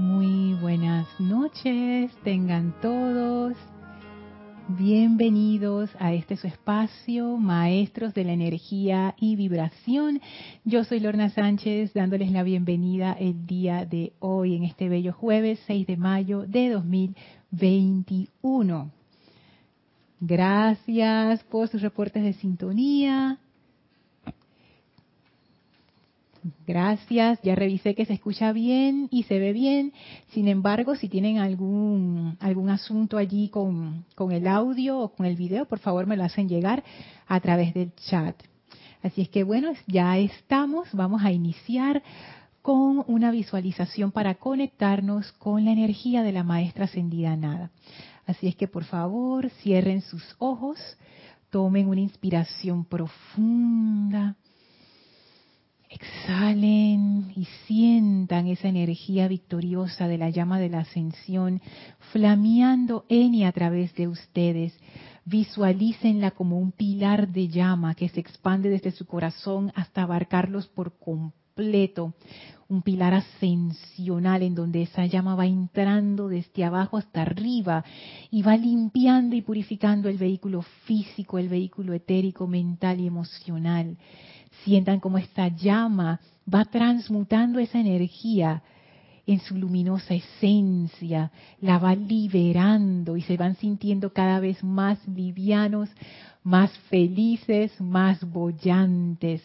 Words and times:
Muy 0.00 0.54
buenas 0.54 1.06
noches, 1.20 2.10
tengan 2.24 2.74
todos. 2.80 3.52
Bienvenidos 4.66 5.90
a 5.98 6.14
este 6.14 6.38
su 6.38 6.46
espacio, 6.46 7.36
Maestros 7.36 8.14
de 8.14 8.24
la 8.24 8.32
Energía 8.32 9.14
y 9.18 9.36
Vibración. 9.36 10.22
Yo 10.64 10.84
soy 10.84 11.00
Lorna 11.00 11.28
Sánchez, 11.28 11.92
dándoles 11.92 12.32
la 12.32 12.44
bienvenida 12.44 13.12
el 13.12 13.46
día 13.46 13.84
de 13.84 14.14
hoy, 14.20 14.56
en 14.56 14.64
este 14.64 14.88
bello 14.88 15.12
jueves 15.12 15.60
6 15.66 15.86
de 15.86 15.98
mayo 15.98 16.46
de 16.46 16.70
2021. 16.70 18.90
Gracias 20.18 21.44
por 21.44 21.68
sus 21.68 21.82
reportes 21.82 22.22
de 22.22 22.32
sintonía. 22.32 23.38
Gracias, 26.66 27.40
ya 27.42 27.54
revisé 27.54 27.94
que 27.94 28.06
se 28.06 28.14
escucha 28.14 28.52
bien 28.52 29.08
y 29.10 29.24
se 29.24 29.38
ve 29.38 29.52
bien. 29.52 29.92
Sin 30.28 30.48
embargo, 30.48 30.96
si 30.96 31.08
tienen 31.08 31.38
algún, 31.38 32.36
algún 32.40 32.70
asunto 32.70 33.18
allí 33.18 33.48
con, 33.48 34.06
con 34.14 34.32
el 34.32 34.46
audio 34.46 34.98
o 34.98 35.12
con 35.12 35.26
el 35.26 35.36
video, 35.36 35.66
por 35.66 35.80
favor 35.80 36.06
me 36.06 36.16
lo 36.16 36.24
hacen 36.24 36.48
llegar 36.48 36.82
a 37.26 37.40
través 37.40 37.74
del 37.74 37.92
chat. 37.94 38.36
Así 39.02 39.22
es 39.22 39.28
que 39.28 39.44
bueno, 39.44 39.72
ya 39.86 40.16
estamos, 40.18 40.88
vamos 40.92 41.22
a 41.22 41.32
iniciar 41.32 42.02
con 42.62 43.04
una 43.06 43.30
visualización 43.30 44.12
para 44.12 44.34
conectarnos 44.34 45.32
con 45.32 45.64
la 45.64 45.72
energía 45.72 46.22
de 46.22 46.32
la 46.32 46.44
maestra 46.44 46.84
ascendida 46.84 47.36
nada. 47.36 47.70
Así 48.26 48.46
es 48.46 48.56
que 48.56 48.68
por 48.68 48.84
favor 48.84 49.50
cierren 49.62 50.02
sus 50.02 50.36
ojos, 50.38 50.78
tomen 51.50 51.88
una 51.88 52.00
inspiración 52.00 52.84
profunda 52.84 54.36
Exhalen 55.90 57.32
y 57.34 57.46
sientan 57.66 58.46
esa 58.46 58.68
energía 58.68 59.26
victoriosa 59.26 60.06
de 60.06 60.18
la 60.18 60.30
llama 60.30 60.60
de 60.60 60.68
la 60.68 60.80
ascensión 60.80 61.60
flameando 62.12 63.06
en 63.08 63.34
y 63.34 63.44
a 63.44 63.50
través 63.50 63.92
de 63.96 64.06
ustedes. 64.06 64.72
Visualícenla 65.24 66.30
como 66.30 66.60
un 66.60 66.70
pilar 66.70 67.32
de 67.32 67.48
llama 67.48 67.96
que 67.96 68.08
se 68.08 68.20
expande 68.20 68.68
desde 68.68 68.92
su 68.92 69.04
corazón 69.04 69.72
hasta 69.74 70.02
abarcarlos 70.02 70.68
por 70.68 70.96
completo. 70.96 72.14
Un 72.68 72.82
pilar 72.82 73.12
ascensional 73.12 74.44
en 74.44 74.54
donde 74.54 74.82
esa 74.82 75.06
llama 75.06 75.34
va 75.34 75.46
entrando 75.46 76.28
desde 76.28 76.62
abajo 76.62 76.98
hasta 76.98 77.22
arriba 77.22 77.84
y 78.30 78.42
va 78.42 78.56
limpiando 78.56 79.34
y 79.34 79.42
purificando 79.42 80.08
el 80.08 80.18
vehículo 80.18 80.62
físico, 80.84 81.36
el 81.40 81.48
vehículo 81.48 81.94
etérico, 81.94 82.46
mental 82.46 83.00
y 83.00 83.08
emocional 83.08 83.96
Sientan 84.64 85.00
como 85.00 85.18
esta 85.18 85.48
llama 85.48 86.20
va 86.52 86.64
transmutando 86.64 87.58
esa 87.58 87.80
energía 87.80 88.62
en 89.26 89.40
su 89.40 89.56
luminosa 89.56 90.14
esencia, 90.14 91.30
la 91.60 91.78
va 91.78 91.94
liberando 91.94 93.16
y 93.16 93.22
se 93.22 93.36
van 93.36 93.54
sintiendo 93.56 94.12
cada 94.12 94.40
vez 94.40 94.62
más 94.64 94.98
livianos, 95.06 95.88
más 96.42 96.70
felices, 96.88 97.80
más 97.80 98.28
bollantes. 98.28 99.42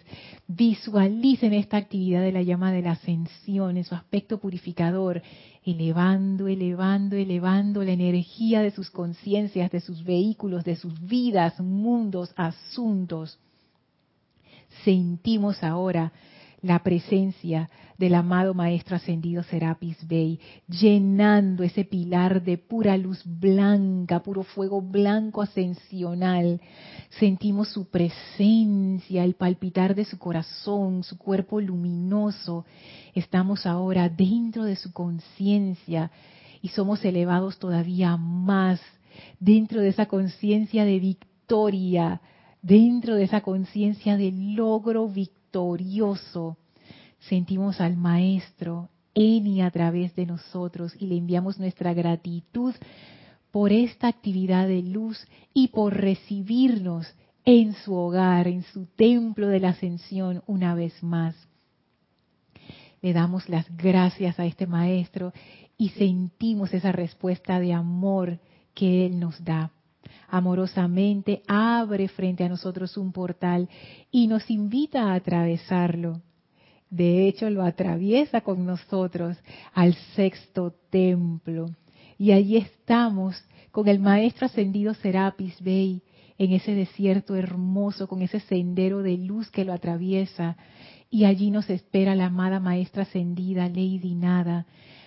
Visualicen 0.47 1.53
esta 1.53 1.77
actividad 1.77 2.21
de 2.21 2.31
la 2.31 2.41
llama 2.41 2.71
de 2.71 2.81
la 2.81 2.91
ascensión 2.91 3.77
en 3.77 3.83
su 3.83 3.93
aspecto 3.93 4.39
purificador, 4.39 5.21
elevando, 5.63 6.47
elevando, 6.47 7.15
elevando 7.15 7.83
la 7.83 7.91
energía 7.91 8.61
de 8.61 8.71
sus 8.71 8.89
conciencias, 8.89 9.69
de 9.71 9.81
sus 9.81 10.03
vehículos, 10.03 10.63
de 10.63 10.77
sus 10.77 10.99
vidas, 11.05 11.59
mundos, 11.59 12.33
asuntos 12.35 13.39
sentimos 14.83 15.63
ahora 15.63 16.11
la 16.61 16.79
presencia 16.79 17.69
del 17.97 18.15
amado 18.15 18.55
Maestro 18.55 18.95
Ascendido 18.95 19.43
Serapis 19.43 19.97
Bey, 20.07 20.39
llenando 20.67 21.63
ese 21.63 21.85
pilar 21.85 22.43
de 22.43 22.57
pura 22.57 22.97
luz 22.97 23.21
blanca, 23.23 24.23
puro 24.23 24.41
fuego 24.43 24.81
blanco 24.81 25.43
ascensional. 25.43 26.59
Sentimos 27.19 27.69
su 27.69 27.89
presencia, 27.89 29.23
el 29.23 29.35
palpitar 29.35 29.93
de 29.93 30.05
su 30.05 30.17
corazón, 30.17 31.03
su 31.03 31.19
cuerpo 31.19 31.61
luminoso. 31.61 32.65
Estamos 33.13 33.67
ahora 33.67 34.09
dentro 34.09 34.63
de 34.63 34.75
su 34.75 34.91
conciencia 34.91 36.09
y 36.63 36.69
somos 36.69 37.05
elevados 37.05 37.59
todavía 37.59 38.17
más 38.17 38.81
dentro 39.39 39.81
de 39.81 39.89
esa 39.89 40.07
conciencia 40.07 40.83
de 40.83 40.99
victoria, 40.99 42.21
dentro 42.65 43.13
de 43.15 43.25
esa 43.25 43.41
conciencia 43.41 44.17
de 44.17 44.31
logro 44.31 45.07
victorioso, 45.07 46.57
sentimos 47.19 47.79
al 47.79 47.95
Maestro 47.95 48.89
en 49.13 49.45
y 49.45 49.61
a 49.61 49.69
través 49.69 50.15
de 50.15 50.25
nosotros 50.25 50.95
y 50.99 51.05
le 51.05 51.15
enviamos 51.15 51.59
nuestra 51.59 51.93
gratitud 51.93 52.73
por 53.51 53.71
esta 53.71 54.07
actividad 54.07 54.67
de 54.67 54.81
luz 54.81 55.27
y 55.53 55.67
por 55.67 55.95
recibirnos 55.95 57.07
en 57.45 57.73
su 57.73 57.93
hogar, 57.93 58.47
en 58.47 58.63
su 58.63 58.87
templo 58.87 59.47
de 59.47 59.59
la 59.59 59.69
ascensión 59.69 60.41
una 60.47 60.73
vez 60.73 61.03
más. 61.03 61.35
Le 63.03 63.13
damos 63.13 63.47
las 63.47 63.65
gracias 63.77 64.39
a 64.39 64.45
este 64.47 64.65
Maestro 64.65 65.33
y 65.77 65.89
sentimos 65.89 66.73
esa 66.73 66.91
respuesta 66.91 67.59
de 67.59 67.73
amor 67.73 68.39
que 68.73 69.05
Él 69.05 69.19
nos 69.19 69.41
da 69.43 69.71
amorosamente 70.35 71.41
abre 71.47 72.07
frente 72.09 72.43
a 72.43 72.49
nosotros 72.49 72.97
un 72.97 73.13
portal 73.13 73.69
y 74.11 74.27
nos 74.27 74.49
invita 74.49 75.03
a 75.03 75.15
atravesarlo. 75.15 76.21
De 76.89 77.27
hecho, 77.27 77.49
lo 77.49 77.63
atraviesa 77.63 78.41
con 78.41 78.65
nosotros 78.65 79.37
al 79.73 79.93
sexto 80.15 80.73
templo. 80.89 81.69
Y 82.17 82.31
allí 82.31 82.57
estamos 82.57 83.41
con 83.71 83.87
el 83.87 83.99
Maestro 83.99 84.45
Ascendido 84.45 84.93
Serapis 84.93 85.61
Bey 85.61 86.01
en 86.37 86.51
ese 86.51 86.73
desierto 86.73 87.35
hermoso, 87.35 88.07
con 88.07 88.21
ese 88.21 88.41
sendero 88.41 89.01
de 89.03 89.17
luz 89.17 89.49
que 89.49 89.63
lo 89.63 89.71
atraviesa. 89.71 90.57
Y 91.09 91.23
allí 91.23 91.49
nos 91.49 91.69
espera 91.69 92.13
la 92.13 92.25
amada 92.25 92.59
Maestra 92.59 93.03
Ascendida, 93.03 93.67
Lady 93.69 94.15
Nada, 94.15 94.65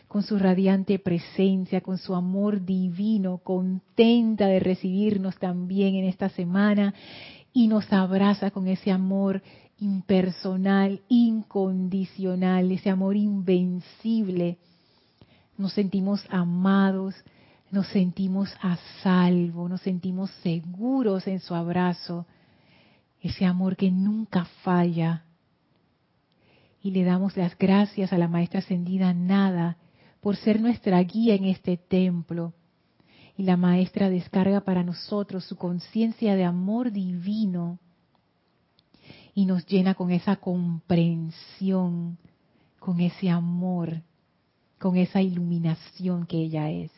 con 0.09 0.23
su 0.23 0.39
radiante 0.39 0.99
presencia, 0.99 1.83
con 1.83 1.99
su 1.99 2.15
amor 2.15 2.65
divino, 2.65 3.39
contenta 3.39 4.47
de 4.47 4.59
recibirnos 4.59 5.37
también 5.39 5.95
en 5.95 6.07
esta 6.07 6.31
semana 6.31 6.95
y 7.53 7.69
nos 7.69 7.93
abraza 7.93 8.51
con 8.51 8.69
ese 8.69 8.91
amor 8.91 9.43
impersonal, 9.79 11.03
incondicional, 11.09 12.73
ese 12.73 12.89
amor 12.89 13.17
invencible. 13.17 14.59
Nos 15.59 15.75
sentimos 15.75 16.25
amados, 16.31 17.15
nos 17.71 17.87
sentimos 17.89 18.51
a 18.63 18.79
salvo, 19.03 19.69
nos 19.69 19.83
sentimos 19.83 20.31
seguros 20.43 21.27
en 21.27 21.41
su 21.41 21.55
abrazo, 21.55 22.27
ese 23.21 23.45
amor 23.45 23.77
que 23.77 23.91
nunca 23.91 24.47
falla. 24.63 25.25
Y 26.83 26.93
le 26.93 27.05
damos 27.05 27.37
las 27.37 27.59
gracias 27.59 28.13
a 28.13 28.19
la 28.19 28.29
Maestra 28.29 28.61
Ascendida 28.61 29.13
Nada, 29.13 29.77
por 30.21 30.37
ser 30.37 30.61
nuestra 30.61 31.01
guía 31.03 31.35
en 31.35 31.45
este 31.45 31.77
templo. 31.77 32.53
Y 33.37 33.45
la 33.45 33.57
maestra 33.57 34.11
descarga 34.11 34.63
para 34.63 34.83
nosotros 34.83 35.45
su 35.45 35.57
conciencia 35.57 36.35
de 36.35 36.45
amor 36.45 36.91
divino 36.91 37.79
y 39.35 39.47
nos 39.47 39.65
llena 39.67 39.95
con 39.95 40.11
esa 40.11 40.37
comprensión, 40.37 42.19
con 42.81 43.01
ese 43.01 43.31
amor, 43.31 44.03
con 44.81 44.97
esa 44.97 45.23
iluminación 45.23 46.27
que 46.27 46.39
ella 46.39 46.71
es. 46.71 46.91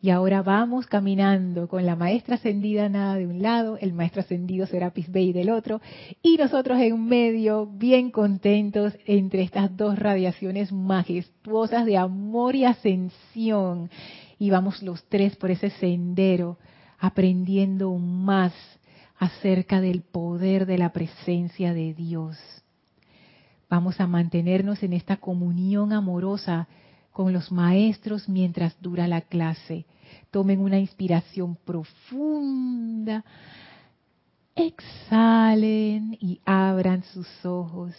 Y 0.00 0.10
ahora 0.10 0.42
vamos 0.42 0.86
caminando 0.86 1.66
con 1.66 1.84
la 1.84 1.96
maestra 1.96 2.36
ascendida 2.36 2.88
nada 2.88 3.16
de 3.16 3.26
un 3.26 3.42
lado, 3.42 3.78
el 3.78 3.92
maestro 3.92 4.20
ascendido 4.20 4.64
Serapis 4.66 5.10
Bey 5.10 5.32
del 5.32 5.50
otro, 5.50 5.80
y 6.22 6.36
nosotros 6.36 6.78
en 6.78 7.04
medio, 7.06 7.66
bien 7.66 8.12
contentos 8.12 8.96
entre 9.06 9.42
estas 9.42 9.76
dos 9.76 9.98
radiaciones 9.98 10.70
majestuosas 10.70 11.84
de 11.84 11.96
amor 11.96 12.54
y 12.54 12.64
ascensión. 12.64 13.90
Y 14.38 14.50
vamos 14.50 14.84
los 14.84 15.02
tres 15.08 15.34
por 15.34 15.50
ese 15.50 15.70
sendero, 15.70 16.58
aprendiendo 17.00 17.92
más 17.94 18.52
acerca 19.18 19.80
del 19.80 20.02
poder 20.02 20.66
de 20.66 20.78
la 20.78 20.92
presencia 20.92 21.74
de 21.74 21.92
Dios. 21.92 22.38
Vamos 23.68 24.00
a 24.00 24.06
mantenernos 24.06 24.80
en 24.84 24.92
esta 24.92 25.16
comunión 25.16 25.92
amorosa 25.92 26.68
con 27.18 27.32
los 27.32 27.50
maestros 27.50 28.28
mientras 28.28 28.80
dura 28.80 29.08
la 29.08 29.22
clase. 29.22 29.86
Tomen 30.30 30.60
una 30.60 30.78
inspiración 30.78 31.56
profunda, 31.56 33.24
exhalen 34.54 36.16
y 36.20 36.40
abran 36.44 37.02
sus 37.02 37.26
ojos. 37.44 37.92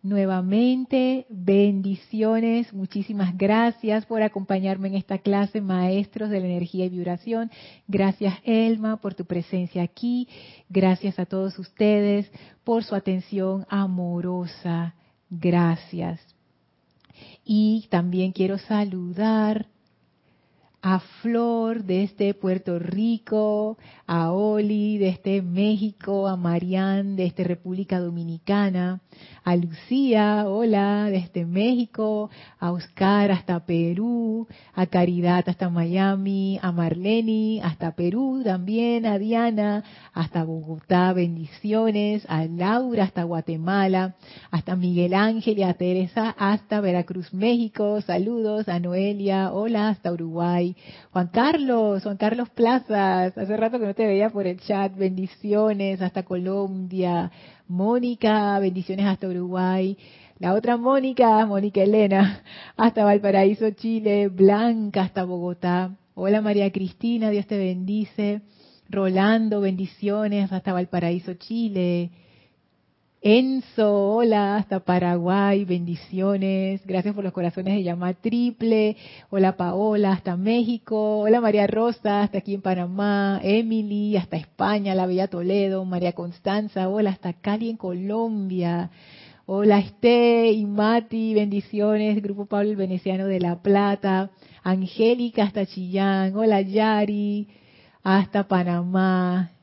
Nuevamente, 0.00 1.26
bendiciones, 1.28 2.72
muchísimas 2.72 3.36
gracias 3.36 4.06
por 4.06 4.22
acompañarme 4.22 4.86
en 4.86 4.94
esta 4.94 5.18
clase, 5.18 5.60
maestros 5.60 6.30
de 6.30 6.38
la 6.38 6.46
energía 6.46 6.84
y 6.84 6.90
vibración. 6.90 7.50
Gracias, 7.88 8.38
Elma, 8.44 8.98
por 8.98 9.14
tu 9.14 9.24
presencia 9.24 9.82
aquí. 9.82 10.28
Gracias 10.68 11.18
a 11.18 11.26
todos 11.26 11.58
ustedes 11.58 12.30
por 12.62 12.84
su 12.84 12.94
atención 12.94 13.66
amorosa. 13.68 14.94
Gracias. 15.30 16.35
Y 17.44 17.86
también 17.90 18.32
quiero 18.32 18.58
saludar 18.58 19.66
a 20.88 21.00
Flor 21.00 21.82
desde 21.82 22.32
Puerto 22.32 22.78
Rico, 22.78 23.76
a 24.06 24.30
Oli 24.30 24.98
desde 24.98 25.42
México, 25.42 26.28
a 26.28 26.36
Marianne 26.36 27.16
desde 27.16 27.42
República 27.42 27.98
Dominicana, 27.98 29.00
a 29.42 29.56
Lucía, 29.56 30.44
hola, 30.46 31.08
desde 31.10 31.44
México, 31.44 32.30
a 32.60 32.70
Oscar 32.70 33.32
hasta 33.32 33.66
Perú, 33.66 34.46
a 34.74 34.86
Caridad 34.86 35.48
hasta 35.48 35.68
Miami, 35.70 36.60
a 36.62 36.70
Marleni 36.70 37.60
hasta 37.64 37.96
Perú 37.96 38.42
también, 38.44 39.06
a 39.06 39.18
Diana 39.18 39.82
hasta 40.12 40.44
Bogotá, 40.44 41.12
bendiciones, 41.12 42.24
a 42.28 42.44
Laura 42.44 43.02
hasta 43.02 43.24
Guatemala, 43.24 44.14
hasta 44.52 44.76
Miguel 44.76 45.14
Ángel 45.14 45.58
y 45.58 45.64
a 45.64 45.74
Teresa 45.74 46.32
hasta 46.38 46.80
Veracruz, 46.80 47.34
México, 47.34 48.00
saludos, 48.02 48.68
a 48.68 48.78
Noelia, 48.78 49.52
hola, 49.52 49.88
hasta 49.88 50.12
Uruguay, 50.12 50.75
Juan 51.12 51.28
Carlos, 51.28 52.02
Juan 52.02 52.16
Carlos 52.16 52.48
Plazas, 52.50 53.36
hace 53.36 53.56
rato 53.56 53.78
que 53.78 53.86
no 53.86 53.94
te 53.94 54.06
veía 54.06 54.30
por 54.30 54.46
el 54.46 54.60
chat, 54.60 54.96
bendiciones 54.96 56.02
hasta 56.02 56.24
Colombia, 56.24 57.30
Mónica, 57.68 58.58
bendiciones 58.58 59.06
hasta 59.06 59.28
Uruguay, 59.28 59.96
la 60.38 60.54
otra 60.54 60.76
Mónica, 60.76 61.44
Mónica 61.46 61.82
Elena, 61.82 62.42
hasta 62.76 63.04
Valparaíso, 63.04 63.70
Chile, 63.70 64.28
Blanca 64.28 65.02
hasta 65.02 65.24
Bogotá, 65.24 65.96
hola 66.14 66.40
María 66.40 66.70
Cristina, 66.70 67.30
Dios 67.30 67.46
te 67.46 67.56
bendice, 67.58 68.42
Rolando, 68.88 69.60
bendiciones 69.60 70.52
hasta 70.52 70.72
Valparaíso, 70.72 71.34
Chile, 71.34 72.10
Enzo, 73.28 74.14
hola, 74.14 74.54
hasta 74.54 74.78
Paraguay, 74.78 75.64
bendiciones. 75.64 76.86
Gracias 76.86 77.12
por 77.12 77.24
los 77.24 77.32
corazones 77.32 77.74
de 77.74 77.82
llama 77.82 78.14
triple. 78.14 78.96
Hola 79.30 79.56
Paola, 79.56 80.12
hasta 80.12 80.36
México. 80.36 81.18
Hola 81.22 81.40
María 81.40 81.66
Rosa, 81.66 82.22
hasta 82.22 82.38
aquí 82.38 82.54
en 82.54 82.62
Panamá. 82.62 83.40
Emily, 83.42 84.16
hasta 84.16 84.36
España, 84.36 84.94
la 84.94 85.06
Bella 85.06 85.26
Toledo. 85.26 85.84
María 85.84 86.12
Constanza, 86.12 86.88
hola, 86.88 87.10
hasta 87.10 87.32
Cali 87.32 87.68
en 87.68 87.76
Colombia. 87.76 88.90
Hola 89.44 89.80
Esté 89.80 90.52
y 90.52 90.64
Mati, 90.64 91.34
bendiciones. 91.34 92.22
Grupo 92.22 92.46
Pablo 92.46 92.70
el 92.70 92.76
Veneciano 92.76 93.26
de 93.26 93.40
La 93.40 93.60
Plata. 93.60 94.30
Angélica, 94.62 95.42
hasta 95.42 95.66
Chillán. 95.66 96.36
Hola 96.36 96.60
Yari, 96.60 97.48
hasta 98.04 98.46
Panamá. 98.46 99.55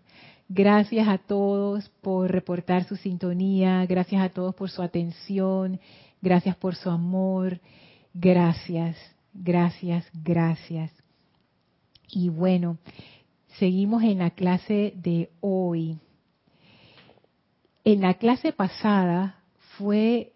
Gracias 0.55 1.07
a 1.07 1.17
todos 1.17 1.89
por 2.01 2.29
reportar 2.29 2.83
su 2.83 2.95
sintonía, 2.95 3.87
gracias 3.87 4.21
a 4.21 4.29
todos 4.29 4.53
por 4.53 4.69
su 4.69 4.83
atención, 4.83 5.79
gracias 6.21 6.55
por 6.57 6.75
su 6.75 6.91
amor, 6.91 7.59
gracias, 8.13 8.95
gracias, 9.33 10.05
gracias. 10.13 10.91
Y 12.07 12.29
bueno, 12.29 12.77
seguimos 13.57 14.03
en 14.03 14.19
la 14.19 14.29
clase 14.29 14.93
de 14.95 15.31
hoy. 15.41 15.97
En 17.83 18.01
la 18.01 18.13
clase 18.13 18.51
pasada 18.51 19.39
fue, 19.79 20.33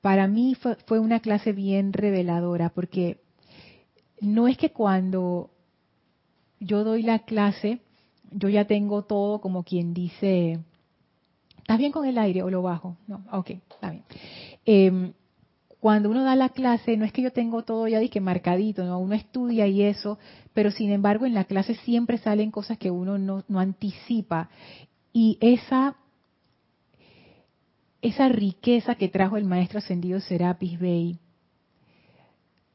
para 0.00 0.26
mí 0.26 0.56
fue, 0.56 0.98
una 0.98 1.20
clase 1.20 1.52
bien 1.52 1.92
reveladora, 1.92 2.70
porque 2.70 3.20
no 4.20 4.48
es 4.48 4.58
que 4.58 4.72
cuando 4.72 5.52
yo 6.58 6.82
doy 6.82 7.04
la 7.04 7.20
clase, 7.20 7.82
yo 8.30 8.48
ya 8.48 8.64
tengo 8.66 9.02
todo 9.02 9.40
como 9.40 9.64
quien 9.64 9.94
dice, 9.94 10.60
¿estás 11.58 11.78
bien 11.78 11.92
con 11.92 12.06
el 12.06 12.18
aire 12.18 12.42
o 12.42 12.50
lo 12.50 12.62
bajo? 12.62 12.96
No, 13.06 13.24
ok, 13.32 13.50
está 13.50 13.90
bien. 13.90 14.04
Em, 14.64 15.12
cuando 15.80 16.10
uno 16.10 16.22
da 16.24 16.36
la 16.36 16.50
clase, 16.50 16.96
no 16.96 17.06
es 17.06 17.12
que 17.12 17.22
yo 17.22 17.32
tengo 17.32 17.62
todo 17.62 17.88
ya 17.88 18.06
que 18.08 18.20
marcadito, 18.20 18.84
¿no? 18.84 18.98
uno 18.98 19.14
estudia 19.14 19.66
y 19.66 19.82
eso, 19.82 20.18
pero 20.52 20.70
sin 20.70 20.90
embargo 20.92 21.24
en 21.24 21.34
la 21.34 21.44
clase 21.44 21.74
siempre 21.74 22.18
salen 22.18 22.50
cosas 22.50 22.76
que 22.76 22.90
uno 22.90 23.16
no, 23.16 23.44
no 23.48 23.60
anticipa. 23.60 24.50
Y 25.12 25.38
esa, 25.40 25.96
esa 28.02 28.28
riqueza 28.28 28.94
que 28.96 29.08
trajo 29.08 29.38
el 29.38 29.46
maestro 29.46 29.78
ascendido 29.78 30.20
Serapis 30.20 30.78
Bey, 30.78 31.18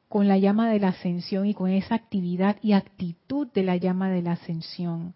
con 0.09 0.27
la 0.27 0.37
llama 0.37 0.69
de 0.69 0.79
la 0.79 0.89
ascensión 0.89 1.45
y 1.45 1.53
con 1.53 1.69
esa 1.69 1.93
actividad 1.93 2.57
y 2.61 2.71
actitud 2.71 3.47
de 3.53 3.63
la 3.63 3.75
llama 3.75 4.09
de 4.09 4.21
la 4.21 4.33
ascensión, 4.33 5.13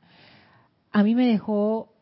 a 0.91 1.03
mí 1.03 1.15
me 1.15 1.27
dejó 1.27 1.93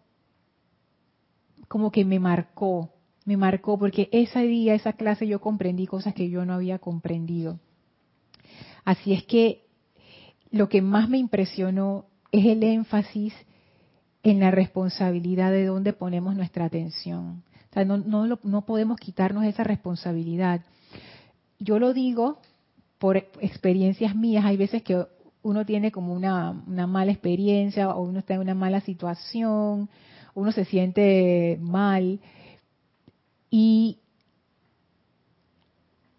como 1.67 1.91
que 1.91 2.05
me 2.05 2.19
marcó, 2.19 2.93
me 3.25 3.37
marcó 3.37 3.77
porque 3.77 4.09
ese 4.11 4.41
día, 4.43 4.73
esa 4.73 4.93
clase 4.93 5.27
yo 5.27 5.41
comprendí 5.41 5.85
cosas 5.85 6.13
que 6.13 6.29
yo 6.29 6.45
no 6.45 6.53
había 6.53 6.79
comprendido. 6.79 7.59
Así 8.85 9.13
es 9.13 9.23
que 9.25 9.65
lo 10.49 10.69
que 10.69 10.81
más 10.81 11.09
me 11.09 11.17
impresionó 11.17 12.05
es 12.31 12.45
el 12.45 12.63
énfasis 12.63 13.33
en 14.23 14.39
la 14.39 14.51
responsabilidad 14.51 15.51
de 15.51 15.65
dónde 15.65 15.93
ponemos 15.93 16.35
nuestra 16.35 16.65
atención. 16.65 17.43
O 17.69 17.73
sea, 17.73 17.83
no, 17.83 17.97
no, 17.97 18.39
no 18.41 18.65
podemos 18.65 18.97
quitarnos 18.97 19.43
esa 19.43 19.63
responsabilidad. 19.63 20.61
Yo 21.59 21.79
lo 21.79 21.93
digo 21.93 22.39
por 22.97 23.17
experiencias 23.17 24.15
mías, 24.15 24.45
hay 24.45 24.57
veces 24.57 24.83
que 24.83 25.05
uno 25.47 25.65
tiene 25.65 25.91
como 25.91 26.13
una, 26.13 26.51
mala 26.51 27.11
experiencia 27.11 27.89
o 27.89 28.03
uno 28.03 28.19
está 28.19 28.33
en 28.33 28.41
una 28.41 28.53
mala 28.53 28.81
situación, 28.81 29.89
uno 30.33 30.51
se 30.51 30.65
siente 30.65 31.57
mal. 31.61 32.19
Y 33.49 33.99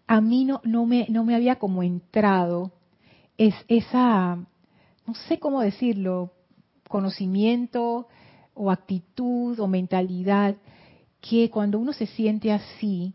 a 0.07 0.19
mí 0.19 0.45
no, 0.45 0.61
no, 0.63 0.87
me, 0.87 1.05
no 1.09 1.23
me 1.23 1.35
había 1.35 1.57
como 1.57 1.83
entrado 1.83 2.71
es 3.37 3.53
esa, 3.67 4.35
no 5.05 5.13
sé 5.27 5.39
cómo 5.39 5.61
decirlo, 5.61 6.33
conocimiento 6.89 8.07
o 8.55 8.71
actitud 8.71 9.59
o 9.59 9.67
mentalidad 9.67 10.55
que 11.21 11.51
cuando 11.51 11.77
uno 11.77 11.93
se 11.93 12.07
siente 12.07 12.51
así, 12.51 13.13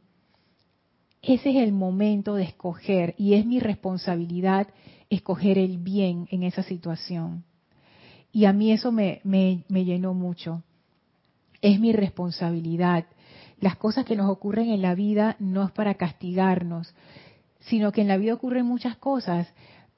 ese 1.20 1.50
es 1.50 1.56
el 1.56 1.72
momento 1.72 2.37
de 2.37 2.44
escoger 2.44 3.14
y 3.19 3.34
es 3.34 3.44
mi 3.44 3.58
responsabilidad 3.58 4.69
escoger 5.14 5.58
el 5.58 5.78
bien 5.78 6.28
en 6.31 6.43
esa 6.43 6.62
situación. 6.62 7.44
Y 8.32 8.46
a 8.46 8.52
mí 8.52 8.72
eso 8.72 8.90
me, 8.90 9.20
me, 9.25 9.84
llenó 9.84 10.12
mucho. 10.12 10.62
Es 11.62 11.78
mi 11.78 11.93
responsabilidad. 11.93 13.06
Las 13.61 13.76
cosas 13.76 14.05
que 14.05 14.16
nos 14.16 14.28
ocurren 14.28 14.70
en 14.70 14.82
la 14.82 14.94
vida 14.94 15.37
no 15.38 15.64
es 15.64 15.70
para 15.70 15.94
castigarnos, 15.94 16.94
sino 17.61 17.93
que 17.93 18.00
en 18.00 18.08
la 18.08 18.16
vida 18.16 18.34
ocurren 18.34 18.66
muchas 18.66 18.96
cosas, 18.96 19.46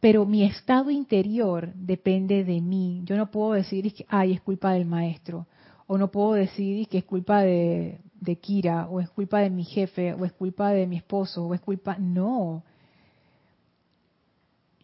pero 0.01 0.27
mi 0.27 0.45
estado 0.45 0.91
interior 0.91 1.73
depende 1.75 2.45
de 2.45 2.61
mí. 2.61 3.01
Yo 3.05 3.17
no 3.17 3.31
puedo 3.31 3.53
decir 3.53 3.93
que, 3.95 4.05
ay, 4.09 4.33
es 4.35 4.41
culpa 4.43 4.73
del 4.73 4.85
maestro, 4.85 5.47
o 5.87 5.97
no 5.97 6.11
puedo 6.11 6.35
decir 6.35 6.87
que 6.89 6.99
es 6.99 7.05
culpa 7.05 7.41
de, 7.41 8.01
de 8.21 8.37
Kira, 8.37 8.87
o 8.89 9.01
es 9.01 9.09
culpa 9.09 9.41
de 9.41 9.51
mi 9.51 9.65
jefe, 9.65 10.13
o 10.13 10.25
es 10.25 10.33
culpa 10.33 10.71
de 10.71 10.87
mi 10.87 10.97
esposo, 10.97 11.47
o 11.47 11.55
es 11.55 11.61
culpa... 11.61 11.97
No, 11.99 12.63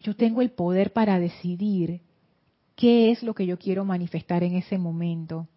yo 0.03 0.15
tengo 0.15 0.41
el 0.41 0.51
poder 0.51 0.93
para 0.93 1.17
decidir 1.17 2.01
qué 2.75 3.11
es 3.11 3.23
lo 3.23 3.33
que 3.33 3.45
yo 3.45 3.57
quiero 3.57 3.85
manifestar 3.85 4.43
en 4.43 4.55
ese 4.55 4.77
momento. 4.77 5.47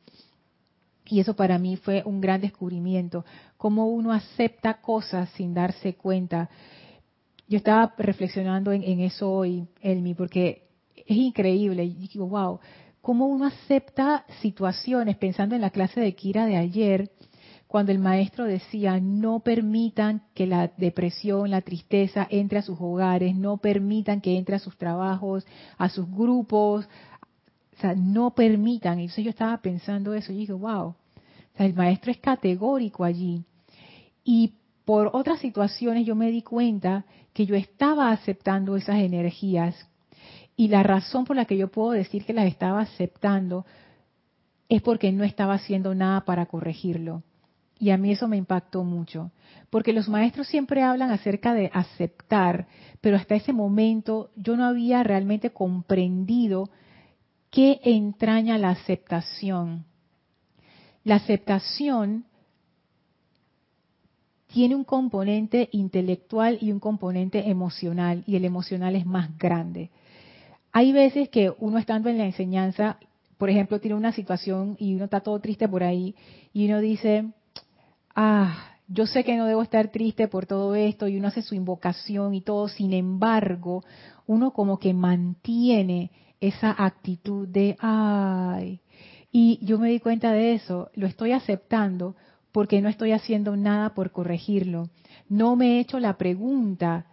Y 1.08 1.20
eso 1.20 1.34
para 1.34 1.58
mí 1.58 1.76
fue 1.76 2.02
un 2.04 2.20
gran 2.20 2.40
descubrimiento, 2.40 3.24
cómo 3.56 3.86
uno 3.86 4.12
acepta 4.12 4.80
cosas 4.80 5.28
sin 5.30 5.52
darse 5.52 5.94
cuenta. 5.94 6.48
Yo 7.48 7.58
estaba 7.58 7.94
reflexionando 7.98 8.72
en, 8.72 9.00
eso 9.00 9.30
hoy, 9.30 9.66
Elmi, 9.80 10.14
porque 10.14 10.68
es 10.94 11.16
increíble. 11.16 11.84
Y 11.84 12.08
digo, 12.08 12.26
wow, 12.26 12.58
cómo 13.00 13.26
uno 13.26 13.46
acepta 13.46 14.24
situaciones, 14.40 15.16
pensando 15.16 15.54
en 15.54 15.60
la 15.60 15.70
clase 15.70 16.00
de 16.00 16.14
Kira 16.14 16.46
de 16.46 16.56
ayer, 16.56 17.12
cuando 17.66 17.92
el 17.92 17.99
maestro 17.99 18.44
decía, 18.44 19.00
no 19.00 19.40
permitan 19.40 20.23
que 20.35 20.46
la 20.46 20.70
depresión, 20.76 21.50
la 21.50 21.62
tristeza 21.62 22.26
entre 22.30 22.58
a 22.58 22.62
sus 22.62 22.78
hogares, 22.80 23.35
no 23.35 23.56
permitan 23.56 24.20
que 24.20 24.38
entre 24.38 24.56
a 24.56 24.61
sus 24.61 24.76
trabajos, 24.76 25.44
a 25.76 25.88
sus 25.88 26.08
grupos, 26.11 26.87
o 27.76 27.80
sea, 27.80 27.94
no 27.94 28.35
permitan. 28.35 29.00
Entonces 29.00 29.25
yo 29.25 29.30
estaba 29.30 29.58
pensando 29.58 30.14
eso 30.14 30.32
y 30.32 30.37
dije, 30.37 30.52
wow, 30.52 30.88
o 30.88 30.96
sea, 31.56 31.66
el 31.66 31.75
maestro 31.75 32.12
es 32.12 32.18
categórico 32.18 33.04
allí. 33.04 33.44
Y 34.25 34.54
por 34.85 35.11
otras 35.12 35.40
situaciones 35.40 36.06
yo 36.06 36.14
me 36.14 36.30
di 36.30 36.42
cuenta 36.42 37.04
que 37.32 37.46
yo 37.46 37.56
estaba 37.56 38.12
aceptando 38.12 38.76
esas 38.76 38.96
energías 38.96 39.75
y 40.56 40.68
la 40.68 40.82
razón 40.82 41.25
por 41.25 41.37
la 41.37 41.44
que 41.44 41.56
yo 41.56 41.68
puedo 41.68 41.90
decir 41.90 42.25
que 42.25 42.32
las 42.32 42.46
estaba 42.46 42.80
aceptando 42.80 43.66
es 44.68 44.80
porque 44.82 45.12
no 45.12 45.23
estaba 45.23 45.54
haciendo 45.54 45.94
nada 45.94 46.25
para 46.25 46.46
corregirlo. 46.46 47.23
Y 47.78 47.90
a 47.90 47.99
mí 47.99 48.12
eso 48.12 48.26
me 48.26 48.38
impactó 48.38 48.85
mucho, 48.85 49.33
porque 49.68 49.92
los 49.92 50.09
maestros 50.09 50.47
siempre 50.47 50.83
hablan 50.83 51.11
acerca 51.11 51.52
de 51.52 51.71
aceptar, 51.75 52.66
pero 53.00 53.16
hasta 53.16 53.35
ese 53.35 53.52
momento 53.52 54.30
yo 54.37 54.56
no 54.56 54.64
había 54.64 55.02
realmente 55.02 55.50
comprendido 55.50 56.71
qué 57.50 57.80
entraña 57.85 58.56
la 58.56 58.71
aceptación. 58.71 59.85
La 61.04 61.16
aceptación 61.16 62.25
tiene 64.47 64.75
un 64.75 64.85
componente 64.85 65.68
intelectual 65.73 66.56
y 66.61 66.73
un 66.73 66.80
componente 66.80 67.50
emocional, 67.50 68.25
y 68.26 68.37
el 68.37 68.47
emocional 68.47 68.97
es 68.97 69.04
más 69.04 69.37
grande. 69.37 69.90
Hay 70.73 70.92
veces 70.92 71.28
que 71.28 71.52
uno 71.59 71.76
estando 71.76 72.09
en 72.09 72.16
la 72.16 72.25
enseñanza, 72.25 72.99
por 73.37 73.50
ejemplo, 73.50 73.80
tiene 73.80 73.97
una 73.97 74.12
situación 74.12 74.76
y 74.78 74.95
uno 74.95 75.04
está 75.04 75.21
todo 75.21 75.38
triste 75.40 75.68
por 75.68 75.83
ahí, 75.83 76.14
y 76.54 76.66
uno 76.66 76.80
dice, 76.80 77.33
ah, 78.16 78.73
yo 78.88 79.06
sé 79.06 79.23
que 79.23 79.37
no 79.37 79.46
debo 79.46 79.62
estar 79.62 79.88
triste 79.88 80.26
por 80.26 80.46
todo 80.46 80.75
esto, 80.75 81.06
y 81.06 81.16
uno 81.16 81.28
hace 81.28 81.42
su 81.42 81.54
invocación 81.54 82.35
y 82.35 82.40
todo, 82.40 82.68
sin 82.68 82.92
embargo, 82.92 83.85
uno 84.26 84.52
como 84.52 84.78
que 84.78 84.94
mantiene 84.94 86.11
esa 86.40 86.75
actitud 86.76 87.46
de, 87.46 87.76
ay, 87.78 88.80
y 89.30 89.58
yo 89.64 89.78
me 89.78 89.90
di 89.90 90.00
cuenta 90.00 90.32
de 90.32 90.54
eso, 90.54 90.90
lo 90.94 91.06
estoy 91.06 91.32
aceptando 91.32 92.16
porque 92.52 92.80
no 92.80 92.88
estoy 92.88 93.12
haciendo 93.12 93.54
nada 93.54 93.92
por 93.92 94.11
corregirlo. 94.11 94.88
No 95.28 95.56
me 95.56 95.76
he 95.76 95.80
hecho 95.80 96.00
la 96.00 96.16
pregunta, 96.16 97.06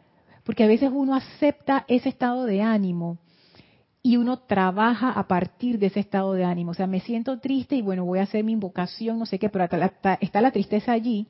porque 0.46 0.64
a 0.64 0.68
veces 0.68 0.90
uno 0.94 1.16
acepta 1.16 1.84
ese 1.90 2.10
estado 2.10 2.46
de 2.46 2.62
ánimo 2.62 3.18
y 4.06 4.18
uno 4.18 4.40
trabaja 4.40 5.12
a 5.12 5.28
partir 5.30 5.80
de 5.80 5.88
ese 5.88 6.02
estado 6.02 6.34
de 6.34 6.44
ánimo. 6.44 6.72
O 6.72 6.74
sea, 6.74 6.88
me 6.88 7.00
siento 7.00 7.40
triste 7.40 7.78
y 7.78 7.82
bueno, 7.82 8.04
voy 8.04 8.20
a 8.20 8.24
hacer 8.24 8.44
mi 8.44 8.52
invocación, 8.52 9.18
no 9.18 9.26
sé 9.26 9.40
qué, 9.40 9.48
pero 9.48 9.64
está 10.20 10.42
la 10.42 10.52
tristeza 10.52 10.92
allí 10.92 11.28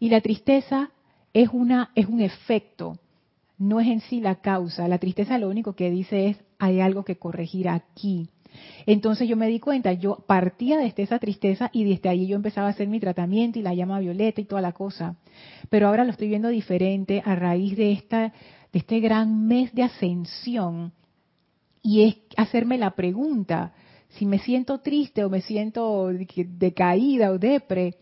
y 0.00 0.10
la 0.10 0.20
tristeza 0.20 0.90
es 1.32 1.50
una 1.52 1.92
es 1.94 2.06
un 2.06 2.20
efecto, 2.20 2.98
no 3.58 3.78
es 3.80 3.86
en 3.86 4.00
sí 4.00 4.20
la 4.20 4.36
causa. 4.36 4.88
La 4.88 4.98
tristeza 4.98 5.38
lo 5.38 5.48
único 5.48 5.74
que 5.74 5.88
dice 5.88 6.26
es 6.26 6.36
hay 6.58 6.80
algo 6.80 7.04
que 7.04 7.16
corregir 7.16 7.68
aquí. 7.68 8.28
Entonces 8.86 9.28
yo 9.28 9.36
me 9.36 9.46
di 9.46 9.60
cuenta, 9.60 9.92
yo 9.92 10.24
partía 10.26 10.78
desde 10.78 11.04
esa 11.04 11.20
tristeza 11.20 11.70
y 11.72 11.84
desde 11.84 12.08
ahí 12.08 12.26
yo 12.26 12.36
empezaba 12.36 12.66
a 12.66 12.70
hacer 12.70 12.88
mi 12.88 12.98
tratamiento 12.98 13.58
y 13.58 13.62
la 13.62 13.74
llama 13.74 14.00
violeta 14.00 14.40
y 14.40 14.46
toda 14.46 14.62
la 14.62 14.72
cosa. 14.72 15.14
Pero 15.70 15.86
ahora 15.86 16.04
lo 16.04 16.10
estoy 16.10 16.28
viendo 16.28 16.48
diferente 16.48 17.22
a 17.24 17.36
raíz 17.36 17.76
de 17.76 17.92
esta 17.92 18.32
de 18.72 18.80
este 18.80 18.98
gran 18.98 19.46
mes 19.46 19.72
de 19.74 19.84
ascensión 19.84 20.92
y 21.86 22.02
es 22.02 22.16
hacerme 22.36 22.78
la 22.78 22.96
pregunta, 22.96 23.72
si 24.08 24.26
me 24.26 24.40
siento 24.40 24.80
triste 24.80 25.24
o 25.24 25.30
me 25.30 25.40
siento 25.40 26.08
decaída 26.08 27.30
o 27.30 27.38
depre, 27.38 27.94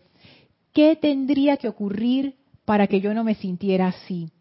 ¿qué 0.73 0.95
tendría 0.95 1.57
que 1.57 1.67
ocurrir 1.67 2.33
para 2.65 2.87
que 2.87 2.99
yo 2.99 3.13
no 3.13 3.23
me 3.23 3.35
sintiera 3.35 3.89
así? 3.89 4.31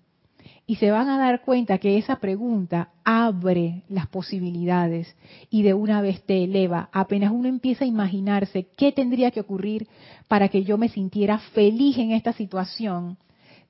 y 0.66 0.76
se 0.76 0.90
van 0.90 1.10
a 1.10 1.18
dar 1.18 1.42
cuenta 1.42 1.76
que 1.76 1.98
esa 1.98 2.16
pregunta 2.16 2.88
abre 3.04 3.82
las 3.88 4.06
posibilidades 4.06 5.14
y 5.50 5.62
de 5.62 5.74
una 5.74 6.00
vez 6.00 6.22
te 6.22 6.44
eleva. 6.44 6.88
Apenas 6.92 7.32
uno 7.32 7.48
empieza 7.48 7.84
a 7.84 7.88
imaginarse 7.88 8.68
qué 8.76 8.90
tendría 8.90 9.30
que 9.30 9.40
ocurrir 9.40 9.86
para 10.26 10.48
que 10.48 10.64
yo 10.64 10.78
me 10.78 10.88
sintiera 10.88 11.38
feliz 11.38 11.98
en 11.98 12.12
esta 12.12 12.32
situación, 12.32 13.18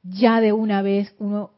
ya 0.05 0.41
de 0.41 0.53
una 0.53 0.83
vez 0.83 1.13
uno, 1.19 1.51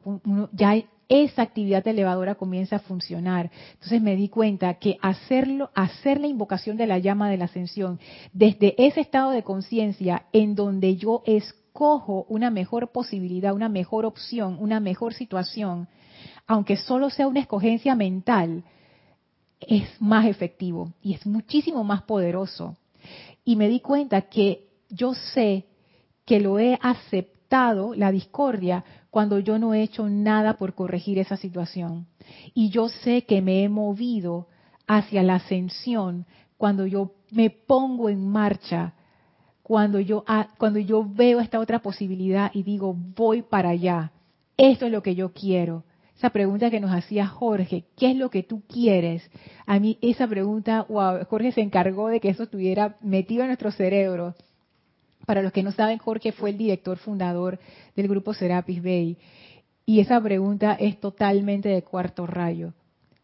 ya 0.52 0.82
esa 1.08 1.42
actividad 1.42 1.86
elevadora 1.86 2.34
comienza 2.34 2.76
a 2.76 2.80
funcionar. 2.80 3.50
Entonces 3.74 4.02
me 4.02 4.16
di 4.16 4.28
cuenta 4.28 4.74
que 4.74 4.98
hacerlo, 5.02 5.70
hacer 5.74 6.20
la 6.20 6.26
invocación 6.26 6.76
de 6.76 6.86
la 6.86 6.98
llama 6.98 7.30
de 7.30 7.36
la 7.36 7.44
ascensión 7.44 8.00
desde 8.32 8.74
ese 8.78 9.00
estado 9.00 9.30
de 9.30 9.42
conciencia 9.42 10.26
en 10.32 10.54
donde 10.54 10.96
yo 10.96 11.22
escucho 11.26 11.66
cojo 11.76 12.24
una 12.30 12.50
mejor 12.50 12.90
posibilidad, 12.90 13.54
una 13.54 13.68
mejor 13.68 14.06
opción, 14.06 14.56
una 14.58 14.80
mejor 14.80 15.12
situación, 15.12 15.88
aunque 16.46 16.76
solo 16.78 17.10
sea 17.10 17.28
una 17.28 17.40
escogencia 17.40 17.94
mental, 17.94 18.64
es 19.60 19.84
más 20.00 20.26
efectivo 20.26 20.92
y 21.02 21.14
es 21.14 21.26
muchísimo 21.26 21.84
más 21.84 22.02
poderoso. 22.02 22.76
Y 23.44 23.56
me 23.56 23.68
di 23.68 23.80
cuenta 23.80 24.22
que 24.22 24.68
yo 24.88 25.12
sé 25.14 25.66
que 26.24 26.40
lo 26.40 26.58
he 26.58 26.78
aceptado, 26.80 27.94
la 27.94 28.10
discordia, 28.10 28.82
cuando 29.10 29.38
yo 29.38 29.58
no 29.58 29.74
he 29.74 29.82
hecho 29.82 30.08
nada 30.08 30.54
por 30.54 30.74
corregir 30.74 31.18
esa 31.18 31.36
situación. 31.36 32.06
Y 32.54 32.70
yo 32.70 32.88
sé 32.88 33.22
que 33.22 33.42
me 33.42 33.62
he 33.62 33.68
movido 33.68 34.48
hacia 34.86 35.22
la 35.22 35.36
ascensión 35.36 36.26
cuando 36.56 36.86
yo 36.86 37.12
me 37.30 37.50
pongo 37.50 38.08
en 38.08 38.28
marcha 38.28 38.94
cuando 39.66 39.98
yo, 39.98 40.22
ah, 40.28 40.46
cuando 40.58 40.78
yo 40.78 41.04
veo 41.04 41.40
esta 41.40 41.58
otra 41.58 41.80
posibilidad 41.80 42.52
y 42.54 42.62
digo, 42.62 42.94
voy 42.94 43.42
para 43.42 43.70
allá, 43.70 44.12
esto 44.56 44.86
es 44.86 44.92
lo 44.92 45.02
que 45.02 45.16
yo 45.16 45.32
quiero. 45.32 45.82
Esa 46.16 46.30
pregunta 46.30 46.70
que 46.70 46.78
nos 46.78 46.92
hacía 46.92 47.26
Jorge, 47.26 47.84
¿qué 47.96 48.12
es 48.12 48.16
lo 48.16 48.30
que 48.30 48.44
tú 48.44 48.62
quieres? 48.68 49.28
A 49.66 49.80
mí 49.80 49.98
esa 50.02 50.28
pregunta, 50.28 50.86
wow, 50.88 51.24
Jorge 51.28 51.50
se 51.50 51.62
encargó 51.62 52.06
de 52.06 52.20
que 52.20 52.28
eso 52.28 52.44
estuviera 52.44 52.96
metido 53.00 53.42
en 53.42 53.48
nuestro 53.48 53.72
cerebro. 53.72 54.36
Para 55.26 55.42
los 55.42 55.52
que 55.52 55.62
no 55.62 55.72
saben, 55.72 55.98
Jorge 55.98 56.32
fue 56.32 56.50
el 56.50 56.58
director 56.58 56.96
fundador 56.98 57.58
del 57.94 58.08
grupo 58.08 58.32
Serapis 58.32 58.82
Bay. 58.82 59.18
Y 59.84 60.00
esa 60.00 60.20
pregunta 60.20 60.74
es 60.80 60.98
totalmente 60.98 61.68
de 61.68 61.82
cuarto 61.82 62.26
rayo 62.26 62.72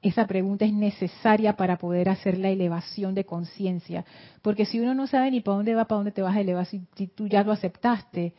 esa 0.02 0.26
pregunta 0.26 0.64
es 0.64 0.72
necesaria 0.72 1.56
para 1.56 1.78
poder 1.78 2.08
hacer 2.08 2.36
la 2.36 2.50
elevación 2.50 3.14
de 3.14 3.24
conciencia. 3.24 4.04
Porque 4.42 4.66
si 4.66 4.80
uno 4.80 4.94
no 4.94 5.06
sabe 5.06 5.30
ni 5.30 5.40
para 5.40 5.56
dónde 5.56 5.74
va, 5.74 5.84
para 5.84 5.98
dónde 5.98 6.10
te 6.10 6.22
vas 6.22 6.36
a 6.36 6.40
elevar, 6.40 6.66
si, 6.66 6.80
tú 7.14 7.28
ya 7.28 7.44
lo 7.44 7.52
aceptaste. 7.52 8.34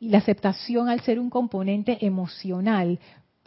Y 0.00 0.08
la 0.08 0.18
aceptación 0.18 0.88
al 0.88 1.00
ser 1.00 1.20
un 1.20 1.28
componente 1.28 2.04
emocional, 2.04 2.98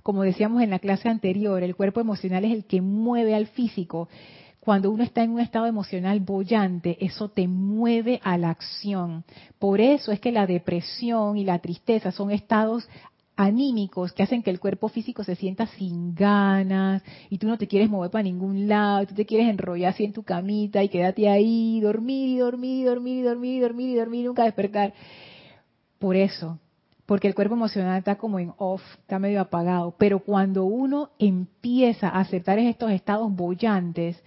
como 0.03 0.21
decíamos 0.21 0.61
en 0.61 0.69
la 0.69 0.79
clase 0.79 1.09
anterior, 1.09 1.63
el 1.63 1.75
cuerpo 1.75 1.99
emocional 1.99 2.45
es 2.45 2.53
el 2.53 2.65
que 2.65 2.79
mueve 2.79 3.33
al 3.33 3.47
físico. 3.47 4.07
Cuando 4.67 4.91
uno 4.91 5.01
está 5.01 5.23
en 5.23 5.31
un 5.31 5.39
estado 5.39 5.65
emocional 5.65 6.19
bollante, 6.19 6.97
eso 6.99 7.29
te 7.29 7.47
mueve 7.47 8.19
a 8.21 8.37
la 8.37 8.49
acción. 8.49 9.23
Por 9.59 9.79
eso 9.79 10.11
es 10.11 10.19
que 10.19 10.33
la 10.33 10.45
depresión 10.45 11.37
y 11.37 11.45
la 11.45 11.59
tristeza 11.59 12.11
son 12.11 12.31
estados 12.31 12.85
anímicos 13.37 14.11
que 14.11 14.23
hacen 14.23 14.43
que 14.43 14.49
el 14.49 14.59
cuerpo 14.59 14.89
físico 14.89 15.23
se 15.23 15.37
sienta 15.37 15.67
sin 15.67 16.13
ganas 16.13 17.01
y 17.29 17.37
tú 17.37 17.47
no 17.47 17.57
te 17.57 17.69
quieres 17.69 17.89
mover 17.89 18.11
para 18.11 18.23
ningún 18.23 18.67
lado, 18.67 19.07
tú 19.07 19.15
te 19.15 19.25
quieres 19.25 19.47
enrollar 19.47 19.93
así 19.93 20.03
en 20.03 20.11
tu 20.11 20.23
camita 20.23 20.83
y 20.83 20.89
quédate 20.89 21.29
ahí, 21.29 21.79
dormir 21.79 22.27
y 22.27 22.37
dormir 22.39 22.79
y 22.79 22.83
dormir 22.83 23.19
y 23.19 23.21
dormir 23.21 23.53
y 23.55 23.59
dormir 23.61 23.89
y 23.89 23.95
dormir 23.95 24.19
y 24.19 24.27
nunca 24.27 24.43
despertar. 24.43 24.93
Por 25.97 26.17
eso, 26.17 26.59
porque 27.05 27.29
el 27.29 27.35
cuerpo 27.35 27.55
emocional 27.55 27.99
está 27.99 28.17
como 28.17 28.37
en 28.37 28.51
off, 28.57 28.81
está 28.99 29.17
medio 29.17 29.39
apagado, 29.39 29.95
pero 29.97 30.19
cuando 30.19 30.65
uno 30.65 31.11
empieza 31.19 32.09
a 32.09 32.19
aceptar 32.19 32.59
estos 32.59 32.91
estados 32.91 33.33
bollantes, 33.33 34.21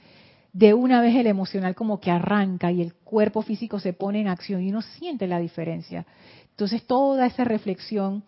de 0.53 0.75
una 0.75 1.01
vez 1.01 1.15
el 1.15 1.27
emocional 1.27 1.75
como 1.75 2.01
que 2.01 2.11
arranca 2.11 2.73
y 2.73 2.83
el 2.83 2.95
cuerpo 2.95 3.43
físico 3.43 3.79
se 3.79 3.93
pone 3.93 4.21
en 4.21 4.29
acción 4.29 4.63
y 4.63 4.71
uno 4.71 4.83
siente 4.83 5.27
la 5.27 5.39
diferencia. 5.39 6.07
Entonces 6.51 6.85
toda 6.87 7.27
esa 7.27 7.45
reflexión 7.45 8.25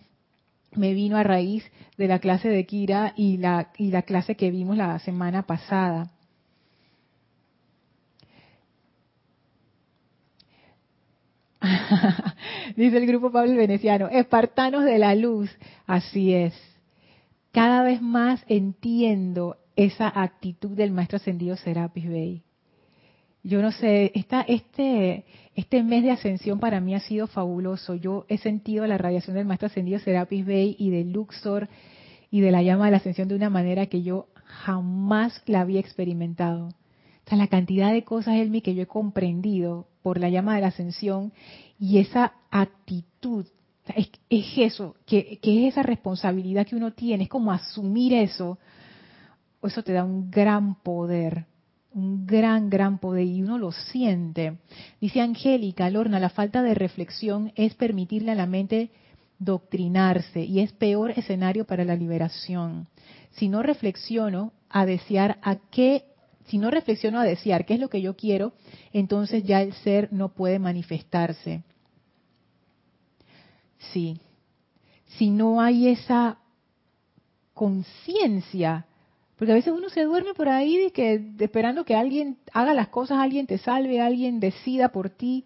me 0.74 0.94
vino 0.94 1.16
a 1.16 1.22
raíz 1.22 1.64
de 1.98 2.08
la 2.08 2.18
clase 2.18 2.48
de 2.48 2.64
Kira 2.64 3.12
y 3.16 3.36
la, 3.36 3.70
y 3.76 3.90
la 3.90 4.02
clase 4.02 4.36
que 4.36 4.50
vimos 4.50 4.76
la 4.76 4.98
semana 5.00 5.42
pasada. 5.42 6.10
Dice 12.76 12.96
el 12.96 13.06
grupo 13.06 13.30
Pablo 13.30 13.54
Veneciano, 13.54 14.08
espartanos 14.08 14.84
de 14.84 14.98
la 14.98 15.14
luz. 15.14 15.50
Así 15.86 16.32
es. 16.32 16.54
Cada 17.52 17.82
vez 17.82 18.00
más 18.00 18.42
entiendo 18.48 19.58
esa 19.76 20.08
actitud 20.22 20.76
del 20.76 20.92
maestro 20.92 21.16
ascendido 21.16 21.56
Serapis 21.56 22.08
Bey. 22.08 22.42
Yo 23.44 23.60
no 23.60 23.72
sé, 23.72 24.12
esta, 24.14 24.42
este, 24.42 25.24
este 25.56 25.82
mes 25.82 26.04
de 26.04 26.12
ascensión 26.12 26.60
para 26.60 26.80
mí 26.80 26.94
ha 26.94 27.00
sido 27.00 27.26
fabuloso. 27.26 27.96
Yo 27.96 28.24
he 28.28 28.38
sentido 28.38 28.86
la 28.86 28.98
radiación 28.98 29.34
del 29.34 29.46
Maestro 29.46 29.66
Ascendido 29.66 29.98
Serapis 29.98 30.46
Bey 30.46 30.76
y 30.78 30.90
de 30.90 31.04
Luxor 31.04 31.68
y 32.30 32.40
de 32.40 32.52
la 32.52 32.62
llama 32.62 32.84
de 32.84 32.92
la 32.92 32.96
ascensión 32.98 33.28
de 33.28 33.34
una 33.34 33.50
manera 33.50 33.86
que 33.86 34.02
yo 34.02 34.28
jamás 34.44 35.42
la 35.46 35.60
había 35.60 35.80
experimentado. 35.80 36.68
O 36.68 37.28
sea, 37.28 37.36
la 37.36 37.48
cantidad 37.48 37.92
de 37.92 38.04
cosas, 38.04 38.36
Elmi, 38.36 38.60
que 38.60 38.74
yo 38.74 38.82
he 38.82 38.86
comprendido 38.86 39.88
por 40.02 40.18
la 40.18 40.28
llama 40.28 40.54
de 40.54 40.60
la 40.60 40.68
ascensión 40.68 41.32
y 41.80 41.98
esa 41.98 42.34
actitud, 42.50 43.46
es, 43.96 44.10
es 44.30 44.46
eso, 44.56 44.94
que, 45.04 45.38
que 45.42 45.66
es 45.66 45.72
esa 45.72 45.82
responsabilidad 45.82 46.66
que 46.66 46.76
uno 46.76 46.92
tiene, 46.92 47.24
es 47.24 47.28
como 47.28 47.52
asumir 47.52 48.12
eso, 48.14 48.58
eso 49.66 49.82
te 49.82 49.92
da 49.92 50.04
un 50.04 50.30
gran 50.30 50.76
poder 50.82 51.46
un 51.94 52.26
gran, 52.26 52.70
gran 52.70 52.98
poder 52.98 53.26
y 53.26 53.42
uno 53.42 53.58
lo 53.58 53.72
siente. 53.72 54.58
Dice 55.00 55.20
Angélica, 55.20 55.90
Lorna, 55.90 56.18
la 56.18 56.30
falta 56.30 56.62
de 56.62 56.74
reflexión 56.74 57.52
es 57.54 57.74
permitirle 57.74 58.32
a 58.32 58.36
la 58.36 58.46
mente 58.46 58.90
doctrinarse 59.38 60.42
y 60.44 60.60
es 60.60 60.72
peor 60.72 61.10
escenario 61.10 61.66
para 61.66 61.84
la 61.84 61.96
liberación. 61.96 62.88
Si 63.32 63.48
no 63.48 63.62
reflexiono 63.62 64.52
a 64.68 64.86
desear 64.86 65.38
a 65.42 65.56
qué, 65.56 66.04
si 66.46 66.58
no 66.58 66.70
reflexiono 66.70 67.18
a 67.18 67.24
desear 67.24 67.66
qué 67.66 67.74
es 67.74 67.80
lo 67.80 67.88
que 67.88 68.00
yo 68.00 68.16
quiero, 68.16 68.52
entonces 68.92 69.44
ya 69.44 69.60
el 69.60 69.72
ser 69.74 70.12
no 70.12 70.30
puede 70.30 70.58
manifestarse. 70.58 71.62
Sí. 73.92 74.18
Si 75.18 75.30
no 75.30 75.60
hay 75.60 75.88
esa 75.88 76.38
conciencia 77.52 78.86
porque 79.42 79.50
a 79.50 79.56
veces 79.56 79.74
uno 79.76 79.88
se 79.88 80.04
duerme 80.04 80.34
por 80.34 80.48
ahí 80.48 80.92
que, 80.94 81.20
esperando 81.40 81.84
que 81.84 81.96
alguien 81.96 82.36
haga 82.52 82.74
las 82.74 82.86
cosas, 82.90 83.18
alguien 83.18 83.48
te 83.48 83.58
salve, 83.58 84.00
alguien 84.00 84.38
decida 84.38 84.90
por 84.90 85.10
ti. 85.10 85.44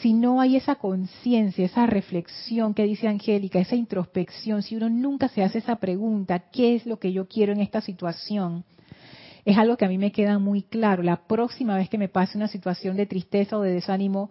si 0.00 0.14
no 0.14 0.40
hay 0.40 0.56
esa 0.56 0.76
conciencia, 0.76 1.66
esa 1.66 1.84
reflexión 1.84 2.72
que 2.72 2.84
dice 2.84 3.08
Angélica, 3.08 3.58
esa 3.58 3.76
introspección, 3.76 4.62
si 4.62 4.74
uno 4.74 4.88
nunca 4.88 5.28
se 5.28 5.42
hace 5.42 5.58
esa 5.58 5.76
pregunta, 5.76 6.38
¿qué 6.50 6.76
es 6.76 6.86
lo 6.86 6.98
que 6.98 7.12
yo 7.12 7.28
quiero 7.28 7.52
en 7.52 7.60
esta 7.60 7.82
situación? 7.82 8.64
Es 9.44 9.58
algo 9.58 9.76
que 9.76 9.84
a 9.84 9.88
mí 9.88 9.98
me 9.98 10.10
queda 10.10 10.38
muy 10.38 10.62
claro. 10.62 11.02
La 11.02 11.26
próxima 11.26 11.76
vez 11.76 11.90
que 11.90 11.98
me 11.98 12.08
pase 12.08 12.38
una 12.38 12.48
situación 12.48 12.96
de 12.96 13.04
tristeza 13.04 13.58
o 13.58 13.60
de 13.60 13.74
desánimo, 13.74 14.30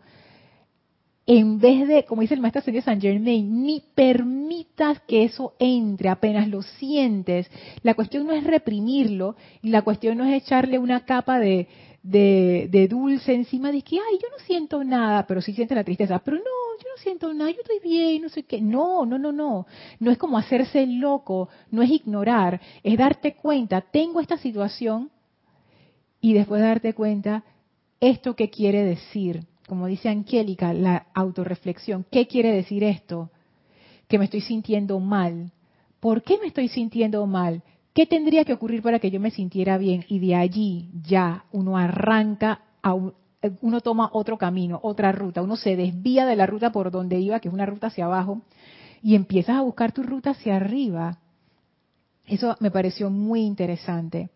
en 1.32 1.60
vez 1.60 1.88
de, 1.88 2.06
como 2.06 2.24
dice 2.24 2.34
el 2.34 2.40
maestro 2.40 2.62
Ascendido 2.62 2.84
San 2.84 3.00
Germain, 3.00 3.62
ni 3.62 3.84
permitas 3.94 5.00
que 5.02 5.26
eso 5.26 5.54
entre 5.60 6.10
apenas 6.10 6.48
lo 6.48 6.64
sientes. 6.64 7.52
La 7.84 7.94
cuestión 7.94 8.26
no 8.26 8.34
es 8.34 8.44
reprimirlo, 8.44 9.36
y 9.62 9.70
la 9.70 9.84
cuestión 9.84 10.18
no 10.18 10.26
es 10.26 10.42
echarle 10.42 10.80
una 10.80 11.06
capa 11.06 11.38
de, 11.38 11.68
de, 12.02 12.88
dulce 12.90 13.36
encima 13.36 13.72
de 13.72 13.84
que, 13.84 13.98
ay, 13.98 14.18
yo 14.20 14.28
no 14.32 14.44
siento 14.44 14.84
nada, 14.84 15.28
pero 15.28 15.40
sí 15.40 15.54
siente 15.54 15.76
la 15.76 15.84
tristeza. 15.84 16.18
Pero 16.18 16.38
no, 16.38 16.44
yo 16.44 16.90
no 16.96 17.04
siento 17.04 17.32
nada, 17.32 17.52
yo 17.52 17.62
estoy 17.62 17.80
bien, 17.88 18.24
no 18.24 18.30
sé 18.30 18.42
qué. 18.42 18.60
No, 18.60 19.06
no, 19.06 19.20
no, 19.20 19.32
no. 19.32 19.68
No 20.00 20.10
es 20.10 20.18
como 20.18 20.36
hacerse 20.36 20.88
loco, 20.88 21.50
no 21.70 21.84
es 21.84 21.92
ignorar, 21.92 22.60
es 22.82 22.98
darte 22.98 23.36
cuenta, 23.36 23.82
tengo 23.82 24.20
esta 24.20 24.40
situación 24.40 25.12
y 26.22 26.34
después 26.34 26.60
darte 26.60 26.96
cuenta, 26.96 27.44
esto 28.00 28.36
qué 28.36 28.50
quiere 28.50 28.84
decir. 28.84 29.46
Como 29.70 29.86
dice 29.86 30.10
Angélica, 30.10 30.74
la 30.74 31.06
autorreflexión. 31.14 32.04
¿Qué 32.10 32.26
quiere 32.26 32.52
decir 32.52 32.84
esto? 32.84 33.30
Que 34.08 34.18
me 34.18 34.26
estoy 34.26 34.42
sintiendo 34.42 35.00
mal. 35.00 35.52
¿Por 36.00 36.24
qué 36.24 36.40
me 36.42 36.48
estoy 36.48 36.70
sintiendo 36.70 37.24
mal? 37.28 37.62
¿Qué 37.94 38.08
tendría 38.08 38.44
que 38.46 38.54
ocurrir 38.54 38.82
para 38.82 38.98
que 38.98 39.12
yo 39.12 39.20
me 39.20 39.30
sintiera 39.30 39.78
bien? 39.78 40.06
Y 40.08 40.18
de 40.18 40.34
allí 40.34 40.90
ya 41.04 41.46
uno 41.52 41.78
arranca, 41.78 42.62
a 42.82 42.96
uno 42.96 43.82
toma 43.82 44.10
otro 44.12 44.40
camino, 44.40 44.80
otra 44.82 45.12
ruta, 45.12 45.44
uno 45.44 45.56
se 45.56 45.76
desvía 45.76 46.26
de 46.26 46.36
la 46.36 46.48
ruta 46.48 46.72
por 46.72 46.90
donde 46.90 47.20
iba, 47.20 47.40
que 47.40 47.48
es 47.50 47.54
una 47.54 47.68
ruta 47.68 47.88
hacia 47.88 48.06
abajo, 48.06 48.42
y 49.04 49.14
empiezas 49.14 49.58
a 49.58 49.62
buscar 49.62 49.92
tu 49.92 50.02
ruta 50.02 50.32
hacia 50.32 50.56
arriba. 50.56 51.20
Eso 52.26 52.56
me 52.60 52.72
pareció 52.72 53.12
muy 53.12 53.42
interesante. 53.42 54.32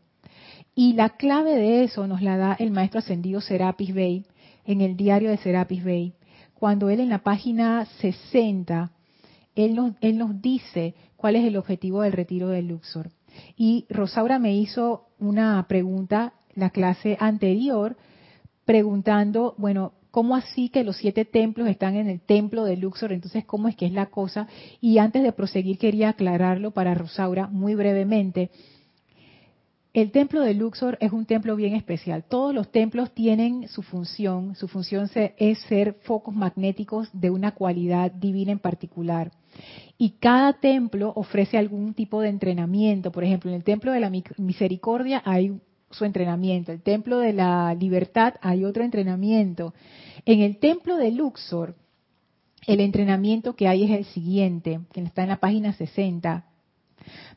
Y 0.75 0.93
la 0.93 1.09
clave 1.09 1.55
de 1.55 1.83
eso 1.83 2.05
nos 2.05 2.21
la 2.21 2.37
da 2.37 2.53
el 2.53 2.69
maestro 2.69 2.99
ascendido 2.99 3.41
Serapis 3.41 3.95
Bey 3.95 4.25
en 4.65 4.81
el 4.81 4.95
diario 4.95 5.29
de 5.29 5.37
Serapis 5.37 5.83
Bey, 5.83 6.13
cuando 6.53 6.89
él 6.89 6.99
en 6.99 7.09
la 7.09 7.23
página 7.23 7.85
60, 7.99 8.91
él 9.55 9.75
nos, 9.75 9.93
él 10.01 10.17
nos 10.17 10.41
dice 10.41 10.95
cuál 11.15 11.35
es 11.35 11.45
el 11.45 11.57
objetivo 11.57 12.01
del 12.01 12.13
retiro 12.13 12.49
de 12.49 12.61
Luxor. 12.61 13.11
Y 13.57 13.85
Rosaura 13.89 14.39
me 14.39 14.55
hizo 14.55 15.07
una 15.19 15.65
pregunta 15.67 16.33
la 16.55 16.69
clase 16.69 17.17
anterior, 17.19 17.97
preguntando, 18.65 19.55
bueno, 19.57 19.93
¿cómo 20.11 20.35
así 20.35 20.69
que 20.69 20.83
los 20.83 20.97
siete 20.97 21.25
templos 21.25 21.67
están 21.67 21.95
en 21.95 22.07
el 22.07 22.21
templo 22.21 22.63
de 22.63 22.77
Luxor? 22.77 23.11
Entonces, 23.11 23.45
¿cómo 23.45 23.67
es 23.67 23.75
que 23.75 23.85
es 23.85 23.93
la 23.93 24.07
cosa? 24.07 24.47
Y 24.79 24.99
antes 24.99 25.23
de 25.23 25.31
proseguir, 25.31 25.77
quería 25.77 26.09
aclararlo 26.09 26.71
para 26.71 26.93
Rosaura 26.93 27.47
muy 27.47 27.75
brevemente. 27.75 28.51
El 29.93 30.09
templo 30.11 30.41
de 30.41 30.55
Luxor 30.55 30.97
es 31.01 31.11
un 31.11 31.25
templo 31.25 31.55
bien 31.55 31.75
especial. 31.75 32.23
Todos 32.23 32.53
los 32.53 32.71
templos 32.71 33.11
tienen 33.13 33.67
su 33.67 33.83
función. 33.83 34.55
Su 34.55 34.67
función 34.67 35.07
es 35.13 35.59
ser 35.59 35.93
focos 36.01 36.33
magnéticos 36.33 37.09
de 37.13 37.29
una 37.29 37.51
cualidad 37.51 38.11
divina 38.11 38.51
en 38.51 38.57
particular 38.59 39.31
y 39.97 40.11
cada 40.19 40.53
templo 40.53 41.13
ofrece 41.15 41.59
algún 41.59 41.93
tipo 41.93 42.21
de 42.21 42.29
entrenamiento. 42.29 43.11
Por 43.11 43.23
ejemplo, 43.23 43.51
en 43.51 43.57
el 43.57 43.63
templo 43.63 43.91
de 43.91 43.99
la 43.99 44.11
misericordia 44.37 45.21
hay 45.25 45.61
su 45.91 46.05
entrenamiento, 46.05 46.71
el 46.71 46.81
templo 46.81 47.19
de 47.19 47.33
la 47.33 47.75
libertad 47.75 48.33
hay 48.41 48.65
otro 48.65 48.83
entrenamiento. 48.83 49.75
En 50.25 50.41
el 50.41 50.57
templo 50.57 50.97
de 50.97 51.11
Luxor, 51.11 51.75
el 52.65 52.79
entrenamiento 52.79 53.55
que 53.55 53.67
hay 53.67 53.83
es 53.83 53.91
el 53.91 54.05
siguiente, 54.05 54.79
que 54.91 55.01
está 55.01 55.21
en 55.21 55.29
la 55.29 55.39
página 55.39 55.73
60. 55.73 56.45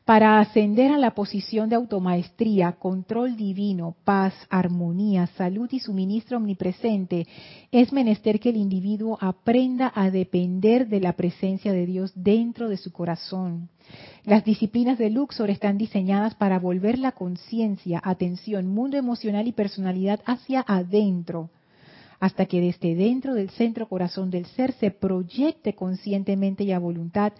Para 0.06 0.38
ascender 0.38 0.92
a 0.92 0.98
la 0.98 1.16
posición 1.16 1.68
de 1.68 1.74
automaestría, 1.74 2.76
control 2.78 3.36
divino, 3.36 3.96
paz, 4.04 4.34
armonía, 4.50 5.26
salud 5.36 5.68
y 5.72 5.80
suministro 5.80 6.36
omnipresente, 6.36 7.26
es 7.72 7.92
menester 7.92 8.38
que 8.38 8.50
el 8.50 8.56
individuo 8.56 9.18
aprenda 9.20 9.90
a 9.92 10.12
depender 10.12 10.86
de 10.86 11.00
la 11.00 11.14
presencia 11.14 11.72
de 11.72 11.86
Dios 11.86 12.12
dentro 12.14 12.68
de 12.68 12.76
su 12.76 12.92
corazón. 12.92 13.68
Las 14.24 14.44
disciplinas 14.44 14.96
de 14.96 15.10
Luxor 15.10 15.50
están 15.50 15.76
diseñadas 15.76 16.36
para 16.36 16.60
volver 16.60 17.00
la 17.00 17.10
conciencia, 17.10 18.00
atención, 18.04 18.68
mundo 18.68 18.96
emocional 18.96 19.48
y 19.48 19.52
personalidad 19.52 20.20
hacia 20.24 20.64
adentro 20.68 21.50
hasta 22.18 22.46
que 22.46 22.62
desde 22.62 22.94
dentro 22.94 23.34
del 23.34 23.50
centro 23.50 23.88
corazón 23.88 24.30
del 24.30 24.46
ser 24.46 24.72
se 24.72 24.90
proyecte 24.90 25.74
conscientemente 25.74 26.64
y 26.64 26.72
a 26.72 26.78
voluntad 26.78 27.34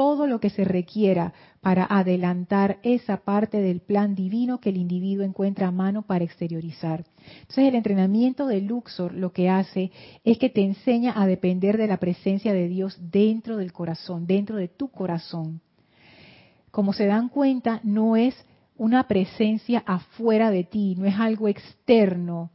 todo 0.00 0.26
lo 0.26 0.40
que 0.40 0.48
se 0.48 0.64
requiera 0.64 1.34
para 1.60 1.84
adelantar 1.84 2.78
esa 2.82 3.18
parte 3.18 3.60
del 3.60 3.80
plan 3.80 4.14
divino 4.14 4.58
que 4.58 4.70
el 4.70 4.78
individuo 4.78 5.26
encuentra 5.26 5.66
a 5.66 5.72
mano 5.72 6.06
para 6.06 6.24
exteriorizar. 6.24 7.04
Entonces 7.40 7.68
el 7.68 7.74
entrenamiento 7.74 8.46
de 8.46 8.62
Luxor 8.62 9.12
lo 9.12 9.34
que 9.34 9.50
hace 9.50 9.92
es 10.24 10.38
que 10.38 10.48
te 10.48 10.62
enseña 10.62 11.12
a 11.20 11.26
depender 11.26 11.76
de 11.76 11.86
la 11.86 11.98
presencia 11.98 12.54
de 12.54 12.66
Dios 12.66 12.96
dentro 12.98 13.58
del 13.58 13.74
corazón, 13.74 14.26
dentro 14.26 14.56
de 14.56 14.68
tu 14.68 14.88
corazón. 14.88 15.60
Como 16.70 16.94
se 16.94 17.04
dan 17.04 17.28
cuenta, 17.28 17.80
no 17.84 18.16
es 18.16 18.34
una 18.78 19.06
presencia 19.06 19.82
afuera 19.84 20.50
de 20.50 20.64
ti, 20.64 20.94
no 20.96 21.04
es 21.04 21.16
algo 21.20 21.46
externo, 21.46 22.50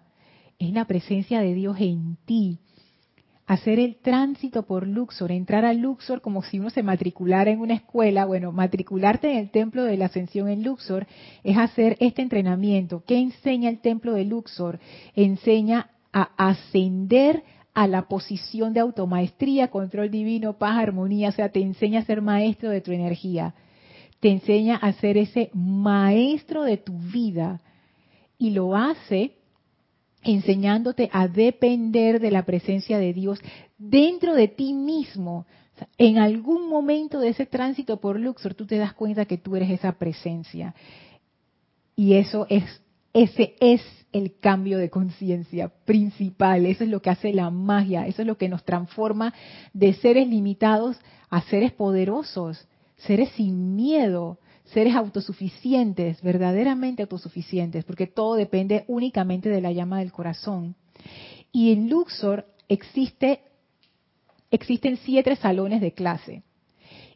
es 0.58 0.72
la 0.72 0.86
presencia 0.86 1.42
de 1.42 1.54
Dios 1.54 1.78
en 1.80 2.18
ti 2.26 2.58
hacer 3.46 3.80
el 3.80 3.98
tránsito 3.98 4.64
por 4.64 4.88
Luxor, 4.88 5.32
entrar 5.32 5.66
a 5.66 5.74
Luxor 5.74 6.22
como 6.22 6.42
si 6.42 6.60
uno 6.60 6.70
se 6.70 6.82
matriculara 6.82 7.52
en 7.52 7.60
una 7.60 7.76
escuela, 7.76 8.26
bueno, 8.26 8.52
matricularte 8.52 9.32
en 9.32 9.38
el 9.38 9.52
templo 9.52 9.84
de 9.84 9.98
la 9.98 10.06
ascensión 10.06 10.50
en 10.50 10.64
Luxor 10.64 11.06
es 11.44 11.58
hacer 11.58 11.96
este 12.00 12.24
entrenamiento. 12.24 13.04
¿Qué 13.06 13.20
enseña 13.20 13.70
el 13.70 13.80
templo 13.80 14.14
de 14.14 14.26
Luxor? 14.26 14.80
Enseña 15.16 15.92
a 16.12 16.30
ascender 16.38 17.44
a 17.76 17.88
la 17.88 18.08
posición 18.08 18.74
de 18.74 18.80
automaestría, 18.80 19.70
control 19.70 20.10
divino, 20.10 20.54
paz, 20.54 20.78
armonía, 20.78 21.30
o 21.30 21.34
sea, 21.34 21.50
te 21.50 21.62
enseña 21.62 22.00
a 22.00 22.06
ser 22.06 22.22
maestro 22.22 22.70
de 22.70 22.82
tu 22.82 22.94
energía, 22.94 23.54
te 24.22 24.30
enseña 24.30 24.78
a 24.78 24.94
ser 24.94 25.18
ese 25.18 25.52
maestro 25.54 26.64
de 26.64 26.78
tu 26.78 26.98
vida 26.98 27.62
y 28.40 28.52
lo 28.52 28.76
hace 28.76 29.34
enseñándote 30.26 31.10
a 31.14 31.28
depender 31.28 32.20
de 32.20 32.32
la 32.32 32.44
presencia 32.44 32.98
de 32.98 33.14
Dios 33.14 33.40
dentro 33.78 34.34
de 34.34 34.48
ti 34.48 34.74
mismo. 34.74 35.46
En 35.98 36.18
algún 36.18 36.70
momento 36.70 37.20
de 37.20 37.30
ese 37.30 37.46
tránsito 37.46 38.00
por 38.00 38.20
Luxor, 38.20 38.54
tú 38.54 38.66
te 38.66 38.78
das 38.78 38.94
cuenta 38.94 39.26
que 39.26 39.38
tú 39.38 39.56
eres 39.56 39.70
esa 39.70 39.94
presencia. 39.94 40.74
Y 41.96 42.14
eso 42.14 42.48
es, 42.50 42.64
ese 43.14 43.56
es 43.60 43.82
el 44.12 44.40
cambio 44.40 44.78
de 44.78 44.90
conciencia 44.90 45.70
principal. 45.86 46.66
Eso 46.66 46.84
es 46.84 46.90
lo 46.90 47.02
que 47.02 47.10
hace 47.10 47.34
la 47.34 47.50
magia. 47.50 48.08
Eso 48.08 48.22
es 48.22 48.28
lo 48.28 48.38
que 48.38 48.50
nos 48.50 48.64
transforma 48.64 49.34
de 49.74 49.94
seres 49.94 50.28
limitados 50.28 50.98
a 51.30 51.42
seres 51.42 51.72
poderosos, 51.74 52.68
seres 52.96 53.30
sin 53.36 53.76
miedo, 53.76 54.40
seres 54.66 54.96
autosuficientes, 54.96 56.22
verdaderamente 56.22 57.04
autosuficientes, 57.04 57.86
porque 57.86 58.08
todo 58.08 58.36
depende 58.36 58.84
únicamente 58.88 59.50
de 59.50 59.62
la 59.62 59.72
llama 59.72 60.00
del 60.00 60.12
corazón. 60.12 60.76
Y 61.52 61.72
en 61.72 61.90
Luxor 61.90 62.46
existe, 62.68 63.42
existen 64.52 64.98
siete 64.98 65.36
salones 65.36 65.82
de 65.82 65.94
clase. 65.94 66.44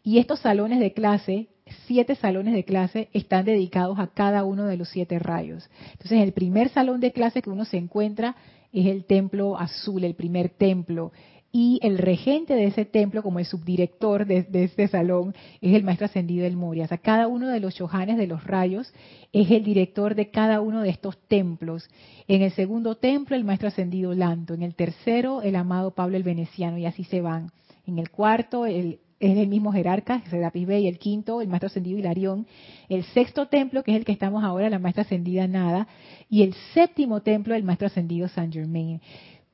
Y 0.03 0.19
estos 0.19 0.39
salones 0.39 0.79
de 0.79 0.93
clase, 0.93 1.49
siete 1.85 2.15
salones 2.15 2.53
de 2.53 2.63
clase, 2.63 3.09
están 3.13 3.45
dedicados 3.45 3.99
a 3.99 4.07
cada 4.07 4.43
uno 4.43 4.65
de 4.65 4.77
los 4.77 4.89
siete 4.89 5.19
rayos. 5.19 5.69
Entonces, 5.91 6.21
el 6.21 6.31
primer 6.31 6.69
salón 6.69 6.99
de 6.99 7.11
clase 7.11 7.41
que 7.41 7.49
uno 7.49 7.65
se 7.65 7.77
encuentra 7.77 8.35
es 8.71 8.85
el 8.85 9.05
templo 9.05 9.57
azul, 9.57 10.03
el 10.03 10.15
primer 10.15 10.49
templo 10.49 11.11
y 11.51 11.79
el 11.81 11.97
regente 11.97 12.53
de 12.53 12.65
ese 12.65 12.85
templo, 12.85 13.23
como 13.23 13.39
el 13.39 13.45
subdirector 13.45 14.27
de, 14.27 14.45
este 14.51 14.87
salón, 14.87 15.33
es 15.61 15.73
el 15.73 15.83
maestro 15.83 16.05
ascendido 16.05 16.43
del 16.43 16.55
Moria. 16.55 16.85
O 16.85 16.87
sea, 16.87 16.99
cada 16.99 17.27
uno 17.27 17.47
de 17.47 17.59
los 17.59 17.73
chohanes 17.73 18.17
de 18.17 18.27
los 18.27 18.43
rayos 18.43 18.93
es 19.33 19.49
el 19.49 19.63
director 19.63 20.13
de 20.13 20.29
cada 20.29 20.61
uno 20.61 20.83
de 20.83 20.89
estos 20.89 21.17
templos. 21.27 21.89
En 22.27 22.43
el 22.43 22.51
segundo 22.51 22.95
templo, 22.95 23.35
el 23.35 23.43
maestro 23.43 23.69
ascendido 23.69 24.13
Lanto. 24.13 24.53
En 24.53 24.61
el 24.61 24.75
tercero, 24.75 25.41
el 25.41 25.55
amado 25.55 25.91
Pablo 25.91 26.17
el 26.17 26.23
Veneciano, 26.23 26.77
y 26.77 26.85
así 26.85 27.03
se 27.03 27.21
van. 27.21 27.51
En 27.87 27.97
el 27.97 28.11
cuarto, 28.11 28.67
el, 28.67 28.99
es 29.19 29.35
el 29.35 29.47
mismo 29.47 29.71
jerarca, 29.73 30.21
Serapis 30.29 30.67
Bey, 30.67 30.87
el 30.87 30.99
quinto, 30.99 31.41
el 31.41 31.47
maestro 31.47 31.67
ascendido 31.67 31.97
Hilarión, 31.97 32.45
el 32.89 33.03
sexto 33.05 33.47
templo, 33.47 33.81
que 33.83 33.91
es 33.91 33.97
el 33.97 34.05
que 34.05 34.11
estamos 34.11 34.43
ahora, 34.43 34.69
la 34.69 34.77
maestra 34.77 35.01
ascendida 35.01 35.47
Nada, 35.47 35.87
y 36.29 36.43
el 36.43 36.53
séptimo 36.75 37.21
templo, 37.21 37.55
el 37.55 37.63
maestro 37.63 37.87
ascendido 37.87 38.27
Saint 38.27 38.53
Germain 38.53 39.01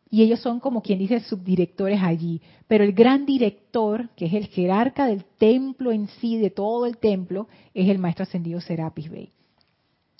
y 0.09 0.21
ellos 0.21 0.39
son 0.39 0.59
como 0.59 0.81
quien 0.81 0.99
dice 0.99 1.19
subdirectores 1.19 2.01
allí. 2.01 2.41
Pero 2.67 2.83
el 2.83 2.93
gran 2.93 3.25
director, 3.25 4.09
que 4.15 4.25
es 4.25 4.33
el 4.33 4.47
jerarca 4.47 5.07
del 5.07 5.25
templo 5.37 5.91
en 5.91 6.07
sí, 6.07 6.37
de 6.37 6.49
todo 6.49 6.85
el 6.85 6.97
templo, 6.97 7.47
es 7.73 7.89
el 7.89 7.99
maestro 7.99 8.23
ascendido 8.23 8.61
Serapis 8.61 9.09
Bey. 9.09 9.29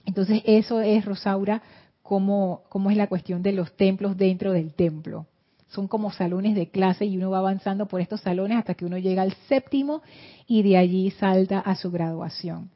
Entonces 0.05 0.41
eso 0.45 0.81
es, 0.81 1.05
Rosaura, 1.05 1.61
cómo, 2.01 2.61
es 2.89 2.97
la 2.97 3.07
cuestión 3.07 3.41
de 3.41 3.51
los 3.51 3.75
templos 3.75 4.17
dentro 4.17 4.51
del 4.51 4.73
templo. 4.73 5.25
son 5.67 5.87
como 5.87 6.11
salones 6.11 6.55
de 6.55 6.69
clase 6.69 7.05
y 7.05 7.17
uno 7.17 7.31
va 7.31 7.39
avanzando 7.39 7.87
por 7.87 7.99
estos 7.99 8.21
salones 8.21 8.57
hasta 8.57 8.75
que 8.75 8.85
uno 8.85 8.97
llega 8.97 9.23
al 9.23 9.33
séptimo 9.49 10.01
y 10.47 10.61
de 10.61 10.77
allí 10.77 11.11
salta 11.11 11.59
a 11.59 11.75
su 11.75 11.91
graduación. 11.91 12.69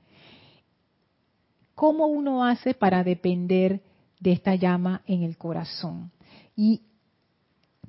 ¿Cómo 1.76 2.08
uno 2.08 2.44
hace 2.44 2.74
para 2.74 3.04
depender 3.04 3.82
de 4.20 4.34
esta 4.34 4.56
llama 4.56 5.02
en 5.06 5.24
el 5.24 5.38
corazón? 5.38 6.12
Y 6.58 6.82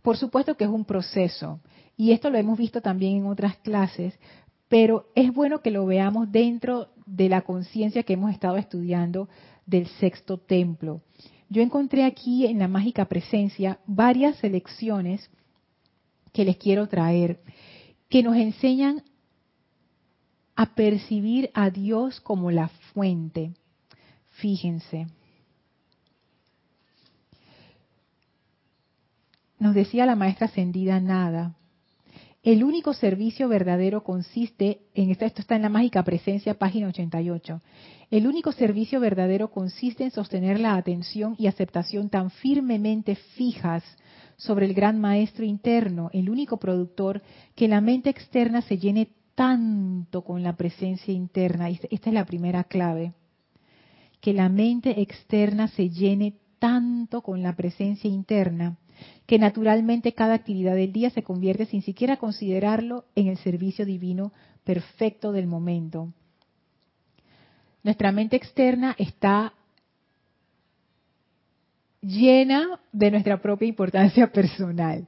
por 0.03 0.17
supuesto 0.17 0.57
que 0.57 0.65
es 0.65 0.71
un 0.71 0.85
proceso, 0.85 1.61
y 1.97 2.13
esto 2.13 2.31
lo 2.31 2.39
hemos 2.39 2.59
visto 2.59 2.81
también 2.81 3.17
en 3.17 3.27
otras 3.27 3.57
clases, 3.59 4.19
pero 4.69 5.07
es 5.15 5.33
bueno 5.35 5.61
que 5.61 5.71
lo 5.71 5.85
veamos 5.85 6.31
dentro 6.31 6.89
de 7.05 7.29
la 7.29 7.43
conciencia 7.43 8.05
que 8.05 8.13
hemos 8.15 8.31
estado 8.31 8.57
estudiando 8.57 9.29
del 9.67 9.87
sexto 9.87 10.39
templo. 10.39 11.03
Yo 11.49 11.63
encontré 11.63 12.05
aquí 12.05 12.47
en 12.47 12.61
la 12.61 12.69
mágica 12.69 13.07
presencia 13.07 13.81
varias 13.87 14.37
selecciones 14.37 15.29
que 16.33 16.45
les 16.45 16.57
quiero 16.57 16.89
traer, 16.89 17.41
que 18.09 18.23
nos 18.23 18.37
enseñan 18.37 19.03
a 20.55 20.75
percibir 20.75 21.51
a 21.55 21.71
Dios 21.71 22.21
como 22.21 22.51
la 22.51 22.69
fuente. 22.69 23.53
Fíjense. 24.31 25.07
Nos 29.61 29.75
decía 29.75 30.07
la 30.07 30.17
maestra 30.17 30.47
ascendida 30.47 30.99
nada. 31.01 31.55
El 32.43 32.65
único 32.65 32.95
servicio 32.95 33.47
verdadero 33.47 34.03
consiste 34.03 34.81
en 34.95 35.11
esto, 35.11 35.27
está 35.27 35.55
en 35.55 35.61
la 35.61 35.69
mágica 35.69 36.03
presencia, 36.03 36.55
página 36.55 36.89
88. 36.89 37.61
El 38.11 38.27
único 38.27 38.53
servicio 38.53 39.01
verdadero 39.01 39.51
consiste 39.51 40.05
en 40.05 40.13
sostener 40.13 40.59
la 40.59 40.77
atención 40.77 41.37
y 41.39 41.47
aceptación 41.47 42.09
tan 42.09 42.31
firmemente 42.31 43.17
fijas 43.17 43.85
sobre 44.39 44.65
el 44.65 44.73
gran 44.73 44.99
maestro 44.99 45.45
interno, 45.45 46.09
el 46.15 46.31
único 46.31 46.57
productor, 46.57 47.21
que 47.55 47.69
la 47.69 47.83
mente 47.83 48.09
externa 48.09 48.63
se 48.63 48.79
llene 48.79 49.11
tanto 49.35 50.23
con 50.23 50.43
la 50.43 50.57
presencia 50.57 51.13
interna. 51.13 51.69
Esta 51.69 52.09
es 52.09 52.15
la 52.15 52.25
primera 52.25 52.65
clave. 52.65 53.13
Que 54.23 54.33
la 54.33 54.49
mente 54.49 55.03
externa 55.03 55.69
se 55.69 55.91
llene 55.91 56.37
tanto 56.59 57.21
con 57.21 57.43
la 57.43 57.55
presencia 57.55 58.09
interna 58.09 58.79
que 59.27 59.39
naturalmente 59.39 60.13
cada 60.13 60.35
actividad 60.35 60.75
del 60.75 60.93
día 60.93 61.11
se 61.11 61.23
convierte 61.23 61.67
sin 61.67 61.83
siquiera 61.83 62.17
considerarlo 62.17 63.05
en 63.15 63.29
el 63.29 63.39
servicio 63.39 63.85
divino 63.85 64.33
perfecto 64.65 65.33
del 65.33 65.47
momento. 65.47 66.13
Nuestra 67.83 68.13
mente 68.13 68.37
externa 68.37 68.95
está 68.99 69.55
llena 72.01 72.81
de 72.93 73.11
nuestra 73.11 73.41
propia 73.41 73.69
importancia 73.69 74.27
personal. 74.33 75.07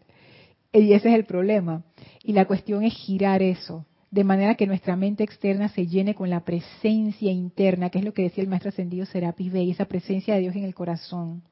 Y 0.73 0.93
ese 0.93 1.11
es 1.11 1.15
el 1.15 1.25
problema. 1.25 1.85
Y 2.23 2.33
la 2.33 2.47
cuestión 2.47 2.83
es 2.85 2.95
girar 2.95 3.43
eso, 3.43 3.85
de 4.11 4.25
manera 4.25 4.55
que 4.55 4.67
nuestra 4.67 4.97
mente 4.97 5.25
externa 5.25 5.69
se 5.69 5.87
llene 5.87 6.15
con 6.15 6.31
la 6.31 6.45
presencia 6.45 7.31
interna, 7.31 7.91
que 7.91 7.99
es 7.99 8.05
lo 8.05 8.15
que 8.15 8.23
decía 8.23 8.43
el 8.43 8.49
maestro 8.49 8.71
ascendido 8.71 9.05
Serapis 9.07 9.53
Bey, 9.53 9.71
esa 9.71 9.85
presencia 9.85 10.35
de 10.35 10.41
Dios 10.41 10.57
en 10.57 10.65
el 10.65 10.75
corazón. 10.75 11.43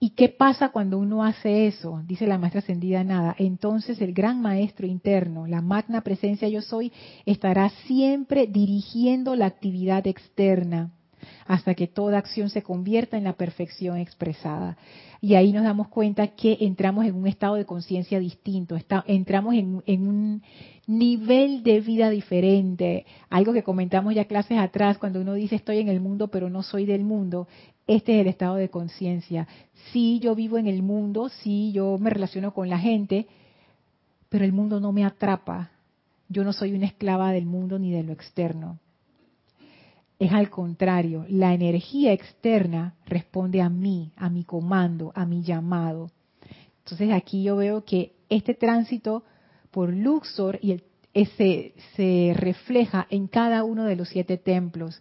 ¿Y 0.00 0.10
qué 0.10 0.28
pasa 0.28 0.68
cuando 0.68 0.98
uno 0.98 1.24
hace 1.24 1.66
eso? 1.66 2.02
Dice 2.06 2.26
la 2.26 2.38
maestra 2.38 2.60
ascendida 2.60 3.02
nada. 3.02 3.34
Entonces 3.38 4.00
el 4.00 4.12
gran 4.12 4.40
maestro 4.40 4.86
interno, 4.86 5.46
la 5.46 5.60
magna 5.60 6.02
presencia 6.02 6.48
yo 6.48 6.62
soy, 6.62 6.92
estará 7.26 7.70
siempre 7.86 8.46
dirigiendo 8.46 9.34
la 9.34 9.46
actividad 9.46 10.06
externa 10.06 10.92
hasta 11.46 11.74
que 11.74 11.88
toda 11.88 12.18
acción 12.18 12.48
se 12.48 12.62
convierta 12.62 13.16
en 13.16 13.24
la 13.24 13.32
perfección 13.32 13.96
expresada. 13.96 14.76
Y 15.20 15.34
ahí 15.34 15.52
nos 15.52 15.64
damos 15.64 15.88
cuenta 15.88 16.28
que 16.28 16.58
entramos 16.60 17.04
en 17.04 17.16
un 17.16 17.26
estado 17.26 17.56
de 17.56 17.64
conciencia 17.64 18.20
distinto, 18.20 18.76
entramos 19.06 19.54
en, 19.54 19.82
en, 19.86 20.06
un 20.06 20.42
nivel 20.86 21.64
de 21.64 21.80
vida 21.80 22.08
diferente. 22.10 23.04
Algo 23.30 23.52
que 23.52 23.64
comentamos 23.64 24.14
ya 24.14 24.26
clases 24.26 24.58
atrás, 24.58 24.98
cuando 24.98 25.20
uno 25.20 25.34
dice 25.34 25.56
estoy 25.56 25.78
en 25.78 25.88
el 25.88 26.00
mundo 26.00 26.28
pero 26.28 26.50
no 26.50 26.62
soy 26.62 26.86
del 26.86 27.02
mundo, 27.02 27.48
este 27.88 28.16
es 28.16 28.20
el 28.20 28.28
estado 28.28 28.56
de 28.56 28.68
conciencia. 28.68 29.48
Sí, 29.92 30.20
yo 30.20 30.34
vivo 30.34 30.58
en 30.58 30.66
el 30.66 30.82
mundo, 30.82 31.30
sí, 31.30 31.72
yo 31.72 31.96
me 31.98 32.10
relaciono 32.10 32.52
con 32.52 32.68
la 32.68 32.78
gente, 32.78 33.26
pero 34.28 34.44
el 34.44 34.52
mundo 34.52 34.78
no 34.78 34.92
me 34.92 35.04
atrapa. 35.04 35.70
Yo 36.28 36.44
no 36.44 36.52
soy 36.52 36.74
una 36.74 36.86
esclava 36.86 37.32
del 37.32 37.46
mundo 37.46 37.78
ni 37.78 37.90
de 37.90 38.02
lo 38.02 38.12
externo. 38.12 38.78
Es 40.18 40.32
al 40.32 40.50
contrario, 40.50 41.24
la 41.30 41.54
energía 41.54 42.12
externa 42.12 42.94
responde 43.06 43.62
a 43.62 43.70
mí, 43.70 44.12
a 44.16 44.28
mi 44.28 44.44
comando, 44.44 45.10
a 45.14 45.24
mi 45.24 45.42
llamado. 45.42 46.10
Entonces 46.84 47.10
aquí 47.12 47.42
yo 47.42 47.56
veo 47.56 47.84
que 47.84 48.12
este 48.28 48.52
tránsito 48.52 49.24
por 49.70 49.94
Luxor 49.94 50.58
y 50.60 50.72
el, 50.72 50.84
ese, 51.14 51.72
se 51.96 52.34
refleja 52.36 53.06
en 53.08 53.28
cada 53.28 53.64
uno 53.64 53.84
de 53.84 53.96
los 53.96 54.10
siete 54.10 54.36
templos. 54.36 55.00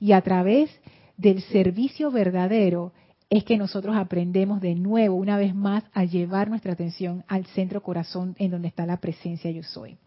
Y 0.00 0.12
a 0.12 0.20
través 0.20 0.68
del 1.16 1.42
servicio 1.42 2.10
verdadero 2.10 2.92
es 3.28 3.44
que 3.44 3.56
nosotros 3.56 3.96
aprendemos 3.96 4.60
de 4.60 4.74
nuevo, 4.74 5.16
una 5.16 5.36
vez 5.36 5.54
más, 5.54 5.84
a 5.92 6.04
llevar 6.04 6.48
nuestra 6.48 6.72
atención 6.72 7.24
al 7.26 7.46
centro 7.46 7.82
corazón 7.82 8.36
en 8.38 8.50
donde 8.52 8.68
está 8.68 8.86
la 8.86 8.98
presencia 8.98 9.50
yo 9.50 9.62
soy. 9.62 9.98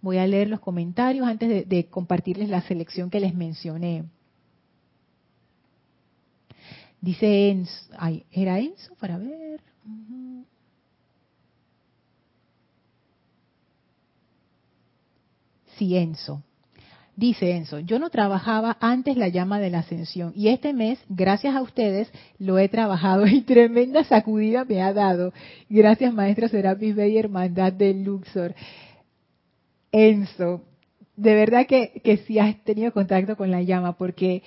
Voy 0.00 0.18
a 0.18 0.26
leer 0.26 0.48
los 0.48 0.60
comentarios 0.60 1.26
antes 1.26 1.68
de, 1.68 1.86
compartirles 1.86 2.48
la 2.48 2.62
selección 2.62 3.10
que 3.10 3.20
les 3.20 3.34
mencioné. 3.34 4.04
Dice 7.00 7.50
Enzo, 7.50 7.92
ay, 7.98 8.24
¿era 8.30 8.58
Enzo? 8.58 8.94
Para 8.96 9.18
ver. 9.18 9.60
Sí, 15.76 15.96
Enzo. 15.96 16.42
Dice 17.22 17.52
Enzo, 17.52 17.78
yo 17.78 18.00
no 18.00 18.10
trabajaba 18.10 18.78
antes 18.80 19.16
la 19.16 19.28
llama 19.28 19.60
de 19.60 19.70
la 19.70 19.78
ascensión 19.78 20.32
y 20.34 20.48
este 20.48 20.72
mes, 20.72 20.98
gracias 21.08 21.54
a 21.54 21.62
ustedes, 21.62 22.10
lo 22.40 22.58
he 22.58 22.68
trabajado 22.68 23.26
y 23.28 23.42
tremenda 23.42 24.02
sacudida 24.02 24.64
me 24.64 24.82
ha 24.82 24.92
dado. 24.92 25.32
Gracias 25.68 26.12
maestra 26.12 26.48
Serapis 26.48 26.96
Bey, 26.96 27.16
Hermandad 27.16 27.74
de 27.74 27.94
Luxor. 27.94 28.56
Enzo, 29.92 30.64
de 31.14 31.34
verdad 31.36 31.68
que, 31.68 32.00
que 32.02 32.16
sí 32.16 32.40
has 32.40 32.56
tenido 32.64 32.90
contacto 32.90 33.36
con 33.36 33.52
la 33.52 33.62
llama 33.62 33.96
porque 33.96 34.42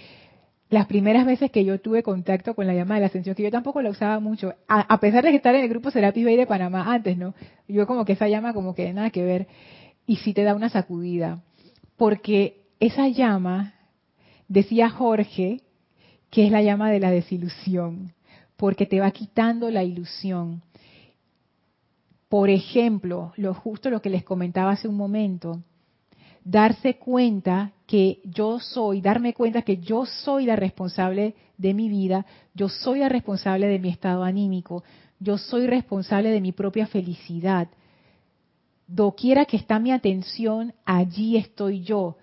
las 0.69 0.85
primeras 0.87 1.25
veces 1.25 1.51
que 1.51 1.63
yo 1.63 1.79
tuve 1.79 2.03
contacto 2.03 2.55
con 2.55 2.67
la 2.67 2.73
llama 2.73 2.95
de 2.95 2.99
la 2.99 3.07
ascensión, 3.07 3.37
que 3.37 3.43
yo 3.43 3.51
tampoco 3.51 3.81
la 3.81 3.89
usaba 3.89 4.19
mucho, 4.19 4.53
a, 4.67 4.99
pesar 4.99 5.23
de 5.23 5.33
estar 5.33 5.55
en 5.55 5.61
el 5.61 5.69
grupo 5.69 5.91
Serapis 5.91 6.25
Bey 6.25 6.35
de 6.35 6.45
Panamá 6.45 6.93
antes, 6.93 7.15
¿no? 7.17 7.35
Yo 7.69 7.87
como 7.87 8.03
que 8.03 8.11
esa 8.11 8.27
llama 8.27 8.53
como 8.53 8.75
que 8.75 8.91
nada 8.91 9.11
que 9.11 9.23
ver 9.23 9.47
y 10.05 10.17
sí 10.17 10.33
te 10.33 10.43
da 10.43 10.53
una 10.53 10.67
sacudida 10.67 11.41
porque 11.97 12.64
esa 12.79 13.07
llama, 13.07 13.73
decía 14.47 14.89
Jorge, 14.89 15.61
que 16.29 16.45
es 16.45 16.51
la 16.51 16.61
llama 16.61 16.91
de 16.91 16.99
la 16.99 17.11
desilusión, 17.11 18.13
porque 18.57 18.85
te 18.85 18.99
va 18.99 19.11
quitando 19.11 19.69
la 19.69 19.83
ilusión. 19.83 20.61
Por 22.29 22.49
ejemplo, 22.49 23.33
lo 23.37 23.53
justo 23.53 23.89
lo 23.89 24.01
que 24.01 24.09
les 24.09 24.23
comentaba 24.23 24.71
hace 24.71 24.87
un 24.87 24.97
momento, 24.97 25.61
darse 26.43 26.95
cuenta 26.95 27.71
que 27.87 28.19
yo 28.23 28.59
soy, 28.59 29.01
darme 29.01 29.33
cuenta 29.33 29.61
que 29.61 29.77
yo 29.77 30.05
soy 30.05 30.45
la 30.45 30.55
responsable 30.55 31.35
de 31.57 31.73
mi 31.73 31.89
vida, 31.89 32.25
yo 32.53 32.69
soy 32.69 32.99
la 32.99 33.09
responsable 33.09 33.67
de 33.67 33.79
mi 33.79 33.89
estado 33.89 34.23
anímico, 34.23 34.83
yo 35.19 35.37
soy 35.37 35.67
responsable 35.67 36.29
de 36.29 36.41
mi 36.41 36.51
propia 36.51 36.87
felicidad, 36.87 37.67
doquiera 38.87 39.45
que 39.45 39.57
está 39.57 39.79
mi 39.79 39.91
atención, 39.91 40.73
allí 40.85 41.37
estoy 41.37 41.81
yo. 41.81 42.17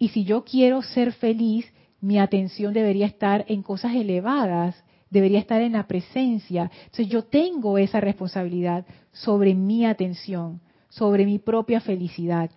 Y 0.00 0.08
si 0.08 0.24
yo 0.24 0.44
quiero 0.44 0.80
ser 0.80 1.12
feliz, 1.12 1.70
mi 2.00 2.18
atención 2.18 2.72
debería 2.72 3.04
estar 3.04 3.44
en 3.48 3.62
cosas 3.62 3.94
elevadas, 3.94 4.82
debería 5.10 5.38
estar 5.38 5.60
en 5.60 5.72
la 5.72 5.86
presencia. 5.86 6.70
Entonces 6.86 7.08
yo 7.08 7.24
tengo 7.24 7.76
esa 7.76 8.00
responsabilidad 8.00 8.86
sobre 9.12 9.54
mi 9.54 9.84
atención, 9.84 10.62
sobre 10.88 11.26
mi 11.26 11.38
propia 11.38 11.82
felicidad. 11.82 12.50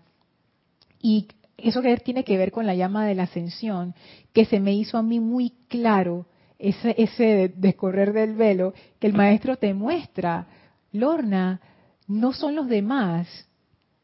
Y 1.02 1.28
eso 1.58 1.82
que 1.82 1.98
tiene 1.98 2.24
que 2.24 2.38
ver 2.38 2.54
con 2.54 2.66
la 2.66 2.76
llama 2.76 3.06
de 3.06 3.16
la 3.16 3.24
ascensión, 3.24 3.94
que 4.32 4.46
se 4.46 4.62
me 4.62 4.74
hizo 4.74 4.98
a 4.98 5.04
mí 5.04 5.20
muy 5.20 5.52
claro 5.68 6.28
ese, 6.58 6.96
ese 6.98 7.54
descorrer 7.58 8.14
del 8.14 8.36
velo, 8.36 8.74
que 9.00 9.08
el 9.08 9.14
maestro 9.14 9.58
te 9.58 9.74
muestra. 9.74 10.48
Lorna, 10.94 11.60
no 12.08 12.32
son 12.32 12.56
los 12.56 12.70
demás, 12.70 13.28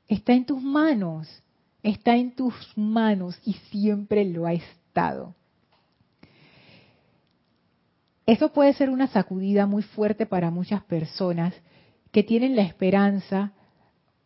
está 0.09 0.33
en 0.33 0.45
tus 0.45 0.61
manos, 0.61 1.41
está 1.83 2.15
en 2.15 2.35
tus 2.35 2.53
manos 2.75 3.39
y 3.45 3.53
siempre 3.71 4.25
lo 4.25 4.45
ha 4.45 4.53
estado. 4.53 5.35
Eso 8.25 8.53
puede 8.53 8.73
ser 8.73 8.89
una 8.91 9.07
sacudida 9.07 9.65
muy 9.65 9.81
fuerte 9.81 10.25
para 10.27 10.51
muchas 10.51 10.83
personas 10.83 11.53
que 12.11 12.21
tienen 12.21 12.55
la 12.55 12.61
esperanza 12.61 13.53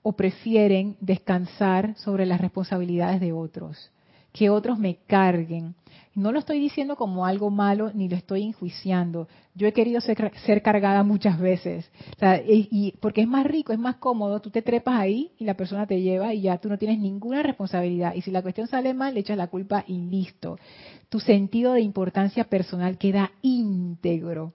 o 0.01 0.13
prefieren 0.13 0.97
descansar 0.99 1.95
sobre 1.95 2.25
las 2.25 2.41
responsabilidades 2.41 3.21
de 3.21 3.31
otros, 3.31 3.92
que 4.33 4.49
otros 4.49 4.79
me 4.79 4.97
carguen. 5.07 5.75
No 6.15 6.31
lo 6.31 6.39
estoy 6.39 6.59
diciendo 6.59 6.95
como 6.95 7.25
algo 7.25 7.49
malo 7.49 7.91
ni 7.93 8.07
lo 8.07 8.15
estoy 8.15 8.43
enjuiciando. 8.43 9.27
Yo 9.55 9.67
he 9.67 9.73
querido 9.73 9.99
ser, 9.99 10.61
cargada 10.61 11.03
muchas 11.03 11.39
veces. 11.39 11.89
y, 12.47 12.93
porque 12.99 13.21
es 13.21 13.27
más 13.27 13.45
rico, 13.45 13.73
es 13.73 13.79
más 13.79 13.95
cómodo. 13.95 14.39
Tú 14.39 14.51
te 14.51 14.61
trepas 14.61 14.99
ahí 14.99 15.31
y 15.39 15.45
la 15.45 15.55
persona 15.55 15.87
te 15.87 16.01
lleva 16.01 16.33
y 16.33 16.41
ya 16.41 16.57
tú 16.59 16.69
no 16.69 16.77
tienes 16.77 16.99
ninguna 16.99 17.41
responsabilidad. 17.41 18.13
Y 18.13 18.21
si 18.21 18.31
la 18.31 18.43
cuestión 18.43 18.67
sale 18.67 18.93
mal, 18.93 19.13
le 19.13 19.21
echas 19.21 19.37
la 19.37 19.47
culpa 19.47 19.85
y 19.87 19.97
listo. 19.97 20.59
Tu 21.09 21.19
sentido 21.19 21.73
de 21.73 21.81
importancia 21.81 22.43
personal 22.43 22.97
queda 22.97 23.31
íntegro. 23.41 24.53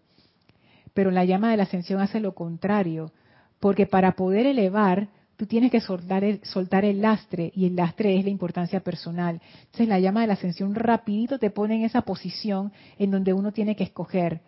Pero 0.94 1.10
la 1.10 1.24
llama 1.24 1.50
de 1.50 1.56
la 1.56 1.64
ascensión 1.64 2.00
hace 2.00 2.20
lo 2.20 2.34
contrario. 2.34 3.10
Porque 3.58 3.86
para 3.86 4.12
poder 4.12 4.46
elevar, 4.46 5.08
tú 5.38 5.46
tienes 5.46 5.70
que 5.70 5.80
soltar 5.80 6.24
el, 6.24 6.40
soltar 6.42 6.84
el 6.84 7.00
lastre 7.00 7.52
y 7.54 7.66
el 7.66 7.76
lastre 7.76 8.18
es 8.18 8.24
la 8.24 8.30
importancia 8.30 8.80
personal. 8.80 9.40
Entonces 9.66 9.86
la 9.86 10.00
llama 10.00 10.22
de 10.22 10.26
la 10.26 10.32
ascensión 10.32 10.74
rapidito 10.74 11.38
te 11.38 11.50
pone 11.50 11.76
en 11.76 11.84
esa 11.84 12.02
posición 12.02 12.72
en 12.98 13.12
donde 13.12 13.32
uno 13.32 13.52
tiene 13.52 13.76
que 13.76 13.84
escoger 13.84 14.40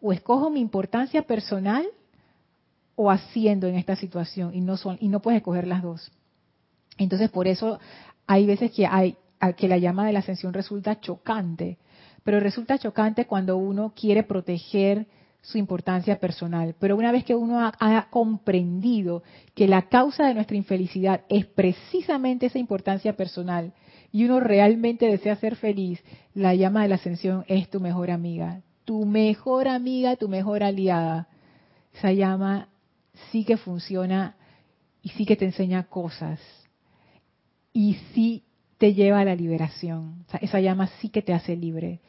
o 0.00 0.12
escojo 0.12 0.50
mi 0.50 0.58
importancia 0.58 1.22
personal 1.22 1.86
o 2.96 3.08
haciendo 3.08 3.68
en 3.68 3.76
esta 3.76 3.94
situación 3.94 4.52
y 4.52 4.60
no 4.60 4.76
son 4.76 4.98
y 5.00 5.06
no 5.06 5.22
puedes 5.22 5.38
escoger 5.38 5.68
las 5.68 5.80
dos. 5.80 6.10
Entonces 6.98 7.30
por 7.30 7.46
eso 7.46 7.78
hay 8.26 8.44
veces 8.44 8.72
que 8.72 8.84
hay 8.84 9.16
que 9.56 9.68
la 9.68 9.78
llama 9.78 10.04
de 10.04 10.12
la 10.12 10.18
ascensión 10.18 10.52
resulta 10.52 10.98
chocante, 10.98 11.78
pero 12.24 12.40
resulta 12.40 12.78
chocante 12.78 13.26
cuando 13.26 13.56
uno 13.56 13.92
quiere 13.94 14.24
proteger 14.24 15.06
su 15.42 15.58
importancia 15.58 16.18
personal. 16.18 16.74
Pero 16.78 16.96
una 16.96 17.12
vez 17.12 17.24
que 17.24 17.34
uno 17.34 17.60
ha, 17.60 18.08
comprendido 18.10 19.22
que 19.54 19.68
la 19.68 19.82
causa 19.82 20.26
de 20.26 20.34
nuestra 20.34 20.56
infelicidad 20.56 21.22
es 21.28 21.46
precisamente 21.46 22.46
esa 22.46 22.58
importancia 22.58 23.14
personal 23.16 23.74
y 24.12 24.24
uno 24.24 24.40
realmente 24.40 25.06
desea 25.06 25.36
ser 25.36 25.56
feliz, 25.56 26.02
la 26.34 26.54
llama 26.54 26.82
de 26.82 26.88
la 26.88 26.94
ascensión 26.94 27.44
es 27.48 27.68
tu 27.68 27.80
mejor 27.80 28.10
amiga, 28.10 28.62
tu 28.84 29.04
mejor 29.04 29.68
amiga, 29.68 30.16
tu 30.16 30.28
mejor 30.28 30.62
aliada. 30.62 31.28
Esa 31.94 32.12
llama 32.12 32.68
sí 33.30 33.44
que 33.44 33.56
funciona 33.56 34.36
y 35.02 35.10
sí 35.10 35.26
que 35.26 35.36
te 35.36 35.44
enseña 35.44 35.84
cosas 35.84 36.40
y 37.72 37.94
sí 38.14 38.44
te 38.78 38.94
lleva 38.94 39.20
a 39.20 39.24
la 39.24 39.34
liberación. 39.34 40.24
esa 40.40 40.60
llama 40.60 40.88
sí 41.00 41.08
que 41.08 41.22
te 41.22 41.32
hace 41.32 41.56
libre. 41.56 42.00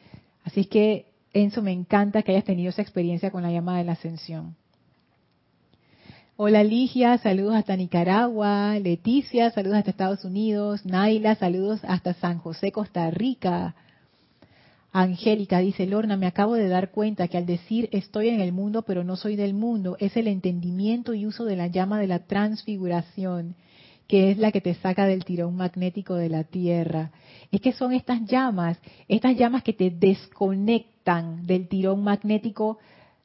Así 0.44 0.66
que 0.66 1.13
Enzo, 1.34 1.62
me 1.62 1.72
encanta 1.72 2.22
que 2.22 2.30
hayas 2.30 2.44
tenido 2.44 2.70
esa 2.70 2.80
experiencia 2.80 3.32
con 3.32 3.42
la 3.42 3.50
llamada 3.50 3.78
de 3.78 3.84
la 3.84 3.92
ascensión. 3.92 4.54
Hola 6.36 6.62
Ligia, 6.62 7.18
saludos 7.18 7.56
hasta 7.56 7.76
Nicaragua. 7.76 8.78
Leticia, 8.78 9.50
saludos 9.50 9.78
hasta 9.78 9.90
Estados 9.90 10.24
Unidos. 10.24 10.86
Naila, 10.86 11.34
saludos 11.34 11.80
hasta 11.82 12.14
San 12.14 12.38
José, 12.38 12.70
Costa 12.70 13.10
Rica. 13.10 13.74
Angélica 14.92 15.58
dice, 15.58 15.86
Lorna, 15.86 16.16
me 16.16 16.26
acabo 16.26 16.54
de 16.54 16.68
dar 16.68 16.92
cuenta 16.92 17.26
que 17.26 17.36
al 17.36 17.46
decir 17.46 17.88
estoy 17.90 18.28
en 18.28 18.40
el 18.40 18.52
mundo 18.52 18.82
pero 18.82 19.02
no 19.02 19.16
soy 19.16 19.34
del 19.34 19.54
mundo, 19.54 19.96
es 19.98 20.16
el 20.16 20.28
entendimiento 20.28 21.14
y 21.14 21.26
uso 21.26 21.44
de 21.44 21.56
la 21.56 21.66
llama 21.66 21.98
de 21.98 22.06
la 22.06 22.20
transfiguración 22.20 23.56
que 24.06 24.30
es 24.30 24.38
la 24.38 24.52
que 24.52 24.60
te 24.60 24.74
saca 24.74 25.06
del 25.06 25.24
tirón 25.24 25.56
magnético 25.56 26.14
de 26.14 26.28
la 26.28 26.44
Tierra. 26.44 27.10
Es 27.50 27.60
que 27.60 27.72
son 27.72 27.92
estas 27.92 28.24
llamas, 28.24 28.78
estas 29.08 29.36
llamas 29.36 29.62
que 29.62 29.72
te 29.72 29.90
desconectan 29.90 31.46
del 31.46 31.68
tirón 31.68 32.04
magnético 32.04 32.78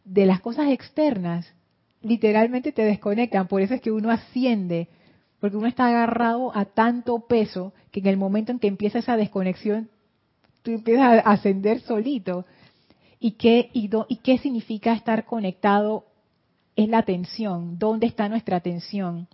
de 0.05 0.25
las 0.25 0.39
cosas 0.39 0.69
externas. 0.71 1.53
Literalmente 2.01 2.71
te 2.71 2.83
desconectan, 2.83 3.47
por 3.47 3.61
eso 3.61 3.73
es 3.73 3.81
que 3.81 3.91
uno 3.91 4.09
asciende, 4.09 4.87
porque 5.39 5.57
uno 5.57 5.67
está 5.67 5.87
agarrado 5.87 6.55
a 6.55 6.65
tanto 6.65 7.19
peso 7.27 7.73
que 7.91 7.99
en 7.99 8.07
el 8.07 8.17
momento 8.17 8.51
en 8.51 8.59
que 8.59 8.67
empieza 8.67 8.99
esa 8.99 9.17
desconexión, 9.17 9.89
tú 10.61 10.71
empiezas 10.71 11.25
a 11.25 11.31
ascender 11.31 11.81
solito. 11.81 12.45
¿Y 13.19 13.31
qué, 13.31 13.69
y, 13.73 13.89
y 14.07 14.15
qué 14.17 14.37
significa 14.37 14.93
estar 14.93 15.25
conectado? 15.25 16.05
Es 16.77 16.87
la 16.87 16.99
atención. 16.99 17.77
¿Dónde 17.77 18.07
está 18.07 18.29
nuestra 18.29 18.57
atención? 18.57 19.27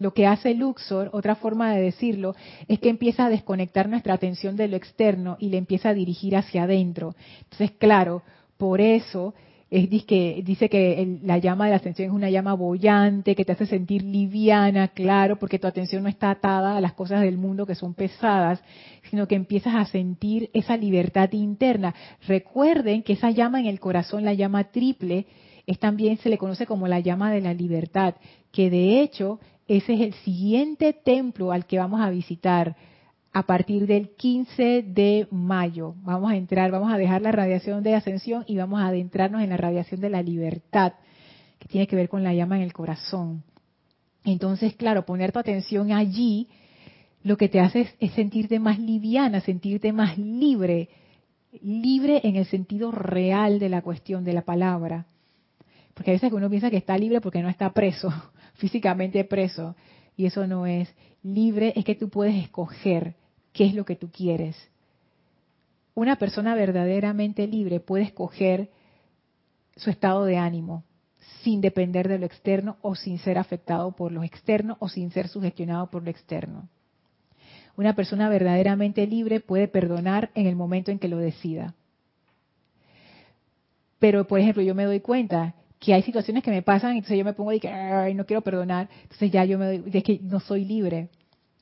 Lo 0.00 0.14
que 0.14 0.26
hace 0.26 0.54
Luxor, 0.54 1.10
otra 1.12 1.36
forma 1.36 1.74
de 1.74 1.82
decirlo, 1.82 2.34
es 2.68 2.80
que 2.80 2.88
empieza 2.88 3.26
a 3.26 3.28
desconectar 3.28 3.88
nuestra 3.88 4.14
atención 4.14 4.56
de 4.56 4.66
lo 4.66 4.76
externo 4.76 5.36
y 5.38 5.50
le 5.50 5.58
empieza 5.58 5.90
a 5.90 5.94
dirigir 5.94 6.36
hacia 6.36 6.62
adentro. 6.62 7.14
Entonces, 7.42 7.72
claro, 7.72 8.22
por 8.56 8.80
eso 8.80 9.34
es, 9.70 10.04
que, 10.04 10.42
dice 10.42 10.70
que 10.70 11.18
la 11.22 11.36
llama 11.36 11.66
de 11.66 11.72
la 11.72 11.76
ascensión 11.76 12.08
es 12.08 12.14
una 12.14 12.30
llama 12.30 12.54
bollante, 12.54 13.36
que 13.36 13.44
te 13.44 13.52
hace 13.52 13.66
sentir 13.66 14.02
liviana, 14.02 14.88
claro, 14.88 15.38
porque 15.38 15.58
tu 15.58 15.66
atención 15.66 16.02
no 16.02 16.08
está 16.08 16.30
atada 16.30 16.78
a 16.78 16.80
las 16.80 16.94
cosas 16.94 17.20
del 17.20 17.36
mundo 17.36 17.66
que 17.66 17.74
son 17.74 17.92
pesadas, 17.92 18.62
sino 19.10 19.28
que 19.28 19.34
empiezas 19.34 19.74
a 19.74 19.84
sentir 19.84 20.48
esa 20.54 20.78
libertad 20.78 21.30
interna. 21.32 21.94
Recuerden 22.26 23.02
que 23.02 23.12
esa 23.12 23.30
llama 23.30 23.60
en 23.60 23.66
el 23.66 23.80
corazón, 23.80 24.24
la 24.24 24.32
llama 24.32 24.64
triple, 24.64 25.26
es 25.66 25.78
también 25.78 26.16
se 26.18 26.30
le 26.30 26.38
conoce 26.38 26.66
como 26.66 26.88
la 26.88 27.00
llama 27.00 27.30
de 27.30 27.42
la 27.42 27.54
libertad, 27.54 28.14
que 28.50 28.70
de 28.70 29.02
hecho 29.02 29.38
ese 29.76 29.94
es 29.94 30.00
el 30.00 30.14
siguiente 30.14 30.92
templo 30.92 31.52
al 31.52 31.64
que 31.64 31.78
vamos 31.78 32.00
a 32.00 32.10
visitar 32.10 32.74
a 33.32 33.44
partir 33.44 33.86
del 33.86 34.10
15 34.16 34.82
de 34.82 35.28
mayo. 35.30 35.94
Vamos 36.02 36.32
a 36.32 36.36
entrar, 36.36 36.72
vamos 36.72 36.92
a 36.92 36.98
dejar 36.98 37.22
la 37.22 37.30
radiación 37.30 37.84
de 37.84 37.94
ascensión 37.94 38.42
y 38.48 38.56
vamos 38.56 38.80
a 38.80 38.88
adentrarnos 38.88 39.42
en 39.42 39.50
la 39.50 39.56
radiación 39.56 40.00
de 40.00 40.10
la 40.10 40.22
libertad, 40.22 40.94
que 41.60 41.68
tiene 41.68 41.86
que 41.86 41.94
ver 41.94 42.08
con 42.08 42.24
la 42.24 42.34
llama 42.34 42.56
en 42.56 42.62
el 42.62 42.72
corazón. 42.72 43.44
Entonces, 44.24 44.74
claro, 44.74 45.06
poner 45.06 45.30
tu 45.30 45.38
atención 45.38 45.92
allí 45.92 46.48
lo 47.22 47.36
que 47.36 47.48
te 47.48 47.60
hace 47.60 47.90
es, 48.00 48.12
sentirte 48.12 48.58
más 48.58 48.80
liviana, 48.80 49.40
sentirte 49.40 49.92
más 49.92 50.18
libre, 50.18 50.88
libre 51.62 52.22
en 52.24 52.34
el 52.34 52.46
sentido 52.46 52.90
real 52.90 53.60
de 53.60 53.68
la 53.68 53.82
cuestión, 53.82 54.24
de 54.24 54.32
la 54.32 54.42
palabra. 54.42 55.06
Porque 55.94 56.10
a 56.10 56.14
veces 56.14 56.32
uno 56.32 56.50
piensa 56.50 56.70
que 56.70 56.78
está 56.78 56.98
libre 56.98 57.20
porque 57.20 57.40
no 57.40 57.48
está 57.48 57.72
preso, 57.72 58.12
físicamente 58.60 59.24
preso. 59.24 59.74
Y 60.16 60.26
eso 60.26 60.46
no 60.46 60.66
es. 60.66 60.94
Libre 61.22 61.72
es 61.74 61.84
que 61.84 61.94
tú 61.94 62.08
puedes 62.08 62.36
escoger 62.36 63.14
qué 63.52 63.64
es 63.64 63.74
lo 63.74 63.84
que 63.84 63.96
tú 63.96 64.10
quieres. 64.10 64.56
Una 65.94 66.16
persona 66.16 66.54
verdaderamente 66.54 67.46
libre 67.46 67.80
puede 67.80 68.04
escoger 68.04 68.70
su 69.76 69.90
estado 69.90 70.24
de 70.24 70.36
ánimo 70.36 70.84
sin 71.42 71.60
depender 71.60 72.08
de 72.08 72.18
lo 72.18 72.26
externo 72.26 72.76
o 72.82 72.94
sin 72.94 73.18
ser 73.18 73.38
afectado 73.38 73.92
por 73.92 74.12
lo 74.12 74.22
externo 74.22 74.76
o 74.78 74.88
sin 74.88 75.10
ser 75.10 75.28
sugestionado 75.28 75.90
por 75.90 76.02
lo 76.02 76.10
externo. 76.10 76.68
Una 77.76 77.94
persona 77.94 78.28
verdaderamente 78.28 79.06
libre 79.06 79.40
puede 79.40 79.68
perdonar 79.68 80.30
en 80.34 80.46
el 80.46 80.54
momento 80.54 80.90
en 80.90 80.98
que 80.98 81.08
lo 81.08 81.16
decida. 81.16 81.74
Pero, 83.98 84.26
por 84.26 84.40
ejemplo, 84.40 84.62
yo 84.62 84.74
me 84.74 84.84
doy 84.84 85.00
cuenta 85.00 85.54
que 85.80 85.94
hay 85.94 86.02
situaciones 86.02 86.44
que 86.44 86.50
me 86.50 86.62
pasan, 86.62 86.94
y 86.94 86.98
entonces 86.98 87.18
yo 87.18 87.24
me 87.24 87.32
pongo 87.32 87.52
y 87.52 87.58
que 87.58 88.14
no 88.14 88.26
quiero 88.26 88.42
perdonar, 88.42 88.88
entonces 89.02 89.32
ya 89.32 89.44
yo 89.46 89.58
me 89.58 89.78
doy, 89.78 89.90
es 89.92 90.04
que 90.04 90.20
no 90.22 90.38
soy 90.38 90.64
libre. 90.66 91.08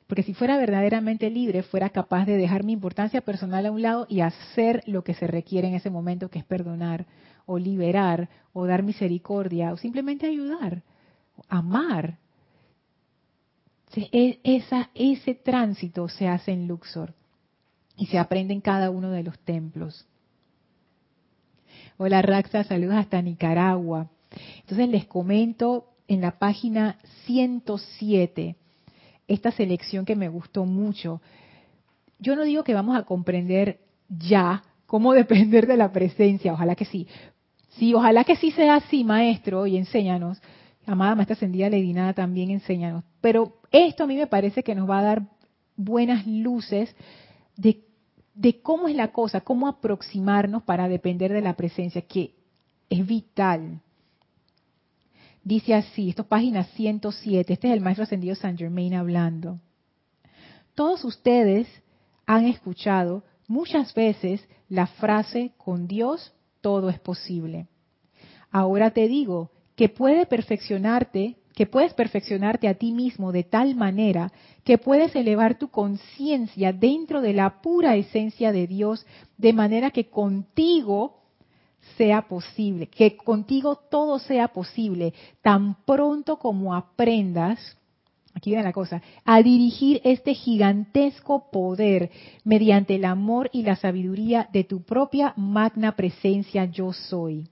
Porque 0.09 0.25
si 0.25 0.35
fuera 0.35 0.57
verdaderamente 0.57 1.31
libre, 1.31 1.63
fuera 1.63 1.91
capaz 1.91 2.25
de 2.27 2.37
dejar 2.37 2.65
mi 2.65 2.73
importancia 2.73 3.21
personal 3.21 3.65
a 3.65 3.71
un 3.71 3.81
lado 3.81 4.07
y 4.09 4.21
hacer 4.21 4.83
lo 4.87 5.05
que 5.05 5.15
se 5.15 5.27
requiere 5.29 5.69
en 5.69 5.75
ese 5.75 5.89
momento, 5.89 6.31
que 6.31 6.41
es 6.41 6.45
perdonar, 6.45 7.07
o 7.47 7.59
liberar, 7.59 8.29
o 8.53 8.67
dar 8.67 8.83
misericordia, 8.83 9.73
o 9.73 9.77
simplemente 9.77 10.27
ayudar, 10.27 10.83
amar. 11.49 12.19
E, 13.95 14.41
esa, 14.43 14.91
ese 14.95 15.35
tránsito 15.35 16.09
se 16.09 16.27
hace 16.27 16.53
en 16.53 16.67
Luxor 16.67 17.15
y 17.97 18.07
se 18.07 18.19
aprende 18.19 18.53
en 18.53 18.61
cada 18.63 18.91
uno 18.91 19.11
de 19.11 19.23
los 19.23 19.39
templos. 19.41 20.07
Hola 22.01 22.23
Raxa, 22.23 22.63
saludos 22.63 22.95
hasta 22.95 23.21
Nicaragua. 23.21 24.09
Entonces 24.61 24.89
les 24.89 25.07
comento 25.07 25.87
en 26.07 26.21
la 26.21 26.39
página 26.39 26.97
107 27.27 28.55
esta 29.27 29.51
selección 29.51 30.05
que 30.05 30.15
me 30.15 30.29
gustó 30.29 30.65
mucho. 30.65 31.21
Yo 32.21 32.37
no 32.37 32.45
digo 32.45 32.63
que 32.63 32.73
vamos 32.73 32.97
a 32.97 33.03
comprender 33.03 33.81
ya 34.09 34.63
cómo 34.87 35.13
depender 35.25 35.67
de 35.67 35.77
la 35.77 35.91
presencia, 35.91 36.53
ojalá 36.53 36.77
que 36.77 36.85
sí. 36.85 37.09
Sí, 37.71 37.93
ojalá 37.95 38.23
que 38.23 38.37
sí 38.37 38.53
sea 38.53 38.77
así, 38.77 39.03
maestro, 39.03 39.67
y 39.67 39.77
enséñanos. 39.77 40.41
Amada 40.87 41.17
Maestra 41.17 41.35
Ascendida 41.35 41.69
Ledinada, 41.69 42.13
también 42.13 42.51
enséñanos. 42.51 43.03
Pero 43.21 43.55
esto 43.73 44.05
a 44.05 44.07
mí 44.07 44.17
me 44.17 44.29
parece 44.29 44.63
que 44.63 44.77
nos 44.77 44.89
va 44.89 45.01
a 45.01 45.03
dar 45.03 45.23
buenas 45.75 46.25
luces 46.29 46.95
de 47.57 47.88
de 48.39 48.63
cómo 48.63 48.87
es 48.87 48.95
la 48.95 49.11
cosa, 49.11 49.41
cómo 49.41 49.67
aproximarnos 49.67 50.63
para 50.63 50.89
depender 50.89 51.33
de 51.33 51.41
la 51.41 51.57
presencia, 51.57 52.03
que 52.03 52.37
es 52.89 53.05
vital. 53.05 53.81
Dice 55.43 55.75
así, 55.75 56.11
esto 56.11 56.23
es 56.23 56.29
página 56.29 56.63
107, 56.63 57.53
este 57.53 57.67
es 57.67 57.75
el 57.75 57.81
maestro 57.81 58.05
ascendido 58.05 58.37
San 58.37 58.57
Germain 58.57 58.95
hablando. 58.95 59.59
Todos 60.77 61.05
ustedes 61.05 61.67
han 62.27 62.47
escuchado 62.47 63.25
muchas 63.49 63.93
veces 63.93 64.49
la 64.69 64.87
frase, 64.87 65.51
con 65.57 65.89
Dios 65.89 66.33
todo 66.61 66.91
es 66.91 67.01
posible. 67.01 67.67
Ahora 68.53 68.93
te 68.93 69.09
digo 69.09 69.51
que 69.75 69.89
puede 69.89 70.27
perfeccionarte, 70.27 71.38
que 71.59 71.67
puedes 71.67 71.93
perfeccionarte 71.93 72.69
a 72.69 72.75
ti 72.75 72.93
mismo 72.93 73.33
de 73.33 73.43
tal 73.43 73.75
manera 73.75 74.31
que 74.63 74.79
puedes 74.79 75.17
elevar 75.17 75.59
tu 75.59 75.71
conciencia 75.73 76.73
dentro 76.73 77.21
de 77.21 77.33
la 77.33 77.61
pura 77.61 77.97
esencia 77.97 78.53
de 78.53 78.69
Dios, 78.69 79.05
de 79.37 79.53
manera 79.53 79.91
que 79.91 80.09
contigo 80.09 81.17
sea 81.97 82.29
posible, 82.29 82.87
que 82.87 83.17
contigo 83.17 83.75
todo 83.75 84.21
sea 84.21 84.47
posible, 84.47 85.13
tan 85.43 85.75
pronto 85.85 86.39
como 86.39 86.77
aprendas 86.77 87.59
aquí 88.35 88.51
viene 88.51 88.63
la 88.63 88.73
cosa, 88.73 89.03
a 89.25 89.43
dirigir 89.43 90.01
este 90.05 90.35
gigantesco 90.35 91.51
poder 91.51 92.13
mediante 92.45 92.95
el 92.95 93.05
amor 93.05 93.51
y 93.53 93.65
la 93.65 93.75
sabiduría 93.75 94.49
de 94.53 94.63
tu 94.63 94.85
propia 94.85 95.35
magna 95.37 95.97
presencia 95.97 96.67
yo 96.67 96.93
soy. 96.93 97.49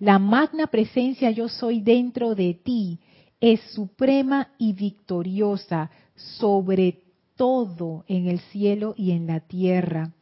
La 0.00 0.18
magna 0.18 0.66
presencia 0.66 1.30
yo 1.30 1.48
soy 1.48 1.80
dentro 1.80 2.34
de 2.34 2.54
ti 2.54 2.98
es 3.40 3.60
suprema 3.72 4.48
y 4.58 4.72
victoriosa 4.72 5.90
sobre 6.14 7.02
todo 7.36 8.04
en 8.08 8.28
el 8.28 8.40
cielo 8.40 8.94
y 8.96 9.12
en 9.12 9.26
la 9.26 9.40
tierra. 9.40 10.12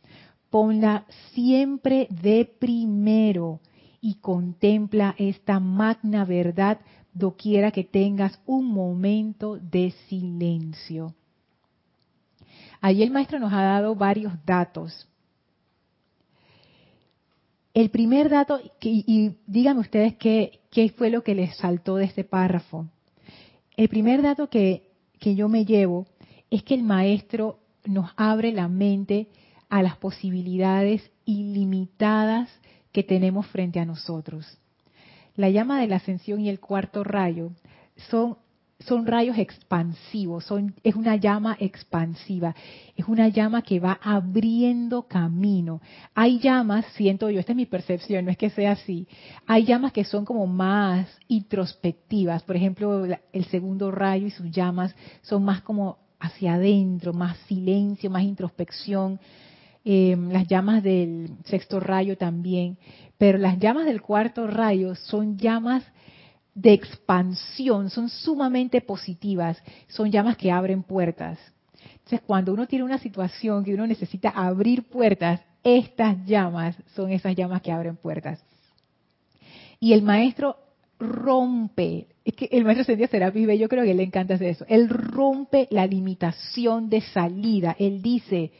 Ponla 0.50 1.06
siempre 1.32 2.08
de 2.10 2.44
primero 2.44 3.60
y 4.00 4.14
contempla 4.16 5.14
esta 5.18 5.60
magna 5.60 6.24
verdad 6.24 6.78
doquiera 7.12 7.70
que 7.70 7.84
tengas 7.84 8.38
un 8.44 8.66
momento 8.66 9.56
de 9.56 9.92
silencio. 10.08 11.14
Allí 12.80 13.02
el 13.02 13.10
maestro 13.10 13.38
nos 13.38 13.52
ha 13.52 13.62
dado 13.62 13.94
varios 13.94 14.32
datos. 14.44 15.08
El 17.72 17.90
primer 17.90 18.28
dato, 18.28 18.60
y, 18.80 19.36
díganme 19.46 19.80
ustedes 19.80 20.14
qué, 20.16 20.60
qué, 20.70 20.90
fue 20.90 21.10
lo 21.10 21.24
que 21.24 21.34
les 21.34 21.56
saltó 21.56 21.96
de 21.96 22.04
este 22.04 22.24
párrafo. 22.24 22.86
El 23.76 23.88
primer 23.88 24.22
dato 24.22 24.48
que, 24.48 24.90
que 25.18 25.34
yo 25.34 25.48
me 25.48 25.64
llevo 25.64 26.06
es 26.50 26.62
que 26.62 26.74
el 26.74 26.82
maestro 26.82 27.58
nos 27.84 28.10
abre 28.16 28.52
la 28.52 28.68
mente 28.68 29.28
a 29.68 29.82
las 29.82 29.96
posibilidades 29.96 31.10
ilimitadas 31.24 32.48
que 32.92 33.02
tenemos 33.02 33.46
frente 33.48 33.80
a 33.80 33.84
nosotros. 33.84 34.58
La 35.36 35.50
llama 35.50 35.80
de 35.80 35.88
la 35.88 35.96
ascensión 35.96 36.40
y 36.40 36.48
el 36.48 36.60
cuarto 36.60 37.02
rayo 37.02 37.50
son, 38.08 38.38
son 38.86 39.06
rayos 39.06 39.38
expansivos, 39.38 40.44
son, 40.44 40.74
es 40.82 40.94
una 40.94 41.16
llama 41.16 41.56
expansiva, 41.58 42.54
es 42.96 43.06
una 43.06 43.28
llama 43.28 43.62
que 43.62 43.80
va 43.80 43.98
abriendo 44.02 45.02
camino. 45.08 45.80
Hay 46.14 46.38
llamas, 46.38 46.84
siento 46.94 47.30
yo, 47.30 47.40
esta 47.40 47.52
es 47.52 47.56
mi 47.56 47.66
percepción, 47.66 48.24
no 48.24 48.30
es 48.30 48.36
que 48.36 48.50
sea 48.50 48.72
así, 48.72 49.08
hay 49.46 49.64
llamas 49.64 49.92
que 49.92 50.04
son 50.04 50.24
como 50.24 50.46
más 50.46 51.08
introspectivas, 51.28 52.42
por 52.42 52.56
ejemplo, 52.56 53.06
el 53.32 53.44
segundo 53.46 53.90
rayo 53.90 54.26
y 54.26 54.30
sus 54.30 54.50
llamas 54.50 54.94
son 55.22 55.44
más 55.44 55.62
como 55.62 55.98
hacia 56.20 56.54
adentro, 56.54 57.12
más 57.12 57.36
silencio, 57.48 58.10
más 58.10 58.22
introspección. 58.22 59.20
Eh, 59.84 60.16
las 60.30 60.48
llamas 60.48 60.82
del 60.82 61.28
sexto 61.44 61.78
rayo 61.78 62.16
también. 62.16 62.78
Pero 63.18 63.36
las 63.36 63.58
llamas 63.58 63.84
del 63.84 64.00
cuarto 64.00 64.46
rayo 64.46 64.94
son 64.94 65.36
llamas 65.36 65.84
de 66.54 66.72
expansión, 66.72 67.90
son 67.90 68.08
sumamente 68.08 68.80
positivas, 68.80 69.60
son 69.88 70.10
llamas 70.10 70.36
que 70.36 70.52
abren 70.52 70.82
puertas. 70.82 71.38
Entonces, 71.82 72.20
cuando 72.26 72.52
uno 72.52 72.66
tiene 72.66 72.84
una 72.84 72.98
situación 72.98 73.64
que 73.64 73.74
uno 73.74 73.86
necesita 73.86 74.30
abrir 74.30 74.84
puertas, 74.88 75.40
estas 75.62 76.24
llamas 76.26 76.76
son 76.94 77.10
esas 77.10 77.34
llamas 77.34 77.62
que 77.62 77.72
abren 77.72 77.96
puertas. 77.96 78.44
Y 79.80 79.92
el 79.92 80.02
maestro 80.02 80.56
rompe, 80.98 82.06
es 82.24 82.34
que 82.34 82.48
el 82.52 82.64
maestro 82.64 82.84
Sendia 82.84 83.08
Serapis 83.08 83.58
yo 83.58 83.68
creo 83.68 83.84
que 83.84 83.94
le 83.94 84.02
encanta 84.02 84.34
hacer 84.34 84.48
eso, 84.48 84.64
él 84.68 84.88
rompe 84.88 85.66
la 85.70 85.86
limitación 85.86 86.88
de 86.88 87.00
salida, 87.00 87.74
él 87.78 88.00
dice, 88.00 88.52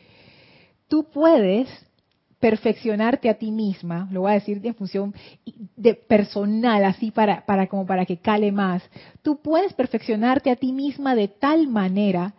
tú 0.89 1.05
puedes 1.11 1.69
perfeccionarte 2.41 3.29
a 3.29 3.35
ti 3.35 3.51
misma, 3.51 4.09
lo 4.11 4.23
voy 4.23 4.33
a 4.33 4.35
decir 4.35 4.61
de 4.61 4.75
función 4.75 5.15
de 5.77 5.95
personal, 5.95 6.85
así 6.85 7.11
para, 7.11 7.45
para 7.47 7.67
como 7.69 7.87
para 7.87 8.05
que 8.05 8.19
cale 8.19 8.53
más. 8.53 8.83
Tú 9.23 9.41
puedes 9.41 9.73
perfeccionarte 9.73 10.51
a 10.51 10.57
ti 10.57 10.73
misma 10.73 11.15
de 11.15 11.29
tal 11.29 11.69
manera 11.69 12.35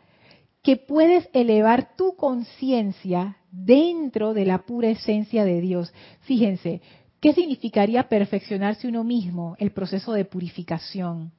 que 0.61 0.77
puedes 0.77 1.29
elevar 1.33 1.95
tu 1.95 2.15
conciencia 2.15 3.37
dentro 3.51 4.33
de 4.33 4.45
la 4.45 4.59
pura 4.59 4.89
esencia 4.89 5.45
de 5.45 5.61
Dios. 5.61 5.93
Fíjense, 6.21 6.81
¿qué 7.19 7.33
significaría 7.33 8.09
perfeccionarse 8.09 8.87
uno 8.87 9.03
mismo? 9.03 9.55
El 9.59 9.71
proceso 9.71 10.13
de 10.13 10.25
purificación. 10.25 11.31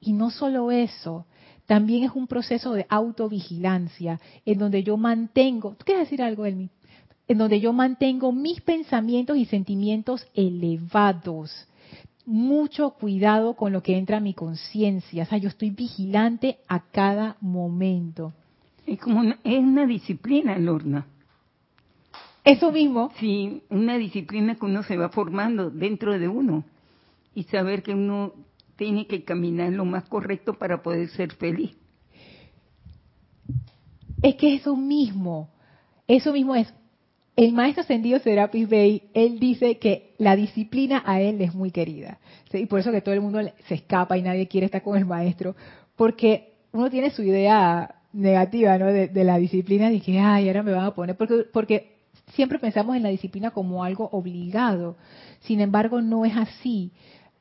Y 0.00 0.12
no 0.12 0.30
solo 0.30 0.70
eso, 0.70 1.26
también 1.66 2.04
es 2.04 2.12
un 2.12 2.26
proceso 2.26 2.72
de 2.72 2.86
autovigilancia, 2.88 4.20
en 4.44 4.58
donde 4.58 4.82
yo 4.82 4.96
mantengo, 4.96 5.74
¿tú 5.74 5.84
quieres 5.84 6.04
decir 6.04 6.22
algo, 6.22 6.46
Elmi? 6.46 6.70
En 7.28 7.38
donde 7.38 7.60
yo 7.60 7.72
mantengo 7.72 8.32
mis 8.32 8.60
pensamientos 8.62 9.36
y 9.36 9.44
sentimientos 9.44 10.26
elevados. 10.34 11.68
Mucho 12.24 12.90
cuidado 12.90 13.54
con 13.54 13.72
lo 13.72 13.82
que 13.82 13.96
entra 13.96 14.16
a 14.16 14.20
mi 14.20 14.34
conciencia. 14.34 15.22
O 15.22 15.26
sea, 15.26 15.38
yo 15.38 15.48
estoy 15.48 15.70
vigilante 15.70 16.58
a 16.66 16.80
cada 16.90 17.36
momento. 17.40 18.32
Es 18.86 18.98
como 18.98 19.20
una, 19.20 19.38
es 19.44 19.58
una 19.58 19.86
disciplina, 19.86 20.58
Lorna. 20.58 21.06
Eso 22.44 22.72
mismo. 22.72 23.12
Sí, 23.18 23.62
una 23.68 23.98
disciplina 23.98 24.54
que 24.54 24.64
uno 24.64 24.82
se 24.82 24.96
va 24.96 25.10
formando 25.10 25.70
dentro 25.70 26.18
de 26.18 26.28
uno. 26.28 26.64
Y 27.34 27.44
saber 27.44 27.82
que 27.82 27.92
uno 27.92 28.32
tiene 28.76 29.06
que 29.06 29.24
caminar 29.24 29.72
lo 29.72 29.84
más 29.84 30.04
correcto 30.08 30.54
para 30.54 30.82
poder 30.82 31.08
ser 31.10 31.34
feliz. 31.34 31.76
Es 34.22 34.36
que 34.36 34.54
eso 34.54 34.76
mismo, 34.76 35.48
eso 36.06 36.32
mismo 36.32 36.54
es, 36.54 36.72
el 37.38 37.52
maestro 37.52 37.82
ascendido 37.82 38.18
Serapis 38.18 38.68
Bey, 38.68 39.10
él 39.14 39.38
dice 39.38 39.78
que 39.78 40.12
la 40.18 40.34
disciplina 40.34 41.04
a 41.06 41.20
él 41.20 41.40
es 41.40 41.54
muy 41.54 41.70
querida. 41.70 42.18
Y 42.52 42.66
por 42.66 42.80
eso 42.80 42.90
que 42.90 43.00
todo 43.00 43.14
el 43.14 43.20
mundo 43.20 43.38
se 43.68 43.74
escapa 43.76 44.18
y 44.18 44.22
nadie 44.22 44.48
quiere 44.48 44.66
estar 44.66 44.82
con 44.82 44.98
el 44.98 45.06
maestro, 45.06 45.54
porque 45.94 46.54
uno 46.72 46.90
tiene 46.90 47.10
su 47.10 47.22
idea 47.22 47.94
negativa 48.12 48.76
de, 48.76 49.24
la 49.24 49.38
disciplina, 49.38 49.88
de 49.88 50.00
que, 50.00 50.18
ay, 50.18 50.48
ahora 50.48 50.64
me 50.64 50.72
van 50.72 50.86
a 50.86 50.94
poner, 50.96 51.16
porque 51.16 51.98
siempre 52.34 52.58
pensamos 52.58 52.96
en 52.96 53.04
la 53.04 53.10
disciplina 53.10 53.52
como 53.52 53.84
algo 53.84 54.08
obligado. 54.10 54.96
Sin 55.42 55.60
embargo, 55.60 56.02
no 56.02 56.24
es 56.24 56.36
así. 56.36 56.90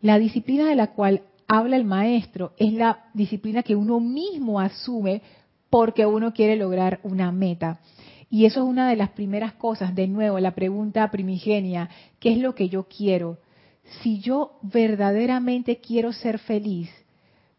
La 0.02 0.20
disciplina 0.20 0.70
de 0.70 0.76
la 0.76 0.92
cual 0.92 1.24
habla 1.48 1.76
el 1.76 1.86
maestro 1.86 2.54
es 2.58 2.72
la 2.72 3.06
disciplina 3.16 3.64
que 3.64 3.76
uno 3.76 4.00
mismo 4.00 4.60
asume 4.60 5.24
porque 5.72 6.06
uno 6.06 6.34
quiere 6.34 6.56
lograr 6.56 7.00
una 7.02 7.32
meta. 7.32 7.80
Y 8.30 8.46
eso 8.46 8.62
es 8.62 8.68
una 8.68 8.90
de 8.90 8.96
las 8.96 9.12
primeras 9.12 9.54
cosas, 9.54 9.96
de 9.96 10.08
nuevo, 10.08 10.40
la 10.40 10.52
pregunta 10.52 11.10
primigenia, 11.12 11.90
¿qué 12.20 12.34
es 12.34 12.38
lo 12.40 12.56
que 12.56 12.68
yo 12.70 12.88
quiero? 12.88 13.38
Si 14.02 14.20
yo 14.20 14.60
verdaderamente 14.62 15.78
quiero 15.78 16.12
ser 16.12 16.40
feliz, 16.40 16.90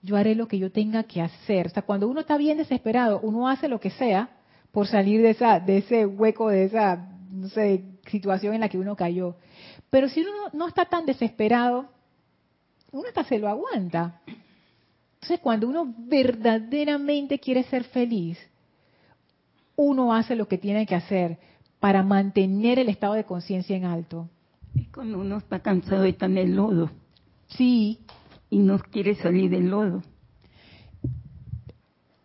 yo 0.03 0.17
haré 0.17 0.35
lo 0.35 0.47
que 0.47 0.59
yo 0.59 0.71
tenga 0.71 1.05
que 1.05 1.23
hacer. 1.23 1.67
O 1.67 1.71
sea, 1.71 1.83
cuando 1.83 2.09
uno 2.09 2.21
está 2.21 2.37
bien 2.37 2.59
desesperado, 2.59 3.21
uno 3.23 3.49
hace 3.49 3.69
lo 3.69 3.81
que 3.81 3.91
sea 3.91 4.31
por 4.73 4.87
salir 4.87 5.23
de 5.23 5.31
esa 5.31 5.59
de 5.59 5.79
ese 5.79 6.07
hueco, 6.07 6.51
de 6.51 6.65
esa 6.65 7.09
no 7.31 7.49
sé, 7.49 7.85
situación 8.11 8.55
en 8.55 8.61
la 8.61 8.69
que 8.69 8.79
uno 8.79 8.97
cayó. 8.97 9.37
Pero 9.91 10.09
si 10.09 10.21
uno 10.21 10.31
no 10.53 10.69
está 10.69 10.85
tan 10.85 11.07
desesperado, 11.07 11.89
uno 12.93 13.09
hasta 13.09 13.25
se 13.25 13.39
lo 13.39 13.49
aguanta. 13.49 14.21
Entonces, 15.15 15.41
cuando 15.41 15.69
uno 15.69 15.95
verdaderamente 15.97 17.39
quiere 17.39 17.65
ser 17.65 17.85
feliz, 17.85 18.39
uno 19.79 20.13
hace 20.13 20.35
lo 20.35 20.49
que 20.49 20.59
tiene 20.59 20.87
que 20.87 20.97
hacer 20.97 21.39
para 21.79 22.03
mantener 22.03 22.81
el 22.81 22.89
estado 22.89 23.15
de 23.15 23.23
conciencia 23.23 23.77
en 23.77 23.85
alto. 23.85 24.29
Es 24.75 24.89
cuando 24.89 25.21
uno 25.21 25.39
está 25.39 25.61
cansado 25.61 26.03
de 26.03 26.11
estar 26.11 26.29
en 26.29 26.39
el 26.39 26.57
lodo. 26.57 26.91
Sí. 27.47 28.01
Y 28.51 28.59
no 28.59 28.81
quiere 28.81 29.15
salir 29.15 29.51
del 29.51 29.71
lodo. 29.71 30.03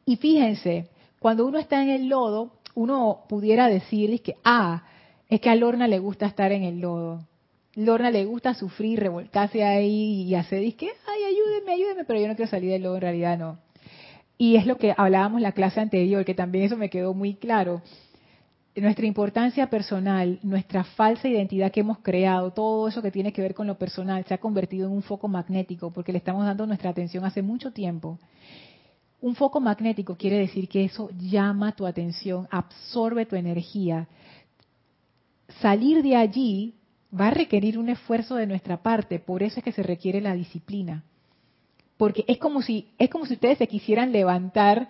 Y 0.03 0.15
fíjense, 0.15 0.89
cuando 1.19 1.45
uno 1.45 1.59
está 1.59 1.83
en 1.83 1.89
el 1.89 2.09
lodo, 2.09 2.53
uno 2.73 3.25
pudiera 3.29 3.67
decirles 3.67 4.21
que, 4.21 4.35
ah, 4.43 4.83
es 5.29 5.39
que 5.39 5.51
a 5.51 5.55
Lorna 5.55 5.87
le 5.87 5.99
gusta 5.99 6.25
estar 6.25 6.51
en 6.51 6.63
el 6.63 6.81
lodo. 6.81 7.19
Lorna 7.75 8.09
le 8.09 8.25
gusta 8.25 8.55
sufrir, 8.55 8.99
revolcarse 8.99 9.63
ahí 9.63 10.23
y 10.23 10.33
hacer, 10.33 10.61
que, 10.75 10.87
ay, 10.87 11.23
ayúdeme, 11.23 11.73
ayúdeme, 11.73 12.03
pero 12.03 12.19
yo 12.19 12.27
no 12.27 12.35
quiero 12.35 12.49
salir 12.49 12.71
del 12.71 12.81
lodo, 12.81 12.95
en 12.95 13.01
realidad 13.01 13.37
no. 13.37 13.59
Y 14.37 14.55
es 14.55 14.65
lo 14.65 14.77
que 14.77 14.93
hablábamos 14.97 15.41
la 15.41 15.51
clase 15.51 15.79
anterior, 15.79 16.25
que 16.25 16.33
también 16.33 16.65
eso 16.65 16.77
me 16.77 16.89
quedó 16.89 17.13
muy 17.13 17.35
claro. 17.35 17.81
Nuestra 18.75 19.05
importancia 19.05 19.69
personal, 19.69 20.39
nuestra 20.41 20.83
falsa 20.83 21.27
identidad 21.27 21.71
que 21.71 21.81
hemos 21.81 21.99
creado, 21.99 22.51
todo 22.51 22.87
eso 22.87 23.03
que 23.03 23.11
tiene 23.11 23.31
que 23.31 23.43
ver 23.43 23.53
con 23.53 23.67
lo 23.67 23.77
personal, 23.77 24.25
se 24.25 24.33
ha 24.33 24.39
convertido 24.39 24.87
en 24.87 24.93
un 24.93 25.03
foco 25.03 25.27
magnético 25.27 25.91
porque 25.91 26.11
le 26.11 26.17
estamos 26.17 26.43
dando 26.45 26.65
nuestra 26.65 26.89
atención 26.89 27.23
hace 27.23 27.43
mucho 27.43 27.71
tiempo. 27.71 28.17
Un 29.21 29.35
foco 29.35 29.59
magnético 29.59 30.15
quiere 30.15 30.39
decir 30.39 30.67
que 30.67 30.83
eso 30.83 31.11
llama 31.19 31.75
tu 31.75 31.85
atención, 31.85 32.47
absorbe 32.49 33.27
tu 33.27 33.35
energía. 33.35 34.07
Salir 35.61 36.01
de 36.01 36.15
allí 36.15 36.73
va 37.17 37.27
a 37.27 37.31
requerir 37.31 37.77
un 37.77 37.89
esfuerzo 37.89 38.35
de 38.35 38.47
nuestra 38.47 38.81
parte, 38.81 39.19
por 39.19 39.43
eso 39.43 39.59
es 39.59 39.63
que 39.63 39.71
se 39.71 39.83
requiere 39.83 40.19
la 40.19 40.33
disciplina 40.33 41.03
porque 42.03 42.25
es 42.27 42.37
como 42.37 42.61
si 42.61 42.89
es 42.97 43.09
como 43.09 43.25
si 43.25 43.35
ustedes 43.35 43.59
se 43.59 43.67
quisieran 43.69 44.11
levantar 44.11 44.89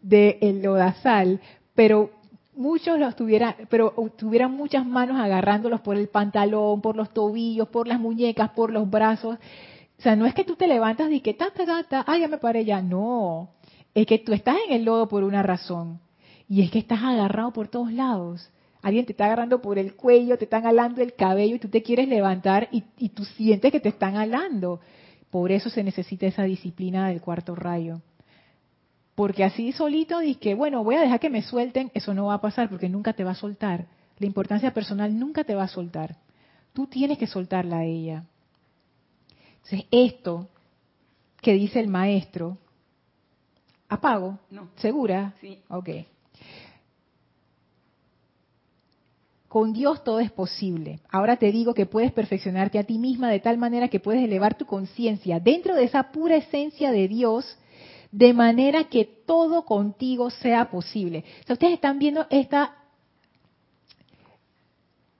del 0.00 0.36
el 0.40 0.62
lodazal, 0.62 1.40
pero 1.76 2.10
muchos 2.56 2.98
los 2.98 3.14
tuvieran, 3.14 3.54
pero 3.70 3.94
tuvieran 4.18 4.50
muchas 4.50 4.84
manos 4.84 5.16
agarrándolos 5.16 5.80
por 5.82 5.96
el 5.96 6.08
pantalón, 6.08 6.80
por 6.80 6.96
los 6.96 7.14
tobillos, 7.14 7.68
por 7.68 7.86
las 7.86 8.00
muñecas, 8.00 8.50
por 8.50 8.72
los 8.72 8.90
brazos. 8.90 9.38
O 9.96 10.02
sea, 10.02 10.16
no 10.16 10.26
es 10.26 10.34
que 10.34 10.42
tú 10.42 10.56
te 10.56 10.66
levantas 10.66 11.08
y 11.12 11.20
que 11.20 11.34
ta 11.34 11.52
ta 11.52 11.64
ta, 11.66 11.84
ta 11.84 12.04
ah, 12.04 12.18
ya 12.18 12.26
me 12.26 12.64
ya, 12.64 12.82
no. 12.82 13.50
Es 13.94 14.04
que 14.04 14.18
tú 14.18 14.32
estás 14.32 14.56
en 14.66 14.74
el 14.74 14.84
lodo 14.84 15.06
por 15.06 15.22
una 15.22 15.44
razón. 15.44 16.00
Y 16.48 16.62
es 16.62 16.70
que 16.72 16.80
estás 16.80 17.00
agarrado 17.00 17.52
por 17.52 17.68
todos 17.68 17.92
lados. 17.92 18.50
Alguien 18.82 19.06
te 19.06 19.12
está 19.12 19.26
agarrando 19.26 19.62
por 19.62 19.78
el 19.78 19.94
cuello, 19.94 20.36
te 20.36 20.46
están 20.46 20.66
alando 20.66 21.00
el 21.00 21.14
cabello 21.14 21.54
y 21.54 21.58
tú 21.60 21.68
te 21.68 21.84
quieres 21.84 22.08
levantar 22.08 22.66
y, 22.72 22.82
y 22.98 23.10
tú 23.10 23.24
sientes 23.24 23.70
que 23.70 23.78
te 23.78 23.90
están 23.90 24.16
alando. 24.16 24.80
Por 25.34 25.50
eso 25.50 25.68
se 25.68 25.82
necesita 25.82 26.26
esa 26.26 26.44
disciplina 26.44 27.08
del 27.08 27.20
cuarto 27.20 27.56
rayo. 27.56 28.00
Porque 29.16 29.42
así 29.42 29.72
solito 29.72 30.20
que, 30.40 30.54
bueno, 30.54 30.84
voy 30.84 30.94
a 30.94 31.00
dejar 31.00 31.18
que 31.18 31.28
me 31.28 31.42
suelten, 31.42 31.90
eso 31.92 32.14
no 32.14 32.26
va 32.26 32.34
a 32.34 32.40
pasar 32.40 32.68
porque 32.68 32.88
nunca 32.88 33.14
te 33.14 33.24
va 33.24 33.32
a 33.32 33.34
soltar. 33.34 33.88
La 34.20 34.26
importancia 34.26 34.72
personal 34.72 35.18
nunca 35.18 35.42
te 35.42 35.56
va 35.56 35.64
a 35.64 35.66
soltar. 35.68 36.18
Tú 36.72 36.86
tienes 36.86 37.18
que 37.18 37.26
soltarla 37.26 37.78
a 37.78 37.84
ella. 37.84 38.26
Entonces, 39.54 39.88
esto 39.90 40.50
que 41.42 41.54
dice 41.54 41.80
el 41.80 41.88
maestro, 41.88 42.56
¿apago? 43.88 44.38
No. 44.52 44.68
¿Segura? 44.76 45.34
Sí. 45.40 45.58
Ok. 45.68 45.88
Con 49.54 49.72
Dios 49.72 50.02
todo 50.02 50.18
es 50.18 50.32
posible. 50.32 50.98
Ahora 51.08 51.36
te 51.36 51.52
digo 51.52 51.74
que 51.74 51.86
puedes 51.86 52.10
perfeccionarte 52.10 52.76
a 52.76 52.82
ti 52.82 52.98
misma 52.98 53.30
de 53.30 53.38
tal 53.38 53.56
manera 53.56 53.86
que 53.86 54.00
puedes 54.00 54.20
elevar 54.20 54.58
tu 54.58 54.66
conciencia 54.66 55.38
dentro 55.38 55.76
de 55.76 55.84
esa 55.84 56.10
pura 56.10 56.34
esencia 56.34 56.90
de 56.90 57.06
Dios, 57.06 57.56
de 58.10 58.34
manera 58.34 58.82
que 58.88 59.04
todo 59.04 59.64
contigo 59.64 60.28
sea 60.30 60.72
posible. 60.72 61.22
O 61.42 61.46
sea, 61.46 61.52
ustedes 61.52 61.74
están 61.74 62.00
viendo 62.00 62.26
esta, 62.30 62.74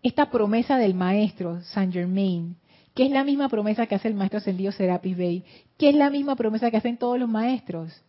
esta 0.02 0.28
promesa 0.32 0.78
del 0.78 0.94
maestro 0.94 1.62
Saint 1.62 1.92
Germain, 1.92 2.56
que 2.92 3.06
es 3.06 3.12
la 3.12 3.22
misma 3.22 3.48
promesa 3.48 3.86
que 3.86 3.94
hace 3.94 4.08
el 4.08 4.14
maestro 4.14 4.38
ascendido 4.38 4.72
Serapis 4.72 5.16
Bey, 5.16 5.44
que 5.78 5.90
es 5.90 5.94
la 5.94 6.10
misma 6.10 6.34
promesa 6.34 6.72
que 6.72 6.78
hacen 6.78 6.96
todos 6.96 7.20
los 7.20 7.28
maestros. 7.28 8.02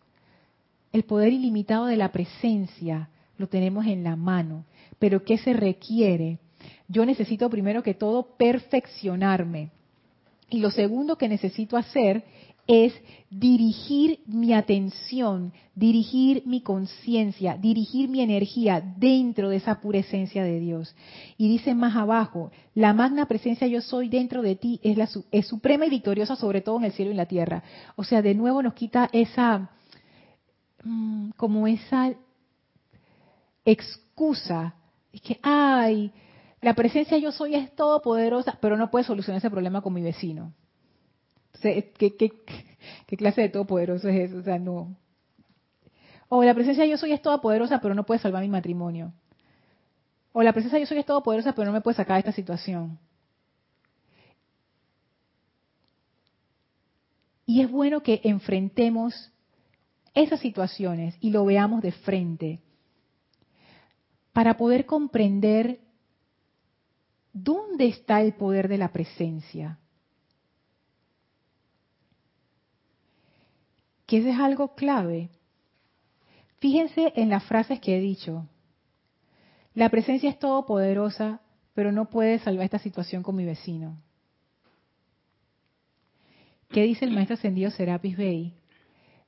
El 0.92 1.04
poder 1.04 1.32
ilimitado 1.32 1.86
de 1.86 1.96
la 1.96 2.10
presencia 2.10 3.10
lo 3.38 3.48
tenemos 3.48 3.86
en 3.86 4.02
la 4.02 4.16
mano. 4.16 4.64
Pero 4.98 5.24
¿qué 5.24 5.38
se 5.38 5.52
requiere? 5.52 6.38
Yo 6.88 7.04
necesito 7.04 7.50
primero 7.50 7.82
que 7.82 7.94
todo 7.94 8.36
perfeccionarme. 8.36 9.70
Y 10.48 10.60
lo 10.60 10.70
segundo 10.70 11.16
que 11.16 11.28
necesito 11.28 11.76
hacer 11.76 12.24
es 12.68 12.92
dirigir 13.30 14.20
mi 14.26 14.52
atención, 14.52 15.52
dirigir 15.74 16.42
mi 16.46 16.62
conciencia, 16.62 17.56
dirigir 17.56 18.08
mi 18.08 18.20
energía 18.20 18.80
dentro 18.80 19.50
de 19.50 19.56
esa 19.56 19.80
pura 19.80 19.98
esencia 19.98 20.42
de 20.42 20.58
Dios. 20.58 20.94
Y 21.36 21.48
dice 21.48 21.74
más 21.74 21.96
abajo, 21.96 22.50
la 22.74 22.92
magna 22.92 23.26
presencia 23.26 23.66
yo 23.68 23.80
soy 23.80 24.08
dentro 24.08 24.42
de 24.42 24.56
ti 24.56 24.80
es, 24.82 24.96
la, 24.96 25.08
es 25.30 25.46
suprema 25.46 25.86
y 25.86 25.90
victoriosa 25.90 26.34
sobre 26.34 26.60
todo 26.60 26.78
en 26.78 26.84
el 26.84 26.92
cielo 26.92 27.10
y 27.10 27.12
en 27.12 27.18
la 27.18 27.26
tierra. 27.26 27.62
O 27.94 28.02
sea, 28.02 28.20
de 28.20 28.34
nuevo 28.34 28.62
nos 28.62 28.74
quita 28.74 29.08
esa, 29.12 29.70
mm, 30.82 31.30
como 31.36 31.68
esa 31.68 32.14
excusa 33.64 34.74
es 35.16 35.22
que, 35.22 35.40
ay, 35.42 36.12
la 36.60 36.74
presencia 36.74 37.16
yo 37.16 37.32
soy 37.32 37.54
es 37.54 37.74
todopoderosa, 37.74 38.58
pero 38.60 38.76
no 38.76 38.90
puede 38.90 39.04
solucionar 39.04 39.38
ese 39.38 39.50
problema 39.50 39.80
con 39.80 39.94
mi 39.94 40.02
vecino. 40.02 40.52
¿qué, 41.60 42.16
qué, 43.06 43.16
clase 43.16 43.40
de 43.40 43.48
todopoderoso 43.48 44.08
es 44.08 44.30
eso? 44.30 44.38
O 44.38 44.42
sea, 44.42 44.58
no. 44.58 44.94
O 46.28 46.44
la 46.44 46.52
presencia 46.52 46.84
yo 46.84 46.98
soy 46.98 47.12
es 47.12 47.22
todopoderosa, 47.22 47.80
pero 47.80 47.94
no 47.94 48.04
puede 48.04 48.20
salvar 48.20 48.42
mi 48.42 48.50
matrimonio. 48.50 49.14
O 50.32 50.42
la 50.42 50.52
presencia 50.52 50.78
yo 50.78 50.84
soy 50.84 50.98
es 50.98 51.06
todopoderosa, 51.06 51.54
pero 51.54 51.64
no 51.64 51.72
me 51.72 51.80
puede 51.80 51.96
sacar 51.96 52.16
de 52.16 52.20
esta 52.20 52.32
situación. 52.32 52.98
Y 57.46 57.62
es 57.62 57.70
bueno 57.70 58.02
que 58.02 58.20
enfrentemos 58.24 59.32
esas 60.12 60.40
situaciones 60.40 61.16
y 61.20 61.30
lo 61.30 61.46
veamos 61.46 61.80
de 61.80 61.92
frente 61.92 62.60
para 64.36 64.58
poder 64.58 64.84
comprender 64.84 65.80
dónde 67.32 67.86
está 67.86 68.20
el 68.20 68.34
poder 68.34 68.68
de 68.68 68.76
la 68.76 68.92
presencia. 68.92 69.78
Que 74.04 74.18
eso 74.18 74.28
es 74.28 74.38
algo 74.38 74.74
clave. 74.74 75.30
Fíjense 76.58 77.14
en 77.16 77.30
las 77.30 77.44
frases 77.44 77.80
que 77.80 77.96
he 77.96 78.00
dicho. 78.02 78.46
La 79.72 79.88
presencia 79.88 80.28
es 80.28 80.38
todopoderosa, 80.38 81.40
pero 81.72 81.90
no 81.90 82.10
puede 82.10 82.38
salvar 82.38 82.66
esta 82.66 82.78
situación 82.78 83.22
con 83.22 83.36
mi 83.36 83.46
vecino. 83.46 83.96
¿Qué 86.68 86.82
dice 86.82 87.06
el 87.06 87.12
maestro 87.12 87.36
ascendido 87.36 87.70
Serapis 87.70 88.18
Bey? 88.18 88.52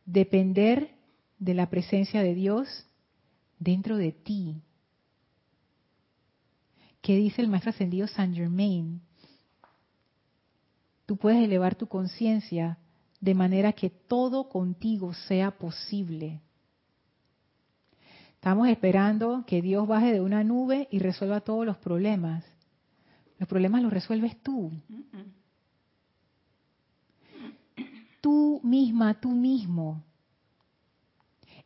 Depender 0.05 0.91
de 1.39 1.55
la 1.55 1.71
presencia 1.71 2.23
de 2.23 2.35
Dios 2.35 2.87
dentro 3.59 3.97
de 3.97 4.13
ti. 4.13 4.61
¿Qué 7.09 7.17
dice 7.17 7.41
el 7.41 7.49
maestro 7.49 7.71
ascendido 7.71 8.07
Saint 8.07 8.37
Germain? 8.37 9.01
Tú 11.07 11.17
puedes 11.17 11.43
elevar 11.43 11.75
tu 11.75 11.87
conciencia 11.87 12.77
de 13.19 13.35
manera 13.35 13.73
que 13.73 13.89
todo 13.89 14.51
contigo 14.51 15.15
sea 15.15 15.53
posible. 15.53 16.43
Estamos 18.35 18.69
esperando 18.69 19.43
que 19.47 19.63
Dios 19.63 19.89
baje 19.89 20.13
de 20.13 20.21
una 20.21 20.45
nube 20.45 20.87
y 20.91 20.99
resuelva 20.99 21.41
todos 21.41 21.65
los 21.65 21.79
problemas. 21.79 22.45
Los 23.39 23.49
problemas 23.49 23.83
los 23.83 23.91
resuelves 23.91 24.43
tú. 24.43 24.71
Tú 28.21 28.61
misma, 28.63 29.19
tú 29.19 29.31
mismo. 29.31 30.05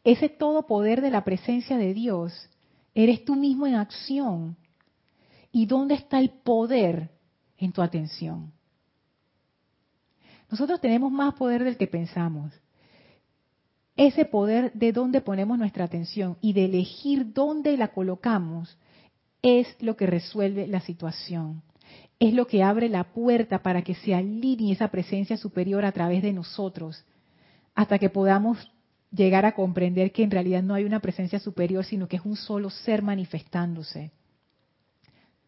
Ese 0.05 0.28
todo 0.28 0.68
poder 0.68 1.01
de 1.01 1.11
la 1.11 1.24
presencia 1.24 1.78
de 1.78 1.95
Dios, 1.95 2.49
eres 2.95 3.24
tú 3.24 3.34
mismo 3.34 3.66
en 3.66 3.74
acción. 3.74 4.57
¿Y 5.53 5.66
dónde 5.66 5.94
está 5.94 6.18
el 6.18 6.30
poder 6.30 7.11
en 7.59 7.72
tu 7.72 7.82
atención? 7.82 8.53
Nosotros 10.50 10.80
tenemos 10.80 11.12
más 11.12 11.34
poder 11.34 11.62
del 11.62 11.76
que 11.76 11.86
pensamos. 11.86 12.53
Ese 13.96 14.24
poder 14.24 14.72
de 14.72 14.92
dónde 14.92 15.20
ponemos 15.20 15.59
nuestra 15.59 15.84
atención 15.84 16.38
y 16.40 16.55
de 16.55 16.64
elegir 16.64 17.32
dónde 17.34 17.76
la 17.76 17.88
colocamos 17.88 18.78
es 19.42 19.66
lo 19.80 19.96
que 19.96 20.07
resuelve 20.07 20.66
la 20.66 20.80
situación. 20.80 21.62
Es 22.18 22.32
lo 22.32 22.46
que 22.46 22.62
abre 22.62 22.88
la 22.88 23.12
puerta 23.12 23.62
para 23.62 23.82
que 23.82 23.94
se 23.94 24.14
alinee 24.14 24.72
esa 24.72 24.88
presencia 24.88 25.36
superior 25.36 25.84
a 25.84 25.92
través 25.92 26.22
de 26.22 26.32
nosotros, 26.32 27.05
hasta 27.74 27.98
que 27.98 28.09
podamos 28.09 28.72
llegar 29.11 29.44
a 29.44 29.55
comprender 29.55 30.12
que 30.12 30.22
en 30.22 30.30
realidad 30.30 30.62
no 30.62 30.74
hay 30.74 30.84
una 30.84 31.00
presencia 31.00 31.38
superior, 31.38 31.84
sino 31.84 32.09
que 32.09 32.16
es 32.16 32.24
un 32.24 32.36
solo 32.36 32.70
ser 32.70 33.03
manifestándose. 33.03 34.12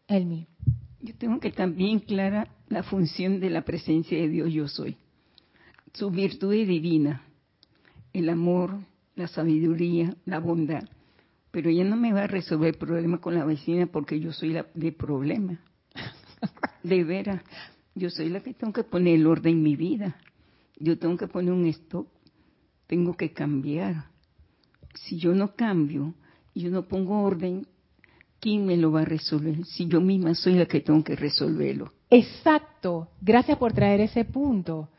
Elmi. 0.07 0.47
Yo 1.01 1.15
tengo 1.15 1.39
que 1.39 1.51
también 1.51 1.99
clara 1.99 2.47
la 2.67 2.83
función 2.83 3.39
de 3.39 3.49
la 3.49 3.63
presencia 3.63 4.17
de 4.17 4.27
Dios 4.29 4.51
yo 4.51 4.67
soy. 4.67 4.97
Su 5.93 6.09
virtud 6.09 6.53
es 6.53 6.67
divina, 6.67 7.23
el 8.11 8.29
amor, 8.29 8.79
la 9.15 9.27
sabiduría, 9.27 10.15
la 10.25 10.39
bondad. 10.39 10.83
Pero 11.51 11.69
ella 11.69 11.85
no 11.85 11.95
me 11.95 12.11
va 12.11 12.23
a 12.23 12.27
resolver 12.27 12.73
el 12.73 12.79
problema 12.79 13.19
con 13.19 13.35
la 13.35 13.45
vecina 13.45 13.85
porque 13.87 14.19
yo 14.19 14.33
soy 14.33 14.53
la 14.53 14.65
de 14.73 14.91
problema. 14.91 15.59
De 16.83 17.03
veras, 17.03 17.41
yo 17.95 18.09
soy 18.09 18.29
la 18.29 18.41
que 18.41 18.53
tengo 18.53 18.73
que 18.73 18.83
poner 18.83 19.15
el 19.15 19.25
orden 19.25 19.57
en 19.57 19.63
mi 19.63 19.75
vida. 19.75 20.17
Yo 20.77 20.99
tengo 20.99 21.17
que 21.17 21.27
poner 21.27 21.53
un 21.53 21.65
stop. 21.67 22.07
Tengo 22.87 23.15
que 23.15 23.31
cambiar. 23.31 24.09
Si 24.93 25.17
yo 25.17 25.33
no 25.33 25.55
cambio, 25.55 26.13
yo 26.53 26.69
no 26.69 26.87
pongo 26.87 27.21
orden, 27.21 27.65
¿quién 28.39 28.65
me 28.65 28.77
lo 28.77 28.91
va 28.91 29.01
a 29.01 29.05
resolver? 29.05 29.65
Si 29.65 29.87
yo 29.87 30.01
misma 30.01 30.35
soy 30.35 30.53
la 30.53 30.65
que 30.65 30.81
tengo 30.81 31.03
que 31.03 31.15
resolverlo. 31.15 31.91
Exacto. 32.09 33.09
Gracias 33.21 33.57
por 33.57 33.73
traer 33.73 34.01
ese 34.01 34.25
punto. 34.25 34.89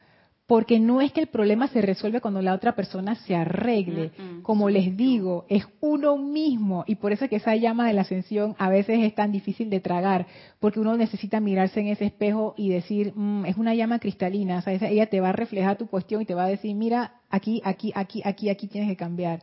Porque 0.46 0.78
no 0.78 1.00
es 1.00 1.10
que 1.10 1.20
el 1.20 1.26
problema 1.26 1.66
se 1.66 1.82
resuelve 1.82 2.20
cuando 2.20 2.40
la 2.40 2.54
otra 2.54 2.76
persona 2.76 3.16
se 3.16 3.34
arregle. 3.34 4.12
Como 4.42 4.70
les 4.70 4.96
digo, 4.96 5.44
es 5.48 5.66
uno 5.80 6.16
mismo. 6.16 6.84
Y 6.86 6.94
por 6.96 7.10
eso 7.10 7.24
es 7.24 7.30
que 7.30 7.36
esa 7.36 7.56
llama 7.56 7.88
de 7.88 7.94
la 7.94 8.02
ascensión 8.02 8.54
a 8.56 8.68
veces 8.68 9.00
es 9.00 9.12
tan 9.12 9.32
difícil 9.32 9.70
de 9.70 9.80
tragar. 9.80 10.28
Porque 10.60 10.78
uno 10.78 10.96
necesita 10.96 11.40
mirarse 11.40 11.80
en 11.80 11.88
ese 11.88 12.04
espejo 12.04 12.54
y 12.56 12.68
decir, 12.68 13.12
mm, 13.16 13.44
es 13.46 13.56
una 13.56 13.74
llama 13.74 13.98
cristalina. 13.98 14.58
O 14.58 14.62
sea, 14.62 14.74
ella 14.74 15.06
te 15.06 15.20
va 15.20 15.30
a 15.30 15.32
reflejar 15.32 15.78
tu 15.78 15.88
cuestión 15.88 16.22
y 16.22 16.26
te 16.26 16.34
va 16.34 16.44
a 16.44 16.48
decir, 16.48 16.76
mira, 16.76 17.14
aquí, 17.28 17.60
aquí, 17.64 17.90
aquí, 17.96 18.22
aquí, 18.24 18.48
aquí 18.48 18.68
tienes 18.68 18.88
que 18.88 18.96
cambiar 18.96 19.42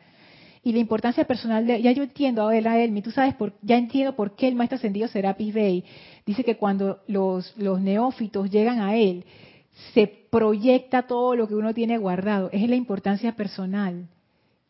y 0.64 0.72
la 0.72 0.80
importancia 0.80 1.26
personal 1.26 1.68
de, 1.68 1.82
ya 1.82 1.92
yo 1.92 2.04
entiendo 2.04 2.42
ahora 2.42 2.80
Elmi, 2.80 3.02
tú 3.02 3.12
sabes, 3.12 3.36
por, 3.36 3.54
ya 3.62 3.78
entiendo 3.78 4.16
por 4.16 4.36
qué 4.36 4.48
el 4.48 4.56
maestro 4.56 4.78
ascendido 4.78 5.10
Serapis 5.10 5.54
Bey 5.54 5.84
dice 6.26 6.44
que 6.46 6.56
cuando 6.56 7.00
los, 7.08 7.56
los 7.58 7.82
neófitos 7.82 8.50
llegan 8.50 8.80
a 8.80 8.96
él, 8.96 9.26
se 9.94 10.08
proyecta 10.08 11.04
todo 11.04 11.36
lo 11.36 11.48
que 11.48 11.56
uno 11.56 11.74
tiene 11.74 11.98
guardado, 11.98 12.50
es 12.54 12.68
la 12.70 12.76
importancia 12.76 13.36
personal. 13.36 14.08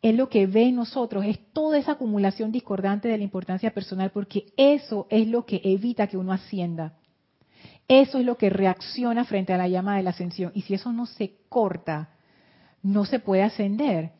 Es 0.01 0.15
lo 0.15 0.27
que 0.27 0.47
ve 0.47 0.63
en 0.63 0.75
nosotros, 0.75 1.23
es 1.25 1.39
toda 1.53 1.77
esa 1.77 1.93
acumulación 1.93 2.51
discordante 2.51 3.07
de 3.07 3.17
la 3.17 3.23
importancia 3.23 3.71
personal, 3.71 4.09
porque 4.11 4.47
eso 4.57 5.07
es 5.09 5.27
lo 5.27 5.45
que 5.45 5.61
evita 5.63 6.07
que 6.07 6.17
uno 6.17 6.33
ascienda. 6.33 6.97
Eso 7.87 8.17
es 8.17 8.25
lo 8.25 8.37
que 8.37 8.49
reacciona 8.49 9.23
frente 9.25 9.53
a 9.53 9.57
la 9.57 9.67
llama 9.67 9.95
de 9.95 10.03
la 10.03 10.09
ascensión. 10.09 10.51
Y 10.55 10.63
si 10.63 10.73
eso 10.73 10.91
no 10.91 11.05
se 11.05 11.35
corta, 11.47 12.09
no 12.81 13.05
se 13.05 13.19
puede 13.19 13.43
ascender. 13.43 14.11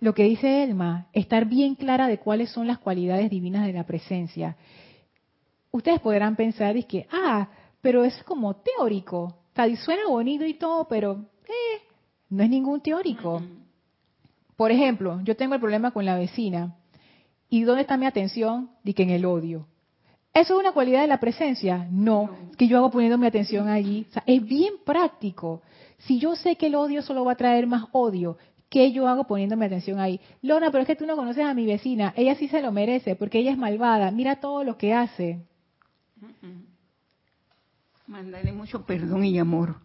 Lo 0.00 0.14
que 0.14 0.24
dice 0.24 0.64
Elma, 0.64 1.08
estar 1.12 1.44
bien 1.44 1.74
clara 1.74 2.08
de 2.08 2.18
cuáles 2.18 2.50
son 2.50 2.66
las 2.66 2.78
cualidades 2.78 3.30
divinas 3.30 3.66
de 3.66 3.74
la 3.74 3.84
presencia. 3.84 4.56
Ustedes 5.70 6.00
podrán 6.00 6.36
pensar, 6.36 6.76
es 6.76 6.86
que, 6.86 7.06
ah, 7.12 7.48
pero 7.82 8.04
es 8.04 8.22
como 8.24 8.56
teórico. 8.56 9.36
O 9.56 9.76
suena 9.76 10.08
bonito 10.08 10.46
y 10.46 10.54
todo, 10.54 10.88
pero 10.88 11.26
eh, 11.44 11.82
no 12.30 12.42
es 12.42 12.48
ningún 12.48 12.80
teórico. 12.80 13.42
Por 14.56 14.70
ejemplo, 14.70 15.20
yo 15.22 15.36
tengo 15.36 15.54
el 15.54 15.60
problema 15.60 15.90
con 15.90 16.06
la 16.06 16.16
vecina. 16.16 16.76
¿Y 17.50 17.62
dónde 17.64 17.82
está 17.82 17.98
mi 17.98 18.06
atención? 18.06 18.70
Di 18.82 18.94
que 18.94 19.02
en 19.02 19.10
el 19.10 19.26
odio. 19.26 19.66
¿Eso 20.32 20.54
es 20.54 20.60
una 20.60 20.72
cualidad 20.72 21.02
de 21.02 21.08
la 21.08 21.20
presencia? 21.20 21.88
No, 21.90 22.30
que 22.56 22.68
yo 22.68 22.78
hago 22.78 22.90
poniendo 22.90 23.18
mi 23.18 23.26
atención 23.26 23.68
allí. 23.68 24.06
es 24.26 24.42
bien 24.42 24.74
práctico. 24.84 25.60
Si 25.98 26.18
yo 26.18 26.36
sé 26.36 26.56
que 26.56 26.68
el 26.68 26.76
odio 26.76 27.02
solo 27.02 27.24
va 27.24 27.32
a 27.32 27.36
traer 27.36 27.66
más 27.66 27.84
odio, 27.92 28.38
¿qué 28.70 28.92
yo 28.92 29.08
hago 29.08 29.24
poniendo 29.24 29.56
mi 29.56 29.66
atención 29.66 29.98
ahí? 29.98 30.18
Lona, 30.40 30.70
pero 30.70 30.82
es 30.82 30.86
que 30.86 30.96
tú 30.96 31.04
no 31.04 31.16
conoces 31.16 31.44
a 31.44 31.52
mi 31.52 31.66
vecina. 31.66 32.14
Ella 32.16 32.36
sí 32.36 32.48
se 32.48 32.62
lo 32.62 32.72
merece 32.72 33.16
porque 33.16 33.40
ella 33.40 33.50
es 33.50 33.58
malvada. 33.58 34.10
Mira 34.10 34.36
todo 34.36 34.64
lo 34.64 34.78
que 34.78 34.94
hace. 34.94 35.44
Mándale 38.06 38.52
mucho 38.52 38.86
perdón 38.86 39.24
y 39.24 39.38
amor. 39.38 39.76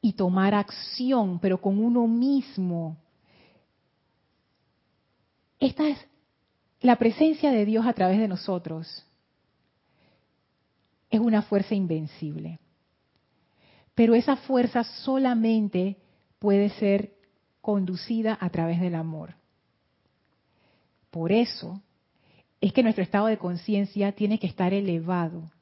Y 0.00 0.12
tomar 0.12 0.54
acción, 0.54 1.38
pero 1.40 1.60
con 1.60 1.82
uno 1.82 2.06
mismo. 2.06 2.96
Esta 5.58 5.88
es 5.88 5.98
la 6.80 6.96
presencia 6.96 7.52
de 7.52 7.64
Dios 7.64 7.86
a 7.86 7.92
través 7.92 8.18
de 8.18 8.28
nosotros. 8.28 9.06
Es 11.08 11.20
una 11.20 11.42
fuerza 11.42 11.74
invencible. 11.74 12.58
Pero 13.94 14.14
esa 14.14 14.36
fuerza 14.36 14.84
solamente 14.84 15.98
puede 16.42 16.70
ser 16.70 17.12
conducida 17.60 18.36
a 18.40 18.50
través 18.50 18.80
del 18.80 18.96
amor. 18.96 19.36
Por 21.12 21.30
eso 21.30 21.80
es 22.60 22.72
que 22.72 22.82
nuestro 22.82 23.04
estado 23.04 23.26
de 23.26 23.38
conciencia 23.38 24.10
tiene 24.10 24.40
que 24.40 24.48
estar 24.48 24.74
elevado 24.74 25.52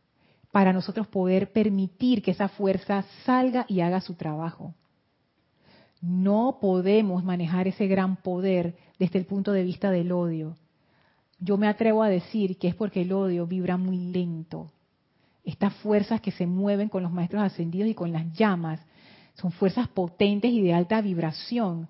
para 0.51 0.73
nosotros 0.73 1.07
poder 1.07 1.53
permitir 1.53 2.23
que 2.23 2.31
esa 2.31 2.49
fuerza 2.49 3.05
salga 3.27 3.67
y 3.69 3.81
haga 3.81 4.01
su 4.01 4.15
trabajo. 4.15 4.75
No 6.01 6.57
podemos 6.63 7.25
manejar 7.25 7.69
ese 7.69 7.87
gran 7.87 8.17
poder 8.17 8.75
desde 8.99 9.19
el 9.19 9.27
punto 9.27 9.53
de 9.53 9.65
vista 9.65 9.91
del 9.91 10.13
odio. 10.13 10.57
Yo 11.41 11.59
me 11.59 11.69
atrevo 11.69 12.03
a 12.03 12.09
decir 12.09 12.57
que 12.57 12.69
es 12.69 12.75
porque 12.75 13.03
el 13.03 13.13
odio 13.13 13.47
vibra 13.47 13.77
muy 13.77 13.99
lento. 13.99 14.73
Estas 15.45 15.75
fuerzas 15.75 16.23
que 16.23 16.31
se 16.31 16.47
mueven 16.47 16.89
con 16.89 17.03
los 17.03 17.13
maestros 17.13 17.43
ascendidos 17.43 17.91
y 17.91 17.95
con 17.95 18.13
las 18.13 18.33
llamas 18.33 18.81
son 19.41 19.53
fuerzas 19.53 19.89
potentes 19.89 20.51
y 20.51 20.61
de 20.61 20.75
alta 20.75 21.01
vibración. 21.01 21.89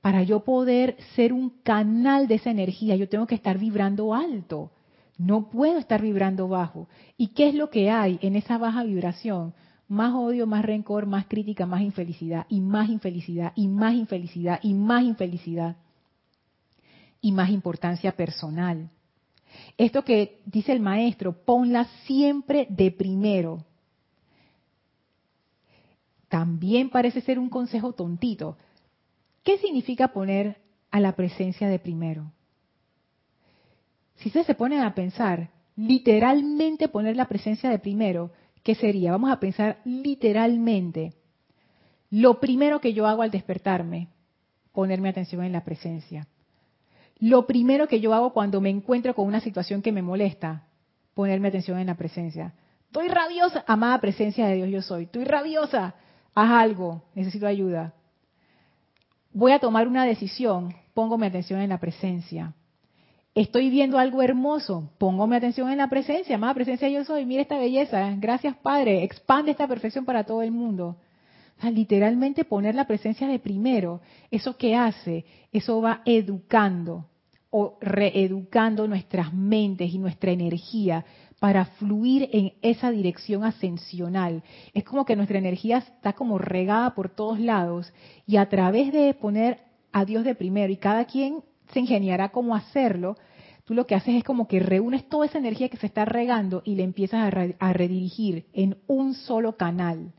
Para 0.00 0.22
yo 0.22 0.40
poder 0.40 0.96
ser 1.16 1.32
un 1.32 1.50
canal 1.62 2.28
de 2.28 2.34
esa 2.34 2.50
energía, 2.50 2.94
yo 2.94 3.08
tengo 3.08 3.26
que 3.26 3.34
estar 3.34 3.58
vibrando 3.58 4.14
alto. 4.14 4.70
No 5.16 5.48
puedo 5.48 5.78
estar 5.78 6.02
vibrando 6.02 6.48
bajo. 6.48 6.88
¿Y 7.16 7.28
qué 7.28 7.48
es 7.48 7.54
lo 7.54 7.70
que 7.70 7.90
hay 7.90 8.18
en 8.20 8.36
esa 8.36 8.58
baja 8.58 8.84
vibración? 8.84 9.54
Más 9.88 10.12
odio, 10.14 10.46
más 10.46 10.64
rencor, 10.64 11.06
más 11.06 11.26
crítica, 11.26 11.66
más 11.66 11.80
infelicidad, 11.80 12.46
y 12.48 12.60
más 12.60 12.88
infelicidad, 12.88 13.52
y 13.54 13.68
más 13.68 13.94
infelicidad, 13.94 14.60
y 14.62 14.74
más 14.74 15.04
infelicidad, 15.04 15.76
y 17.20 17.32
más 17.32 17.50
importancia 17.50 18.12
personal. 18.12 18.90
Esto 19.78 20.04
que 20.04 20.40
dice 20.46 20.72
el 20.72 20.80
maestro, 20.80 21.32
ponla 21.44 21.86
siempre 22.06 22.66
de 22.68 22.90
primero. 22.90 23.64
También 26.34 26.90
parece 26.90 27.20
ser 27.20 27.38
un 27.38 27.48
consejo 27.48 27.92
tontito. 27.92 28.58
¿Qué 29.44 29.56
significa 29.58 30.08
poner 30.08 30.56
a 30.90 30.98
la 30.98 31.12
presencia 31.12 31.68
de 31.68 31.78
primero? 31.78 32.32
Si 34.16 34.30
ustedes 34.30 34.44
se 34.44 34.56
ponen 34.56 34.80
a 34.80 34.96
pensar, 34.96 35.50
literalmente 35.76 36.88
poner 36.88 37.14
la 37.14 37.28
presencia 37.28 37.70
de 37.70 37.78
primero, 37.78 38.32
¿qué 38.64 38.74
sería? 38.74 39.12
Vamos 39.12 39.30
a 39.30 39.38
pensar 39.38 39.78
literalmente. 39.84 41.12
Lo 42.10 42.40
primero 42.40 42.80
que 42.80 42.94
yo 42.94 43.06
hago 43.06 43.22
al 43.22 43.30
despertarme, 43.30 44.08
ponerme 44.72 45.10
atención 45.10 45.44
en 45.44 45.52
la 45.52 45.62
presencia. 45.62 46.26
Lo 47.20 47.46
primero 47.46 47.86
que 47.86 48.00
yo 48.00 48.12
hago 48.12 48.32
cuando 48.32 48.60
me 48.60 48.70
encuentro 48.70 49.14
con 49.14 49.28
una 49.28 49.38
situación 49.38 49.82
que 49.82 49.92
me 49.92 50.02
molesta, 50.02 50.66
ponerme 51.14 51.46
atención 51.46 51.78
en 51.78 51.86
la 51.86 51.94
presencia. 51.94 52.54
Estoy 52.86 53.06
rabiosa, 53.06 53.62
amada 53.68 54.00
presencia 54.00 54.48
de 54.48 54.56
Dios 54.56 54.68
yo 54.68 54.82
soy. 54.82 55.04
Estoy 55.04 55.26
rabiosa, 55.26 55.94
haz 56.34 56.50
algo, 56.50 57.02
necesito 57.14 57.46
ayuda. 57.46 57.94
Voy 59.32 59.52
a 59.52 59.58
tomar 59.58 59.88
una 59.88 60.04
decisión, 60.04 60.74
pongo 60.94 61.18
mi 61.18 61.26
atención 61.26 61.60
en 61.60 61.70
la 61.70 61.78
presencia. 61.78 62.54
Estoy 63.34 63.68
viendo 63.68 63.98
algo 63.98 64.22
hermoso, 64.22 64.90
pongo 64.98 65.26
mi 65.26 65.34
atención 65.34 65.68
en 65.70 65.78
la 65.78 65.88
presencia, 65.88 66.36
amada 66.36 66.54
presencia 66.54 66.88
yo 66.88 67.04
soy, 67.04 67.26
mira 67.26 67.42
esta 67.42 67.58
belleza, 67.58 68.14
gracias 68.18 68.56
Padre, 68.56 69.02
expande 69.02 69.50
esta 69.50 69.66
perfección 69.66 70.04
para 70.04 70.24
todo 70.24 70.42
el 70.42 70.52
mundo. 70.52 70.96
literalmente 71.62 72.44
poner 72.44 72.74
la 72.74 72.86
presencia 72.86 73.26
de 73.26 73.38
primero, 73.40 74.00
¿eso 74.30 74.56
qué 74.56 74.76
hace? 74.76 75.24
Eso 75.52 75.80
va 75.80 76.02
educando 76.04 77.06
o 77.56 77.78
reeducando 77.80 78.88
nuestras 78.88 79.32
mentes 79.32 79.94
y 79.94 79.98
nuestra 79.98 80.32
energía 80.32 81.04
para 81.38 81.66
fluir 81.66 82.28
en 82.32 82.54
esa 82.62 82.90
dirección 82.90 83.44
ascensional. 83.44 84.42
Es 84.72 84.82
como 84.82 85.04
que 85.04 85.14
nuestra 85.14 85.38
energía 85.38 85.78
está 85.78 86.14
como 86.14 86.36
regada 86.36 86.96
por 86.96 87.10
todos 87.10 87.38
lados 87.38 87.92
y 88.26 88.38
a 88.38 88.48
través 88.48 88.92
de 88.92 89.14
poner 89.14 89.60
a 89.92 90.04
Dios 90.04 90.24
de 90.24 90.34
primero 90.34 90.72
y 90.72 90.78
cada 90.78 91.04
quien 91.04 91.44
se 91.72 91.78
ingeniará 91.78 92.30
cómo 92.30 92.56
hacerlo, 92.56 93.16
tú 93.64 93.74
lo 93.74 93.86
que 93.86 93.94
haces 93.94 94.16
es 94.16 94.24
como 94.24 94.48
que 94.48 94.58
reúnes 94.58 95.08
toda 95.08 95.26
esa 95.26 95.38
energía 95.38 95.68
que 95.68 95.76
se 95.76 95.86
está 95.86 96.04
regando 96.04 96.60
y 96.64 96.74
le 96.74 96.82
empiezas 96.82 97.32
a, 97.60 97.72
redirigir 97.72 98.46
en 98.52 98.78
un 98.88 99.14
solo 99.14 99.56
canal, 99.56 100.12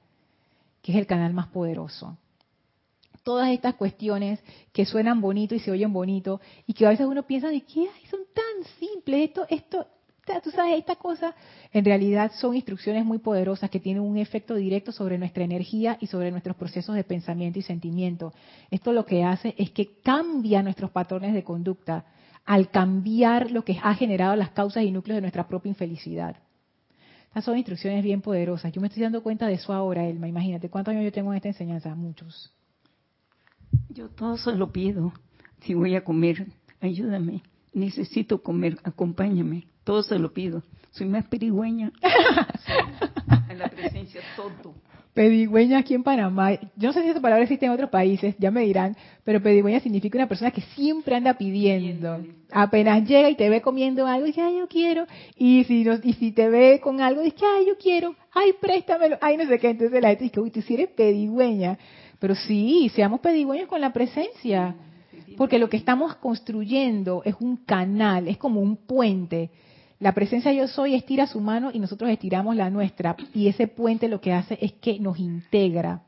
que 0.82 0.94
es 0.94 0.98
el 0.98 1.06
canal 1.06 1.34
más 1.34 1.48
poderoso. 1.48 2.18
Todas 3.26 3.50
estas 3.50 3.74
cuestiones 3.74 4.40
que 4.72 4.86
suenan 4.86 5.20
bonito 5.20 5.56
y 5.56 5.60
se 5.60 5.72
oyen 5.72 5.92
bonito 5.92 6.40
y 6.68 6.74
que 6.74 6.86
a 6.86 6.90
veces 6.90 7.08
uno 7.08 7.24
piensa 7.24 7.50
de 7.50 7.62
que 7.62 7.88
son 8.08 8.20
tan 8.36 8.64
simples, 8.80 9.30
esto, 9.30 9.48
esto, 9.50 9.88
tú 10.44 10.52
sabes, 10.52 10.78
esta 10.78 10.96
cosa, 10.96 11.34
en 11.74 11.86
realidad 11.86 12.32
son 12.36 12.56
instrucciones 12.56 13.04
muy 13.04 13.18
poderosas 13.18 13.72
que 13.72 13.80
tienen 13.80 14.04
un 14.04 14.20
efecto 14.20 14.54
directo 14.54 14.92
sobre 14.92 15.18
nuestra 15.18 15.44
energía 15.44 15.98
y 16.00 16.06
sobre 16.06 16.30
nuestros 16.30 16.56
procesos 16.56 16.94
de 16.94 17.04
pensamiento 17.04 17.58
y 17.58 17.64
sentimiento. 17.64 18.32
Esto 18.70 18.94
lo 18.94 19.08
que 19.08 19.24
hace 19.24 19.56
es 19.58 19.72
que 19.72 20.00
cambia 20.04 20.62
nuestros 20.62 20.92
patrones 20.92 21.34
de 21.34 21.44
conducta 21.44 22.06
al 22.46 22.70
cambiar 22.70 23.50
lo 23.50 23.66
que 23.66 23.80
ha 23.82 23.96
generado 23.96 24.36
las 24.36 24.52
causas 24.52 24.84
y 24.84 24.92
núcleos 24.92 25.18
de 25.18 25.22
nuestra 25.22 25.48
propia 25.48 25.70
infelicidad. 25.70 26.36
Estas 27.30 27.44
son 27.44 27.58
instrucciones 27.58 28.04
bien 28.04 28.22
poderosas. 28.22 28.72
Yo 28.72 28.82
me 28.82 28.88
estoy 28.88 29.02
dando 29.02 29.24
cuenta 29.24 29.48
de 29.48 29.56
eso 29.56 29.74
ahora, 29.74 30.08
Elma. 30.08 30.28
Imagínate, 30.28 30.70
¿cuántos 30.70 30.92
años 30.92 31.06
yo 31.06 31.12
tengo 31.12 31.32
en 31.32 31.38
esta 31.38 31.50
enseñanza? 31.50 31.96
Muchos. 31.96 32.54
Yo 33.90 34.10
todo 34.10 34.38
se 34.38 34.54
lo 34.54 34.72
pido. 34.72 35.14
Si 35.62 35.74
voy 35.74 35.96
a 35.96 36.04
comer, 36.04 36.48
ayúdame. 36.82 37.42
Necesito 37.74 38.42
comer, 38.42 38.78
acompáñame. 38.84 39.68
Todo 39.84 40.04
se 40.04 40.18
lo 40.20 40.34
pido. 40.34 40.64
Soy 40.92 41.08
más 41.08 41.26
perigüeña. 41.26 41.92
en 43.50 43.60
la 43.60 43.70
presencia, 43.70 44.22
todo. 44.36 44.74
Pedigüeña 45.16 45.78
aquí 45.80 45.94
en 45.94 46.04
Panamá, 46.04 46.60
yo 46.76 46.90
no 46.90 46.92
sé 46.92 47.02
si 47.02 47.08
esa 47.08 47.22
palabra 47.22 47.44
existe 47.44 47.66
en 47.66 47.72
otros 47.72 47.90
países, 47.90 48.36
ya 48.38 48.52
me 48.52 48.66
dirán, 48.66 48.98
pero 49.24 49.42
pedigüeña 49.42 49.80
significa 49.80 50.18
una 50.18 50.28
persona 50.28 50.52
que 50.52 50.60
siempre 50.60 51.16
anda 51.16 51.36
pidiendo. 51.36 52.22
Apenas 52.52 53.08
llega 53.08 53.30
y 53.30 53.36
te 53.36 53.50
ve 53.50 53.62
comiendo 53.62 54.06
algo, 54.08 54.26
dice, 54.26 54.42
ay, 54.42 54.58
yo 54.58 54.68
quiero. 54.68 55.06
Y 55.38 55.64
si, 55.64 55.88
y 56.04 56.14
si 56.16 56.34
te 56.34 56.50
ve 56.50 56.82
con 56.84 57.00
algo, 57.00 57.22
dice, 57.22 57.46
ay, 57.46 57.66
yo 57.66 57.78
quiero, 57.78 58.14
ay, 58.34 58.56
préstamelo, 58.60 59.18
ay, 59.22 59.38
no 59.38 59.46
sé 59.46 59.58
qué. 59.58 59.70
Entonces 59.70 60.02
la 60.02 60.10
gente 60.10 60.26
dice, 60.26 60.40
uy, 60.42 60.52
tú 60.52 60.62
sí 60.62 60.74
eres 60.74 60.90
pedigüeña. 60.90 61.78
Pero 62.26 62.34
sí, 62.34 62.90
seamos 62.96 63.20
pedigüeños 63.20 63.68
con 63.68 63.80
la 63.80 63.94
presencia. 63.94 64.74
Porque 65.38 65.60
lo 65.60 65.70
que 65.70 65.78
estamos 65.78 66.16
construyendo 66.16 67.22
es 67.24 67.36
un 67.40 67.56
canal, 67.58 68.28
es 68.28 68.40
como 68.40 68.62
un 68.62 68.78
puente 68.78 69.52
la 70.00 70.14
presencia 70.14 70.52
yo 70.52 70.68
soy 70.68 70.96
estira 70.96 71.28
su 71.28 71.40
mano 71.40 71.70
y 71.72 71.78
nosotros 71.78 72.10
estiramos 72.10 72.56
la 72.56 72.72
nuestra. 72.72 73.16
Y 73.32 73.48
ese 73.48 73.68
puente 73.68 74.08
lo 74.08 74.22
que 74.22 74.34
hace 74.34 74.58
es 74.60 74.74
que 74.74 75.00
nos 75.00 75.20
integra. 75.20 76.02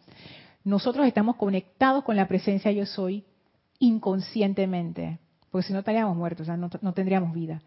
Nosotros 0.63 1.05
estamos 1.05 1.35
conectados 1.35 2.03
con 2.03 2.15
la 2.15 2.27
presencia 2.27 2.71
yo 2.71 2.87
soy 2.87 3.23
inconscientemente, 3.77 5.19
porque 5.51 5.67
si 5.67 5.73
no 5.73 5.79
estaríamos 5.79 6.17
muertos, 6.17 6.41
o 6.41 6.45
sea, 6.45 6.57
no, 6.57 6.71
no 6.81 6.93
tendríamos 6.93 7.31
vida. 7.31 7.61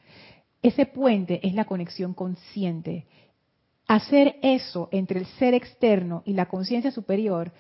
Ese 0.61 0.87
puente 0.87 1.39
es 1.47 1.55
la 1.55 1.67
conexión 1.67 2.15
consciente. 2.15 3.07
hacer 3.87 4.41
eso 4.43 4.89
entre 4.91 5.21
el 5.21 5.27
ser 5.39 5.55
externo 5.55 6.25
y 6.27 6.33
la 6.33 6.47
conciencia 6.47 6.91
superior 6.91 7.53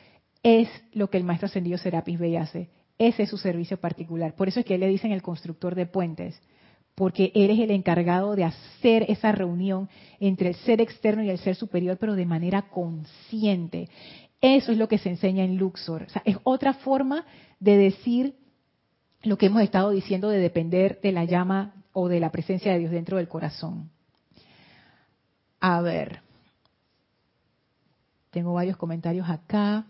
es 0.42 0.68
lo 0.92 1.10
que 1.10 1.18
el 1.18 1.24
maestro 1.24 1.46
ascendido 1.46 1.78
Serapis 1.78 2.18
Bey 2.18 2.36
hace. 2.36 2.70
Ese 2.98 3.22
es 3.22 3.30
su 3.30 3.38
servicio 3.38 3.78
particular. 3.78 4.34
Por 4.34 4.48
eso 4.48 4.60
es 4.60 4.66
que 4.66 4.78
le 4.78 4.88
dicen 4.88 5.12
el 5.12 5.22
constructor 5.22 5.74
de 5.74 5.86
puentes, 5.86 6.40
porque 6.94 7.32
él 7.34 7.50
es 7.50 7.58
el 7.58 7.70
encargado 7.70 8.36
de 8.36 8.44
hacer 8.44 9.06
esa 9.08 9.32
reunión 9.32 9.88
entre 10.18 10.48
el 10.48 10.54
ser 10.56 10.80
externo 10.80 11.22
y 11.22 11.30
el 11.30 11.38
ser 11.38 11.56
superior, 11.56 11.96
pero 11.98 12.14
de 12.14 12.26
manera 12.26 12.62
consciente. 12.62 13.88
Eso 14.40 14.72
es 14.72 14.78
lo 14.78 14.88
que 14.88 14.98
se 14.98 15.10
enseña 15.10 15.44
en 15.44 15.56
Luxor. 15.56 16.06
es 16.24 16.36
otra 16.44 16.74
forma 16.74 17.24
de 17.58 17.76
decir 17.76 18.34
lo 19.22 19.36
que 19.36 19.46
hemos 19.46 19.62
estado 19.62 19.90
diciendo 19.90 20.28
de 20.30 20.38
depender 20.38 21.00
de 21.02 21.12
la 21.12 21.24
llama 21.24 21.74
o 21.92 22.08
de 22.08 22.20
la 22.20 22.30
presencia 22.30 22.72
de 22.72 22.78
Dios 22.78 22.90
dentro 22.90 23.18
del 23.18 23.28
corazón. 23.28 23.90
A 25.60 25.82
ver, 25.82 26.20
tengo 28.30 28.54
varios 28.54 28.76
comentarios 28.76 29.28
acá. 29.28 29.84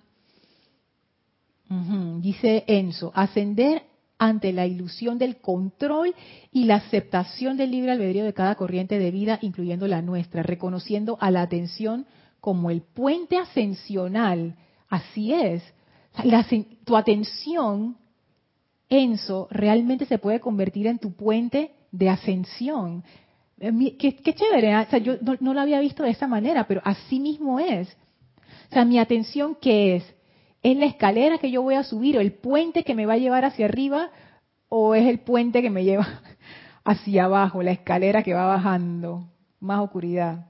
Dice 2.21 2.65
Enzo, 2.67 3.13
ascender 3.15 3.85
ante 4.19 4.53
la 4.53 4.67
ilusión 4.67 5.19
del 5.19 5.37
control 5.37 6.15
y 6.51 6.65
la 6.65 6.77
aceptación 6.77 7.57
del 7.57 7.71
libre 7.71 7.93
albedrío 7.93 8.25
de 8.25 8.35
cada 8.35 8.57
corriente 8.57 8.99
de 8.99 9.13
vida, 9.13 9.39
incluyendo 9.41 9.87
la 9.87 10.03
nuestra, 10.03 10.43
reconociendo 10.43 11.17
a 11.21 11.31
la 11.31 11.43
atención 11.43 12.07
como 12.41 12.71
el 12.71 12.83
puente 12.83 13.39
ascensional. 13.39 14.57
Así 14.89 15.33
es. 15.33 15.63
tu 16.85 16.97
atención, 16.97 17.97
Enzo, 18.89 19.47
realmente 19.51 20.07
se 20.07 20.19
puede 20.19 20.41
convertir 20.41 20.89
en 20.89 20.99
tu 20.99 21.13
puente 21.13 21.71
de 21.93 22.09
ascensión. 22.09 23.05
Eh, 23.61 23.97
qué, 23.97 24.35
chévere, 24.35 24.73
¿ah? 24.73 24.85
o 24.89 24.91
sea, 24.91 24.99
yo 24.99 25.19
no, 25.39 25.55
lo 25.55 25.61
había 25.61 25.79
visto 25.79 26.03
de 26.03 26.11
esa 26.11 26.27
manera, 26.27 26.67
pero 26.67 26.81
así 26.85 27.21
mismo 27.21 27.61
es. 27.61 27.89
O 28.71 28.73
sea, 28.73 28.85
mi 28.85 28.99
atención, 28.99 29.57
¿qué 29.61 29.97
es? 29.97 30.20
¿Es 30.63 30.77
la 30.77 30.87
escalera 30.87 31.39
que 31.39 31.51
yo 31.51 31.63
voy 31.63 31.75
a 31.75 31.85
subir 31.85 32.19
o 32.19 32.21
el 32.21 32.33
puente 32.33 32.85
que 32.85 32.95
me 32.95 33.07
va 33.07 33.15
a 33.15 33.19
llevar 33.19 33.45
hacia 33.45 33.65
arriba 33.65 34.11
o 34.69 34.95
es 34.95 35.07
el 35.07 35.21
puente 35.21 35.63
que 35.63 35.71
me 35.71 35.85
lleva 35.85 36.07
hacia 36.85 37.25
abajo, 37.25 37.63
la 37.63 37.71
escalera 37.71 38.23
que 38.23 38.35
va 38.35 38.47
bajando? 38.47 39.29
Más 39.59 39.81
oscuridad. 39.81 40.47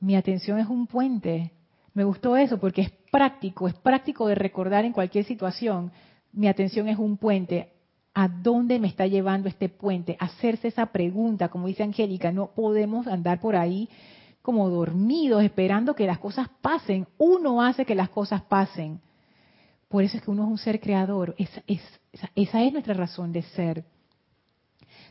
Mi 0.00 0.16
atención 0.16 0.58
es 0.58 0.68
un 0.68 0.86
puente. 0.86 1.52
Me 1.92 2.04
gustó 2.04 2.36
eso 2.36 2.58
porque 2.58 2.82
es 2.82 2.90
práctico, 3.10 3.68
es 3.68 3.74
práctico 3.74 4.28
de 4.28 4.34
recordar 4.34 4.84
en 4.84 4.92
cualquier 4.92 5.24
situación. 5.24 5.92
Mi 6.32 6.48
atención 6.48 6.88
es 6.88 6.98
un 6.98 7.16
puente. 7.18 7.72
¿A 8.14 8.28
dónde 8.28 8.78
me 8.78 8.88
está 8.88 9.06
llevando 9.06 9.48
este 9.48 9.68
puente? 9.68 10.16
Hacerse 10.18 10.68
esa 10.68 10.86
pregunta, 10.86 11.48
como 11.48 11.66
dice 11.66 11.82
Angélica, 11.82 12.32
no 12.32 12.48
podemos 12.48 13.06
andar 13.06 13.40
por 13.40 13.56
ahí 13.56 13.88
como 14.42 14.70
dormidos 14.70 15.42
esperando 15.42 15.94
que 15.94 16.06
las 16.06 16.18
cosas 16.18 16.48
pasen. 16.62 17.06
Uno 17.18 17.62
hace 17.62 17.84
que 17.84 17.94
las 17.94 18.08
cosas 18.08 18.42
pasen. 18.42 19.00
Por 19.88 20.04
eso 20.04 20.18
es 20.18 20.22
que 20.22 20.30
uno 20.30 20.44
es 20.44 20.50
un 20.50 20.58
ser 20.58 20.80
creador. 20.80 21.34
Esa, 21.38 21.62
es 22.34 22.72
nuestra 22.72 22.94
razón 22.94 23.32
de 23.32 23.42
ser. 23.42 23.84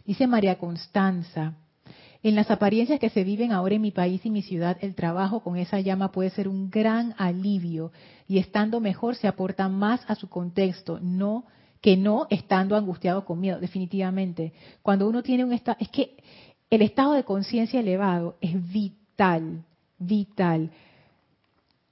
Dice 0.06 0.28
María 0.28 0.58
Constanza, 0.58 1.56
en 2.24 2.36
las 2.36 2.50
apariencias 2.52 3.00
que 3.00 3.10
se 3.10 3.24
viven 3.24 3.52
ahora 3.52 3.76
en 3.76 3.82
mi 3.82 3.92
país 3.92 4.26
y 4.26 4.30
mi 4.30 4.42
ciudad, 4.42 4.78
el 4.82 4.96
trabajo 4.96 5.42
con 5.42 5.58
esa 5.58 5.80
llama 5.80 6.12
puede 6.12 6.30
ser 6.30 6.48
un 6.48 6.70
gran 6.70 7.14
alivio 7.18 7.92
y 8.28 8.38
estando 8.38 8.80
mejor 8.80 9.16
se 9.16 9.28
aporta 9.28 9.68
más 9.68 10.02
a 10.08 10.16
su 10.16 10.30
contexto, 10.30 11.00
no 11.02 11.46
que 11.82 11.96
no 11.96 12.28
estando 12.30 12.76
angustiado 12.76 13.24
con 13.26 13.40
miedo, 13.40 13.60
definitivamente. 13.60 14.54
Cuando 14.82 15.08
uno 15.08 15.22
tiene 15.22 15.46
un 15.46 15.54
estado, 15.54 15.78
es 15.80 15.90
que 15.90 16.18
el 16.70 16.82
estado 16.82 17.14
de 17.14 17.24
conciencia 17.24 17.80
elevado 17.80 18.38
es 18.42 18.72
vital, 18.72 19.64
vital. 20.00 20.72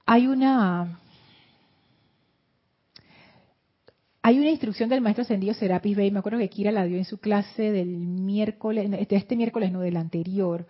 Hay 0.04 0.26
una 0.26 1.00
hay 4.26 4.40
una 4.40 4.50
instrucción 4.50 4.88
del 4.88 5.02
maestro 5.02 5.22
ascendido 5.22 5.54
Serapis 5.54 5.96
Bey, 5.96 6.10
me 6.10 6.18
acuerdo 6.18 6.40
que 6.40 6.48
Kira 6.48 6.72
la 6.72 6.84
dio 6.84 6.96
en 6.96 7.04
su 7.04 7.18
clase 7.18 7.70
del 7.70 7.86
miércoles, 7.86 8.90
de 8.90 9.06
este 9.16 9.36
miércoles, 9.36 9.70
no 9.70 9.78
del 9.78 9.96
anterior, 9.96 10.66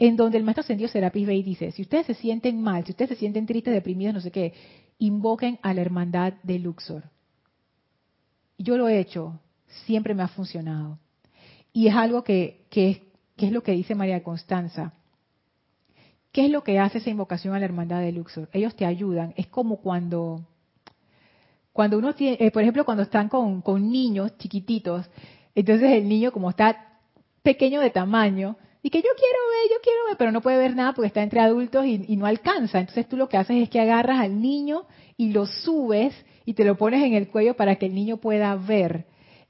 en 0.00 0.16
donde 0.16 0.38
el 0.38 0.42
maestro 0.42 0.62
ascendido 0.62 0.88
Serapis 0.88 1.24
Bey 1.24 1.44
dice, 1.44 1.70
si 1.70 1.82
ustedes 1.82 2.06
se 2.06 2.14
sienten 2.14 2.60
mal, 2.60 2.84
si 2.84 2.90
ustedes 2.90 3.10
se 3.10 3.14
sienten 3.14 3.46
tristes, 3.46 3.72
deprimidos, 3.72 4.12
no 4.12 4.20
sé 4.20 4.32
qué, 4.32 4.54
invoquen 4.98 5.60
a 5.62 5.72
la 5.72 5.82
hermandad 5.82 6.32
de 6.42 6.58
Luxor. 6.58 7.04
Yo 8.58 8.76
lo 8.76 8.88
he 8.88 8.98
hecho, 8.98 9.38
siempre 9.84 10.12
me 10.12 10.24
ha 10.24 10.28
funcionado. 10.28 10.98
Y 11.72 11.86
es 11.86 11.94
algo 11.94 12.24
que, 12.24 12.66
que, 12.70 13.12
es 13.36 13.52
lo 13.52 13.62
que 13.62 13.70
dice 13.70 13.94
María 13.94 14.24
Constanza. 14.24 14.94
¿Qué 16.32 16.46
es 16.46 16.50
lo 16.50 16.64
que 16.64 16.80
hace 16.80 16.98
esa 16.98 17.10
invocación 17.10 17.54
a 17.54 17.60
la 17.60 17.66
hermandad 17.66 18.00
de 18.00 18.10
Luxor? 18.10 18.48
Ellos 18.52 18.74
te 18.74 18.84
ayudan. 18.84 19.32
Es 19.36 19.46
como 19.46 19.76
cuando, 19.76 20.44
cuando 21.76 21.98
uno 21.98 22.14
tiene, 22.14 22.38
eh, 22.40 22.50
por 22.50 22.62
ejemplo, 22.62 22.86
cuando 22.86 23.02
están 23.02 23.28
con, 23.28 23.60
con, 23.60 23.90
niños 23.90 24.36
chiquititos, 24.38 25.06
entonces 25.54 25.92
el 25.92 26.08
niño 26.08 26.32
como 26.32 26.48
está 26.48 26.98
pequeño 27.42 27.80
de 27.82 27.90
tamaño, 27.90 28.56
y 28.82 28.88
que 28.88 28.98
yo 28.98 29.08
quiero 29.16 29.38
ver, 29.50 29.70
yo 29.70 29.82
quiero 29.82 30.06
ver, 30.06 30.16
pero 30.16 30.32
no 30.32 30.40
puede 30.40 30.58
ver 30.58 30.74
nada 30.74 30.92
porque 30.94 31.08
está 31.08 31.22
entre 31.22 31.40
adultos 31.40 31.84
y, 31.84 32.16
no 32.16 32.24
alcanza. 32.24 32.78
Entonces 32.78 33.08
tú 33.08 33.16
lo 33.16 33.28
que 33.28 33.36
haces 33.36 33.62
es 33.62 33.68
que 33.68 33.80
agarras 33.80 34.20
al 34.20 34.40
niño 34.40 34.84
y 35.16 35.32
lo 35.32 35.44
subes 35.46 36.14
y 36.44 36.54
te 36.54 36.64
lo 36.64 36.76
pones 36.76 37.02
en 37.02 37.12
el 37.12 37.28
cuello 37.28 37.56
para 37.56 37.76
que 37.76 37.86
el 37.86 37.94
niño 37.94 38.18
pueda 38.18 38.54
ver. 38.54 39.04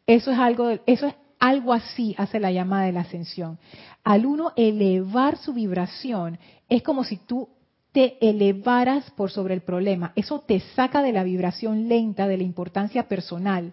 Eso 0.07 0.33
es 0.33 0.39
algo, 0.39 0.71
eso 0.87 1.07
es 1.07 1.15
algo 1.39 1.75
así 1.75 2.15
hace 2.17 2.41
la 2.41 2.51
llama 2.51 2.83
de 2.85 2.93
la 2.93 3.01
ascensión. 3.01 3.59
Al 4.03 4.25
uno 4.25 4.53
elevar 4.57 5.37
su 5.37 5.53
vibración, 5.53 6.39
es 6.69 6.83
como 6.83 7.05
si 7.05 7.19
tú 7.19 7.51
te 7.97 8.19
elevaras 8.21 9.11
por 9.13 9.31
sobre 9.31 9.55
el 9.55 9.63
problema. 9.63 10.13
Eso 10.17 10.41
te 10.41 10.61
saca 10.61 11.01
de 11.01 11.13
la 11.13 11.25
vibración 11.25 11.89
lenta, 11.89 12.29
de 12.29 12.37
la 12.37 12.43
importancia 12.43 13.09
personal, 13.09 13.73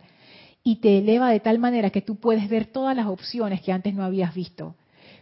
y 0.63 0.77
te 0.77 0.99
eleva 0.99 1.29
de 1.29 1.41
tal 1.41 1.59
manera 1.59 1.89
que 1.89 2.01
tú 2.01 2.15
puedes 2.15 2.47
ver 2.47 2.67
todas 2.67 2.95
las 2.95 3.07
opciones 3.07 3.59
que 3.59 3.73
antes 3.73 3.93
no 3.93 4.01
habías 4.01 4.33
visto. 4.33 4.77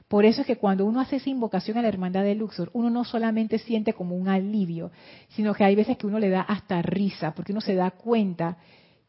Por 0.08 0.24
eso 0.24 0.42
es 0.42 0.48
que 0.48 0.58
cuando 0.58 0.86
uno 0.86 1.00
hace 1.00 1.16
esa 1.16 1.32
invocación 1.32 1.80
a 1.80 1.82
la 1.82 1.88
hermandad 1.88 2.24
de 2.24 2.36
Luxor, 2.36 2.70
uno 2.74 2.92
no 2.92 3.04
solamente 3.04 3.58
siente 3.58 3.94
como 3.94 4.16
un 4.16 4.28
alivio, 4.28 4.92
sino 5.30 5.56
que 5.56 5.64
hay 5.64 5.74
veces 5.74 5.98
que 5.98 6.06
uno 6.06 6.20
le 6.20 6.30
da 6.30 6.42
hasta 6.42 6.84
risa, 6.84 7.34
porque 7.34 7.54
uno 7.54 7.62
se 7.62 7.74
da 7.74 7.90
cuenta 7.90 8.60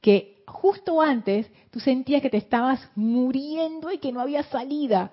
que 0.01 0.43
justo 0.47 1.03
antes 1.03 1.51
tú 1.70 1.80
sentías 1.80 2.22
que 2.22 2.30
te 2.30 2.38
estabas 2.38 2.80
muriendo 2.95 3.93
y 3.93 3.99
que 3.99 4.11
no 4.11 4.22
había 4.22 4.43
salida. 4.45 5.12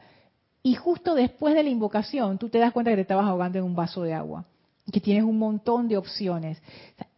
Y 0.64 0.76
justo 0.76 1.16
después 1.16 1.54
de 1.54 1.64
la 1.64 1.70
invocación 1.70 2.38
tú 2.38 2.48
te 2.48 2.60
das 2.60 2.72
cuenta 2.72 2.92
que 2.92 2.96
te 2.96 3.02
estabas 3.02 3.26
ahogando 3.26 3.58
en 3.58 3.66
un 3.66 3.76
vaso 3.76 4.04
de 4.04 4.14
agua, 4.14 4.46
que 4.92 5.02
tienes 5.02 5.24
un 5.24 5.38
montón 5.38 5.88
de 5.88 5.98
opciones. 5.98 6.62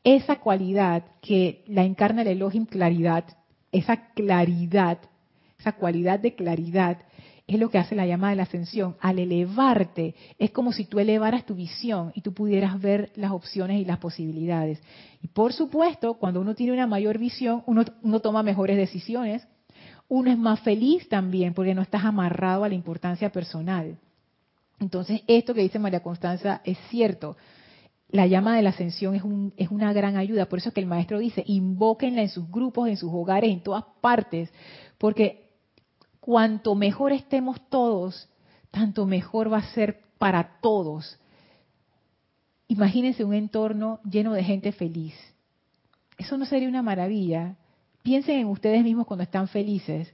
Esa 0.03 0.37
cualidad 0.37 1.03
que 1.21 1.63
la 1.67 1.83
encarna 1.83 2.21
el 2.23 2.29
Elohim 2.29 2.65
claridad, 2.65 3.25
esa 3.71 4.11
claridad, 4.13 4.99
esa 5.59 5.73
cualidad 5.73 6.19
de 6.19 6.35
claridad, 6.35 6.97
es 7.47 7.59
lo 7.59 7.69
que 7.69 7.77
hace 7.77 7.95
la 7.95 8.05
llama 8.05 8.29
de 8.29 8.37
la 8.37 8.43
ascensión. 8.43 8.95
Al 9.01 9.19
elevarte, 9.19 10.15
es 10.39 10.51
como 10.51 10.71
si 10.71 10.85
tú 10.85 10.99
elevaras 10.99 11.45
tu 11.45 11.55
visión 11.55 12.11
y 12.15 12.21
tú 12.21 12.33
pudieras 12.33 12.79
ver 12.79 13.11
las 13.15 13.31
opciones 13.31 13.81
y 13.81 13.85
las 13.85 13.97
posibilidades. 13.97 14.81
Y 15.21 15.27
por 15.27 15.51
supuesto, 15.53 16.13
cuando 16.13 16.39
uno 16.39 16.55
tiene 16.55 16.73
una 16.73 16.87
mayor 16.87 17.17
visión, 17.17 17.63
uno, 17.65 18.19
toma 18.21 18.41
mejores 18.41 18.77
decisiones, 18.77 19.45
uno 20.07 20.31
es 20.31 20.37
más 20.37 20.59
feliz 20.61 21.07
también 21.09 21.53
porque 21.53 21.75
no 21.75 21.81
estás 21.81 22.05
amarrado 22.05 22.63
a 22.63 22.69
la 22.69 22.75
importancia 22.75 23.31
personal. 23.31 23.97
Entonces, 24.79 25.21
esto 25.27 25.53
que 25.53 25.61
dice 25.61 25.77
María 25.77 26.01
Constanza 26.01 26.61
es 26.63 26.77
cierto. 26.89 27.37
La 28.11 28.27
llama 28.27 28.55
de 28.55 28.61
la 28.61 28.71
ascensión 28.71 29.15
es, 29.15 29.23
un, 29.23 29.53
es 29.57 29.71
una 29.71 29.93
gran 29.93 30.17
ayuda. 30.17 30.47
Por 30.47 30.59
eso 30.59 30.69
es 30.69 30.75
que 30.75 30.81
el 30.81 30.87
maestro 30.87 31.19
dice, 31.19 31.43
invóquenla 31.47 32.21
en 32.21 32.29
sus 32.29 32.49
grupos, 32.51 32.89
en 32.89 32.97
sus 32.97 33.11
hogares, 33.11 33.51
en 33.51 33.61
todas 33.61 33.85
partes. 34.01 34.51
Porque 34.97 35.49
cuanto 36.19 36.75
mejor 36.75 37.13
estemos 37.13 37.59
todos, 37.69 38.29
tanto 38.69 39.05
mejor 39.05 39.51
va 39.51 39.59
a 39.59 39.73
ser 39.73 40.01
para 40.17 40.59
todos. 40.61 41.17
Imagínense 42.67 43.23
un 43.23 43.33
entorno 43.33 43.99
lleno 44.09 44.33
de 44.33 44.43
gente 44.43 44.71
feliz. 44.71 45.13
Eso 46.17 46.37
no 46.37 46.45
sería 46.45 46.69
una 46.69 46.81
maravilla. 46.81 47.55
Piensen 48.03 48.39
en 48.39 48.47
ustedes 48.47 48.83
mismos 48.83 49.07
cuando 49.07 49.23
están 49.23 49.47
felices. 49.47 50.13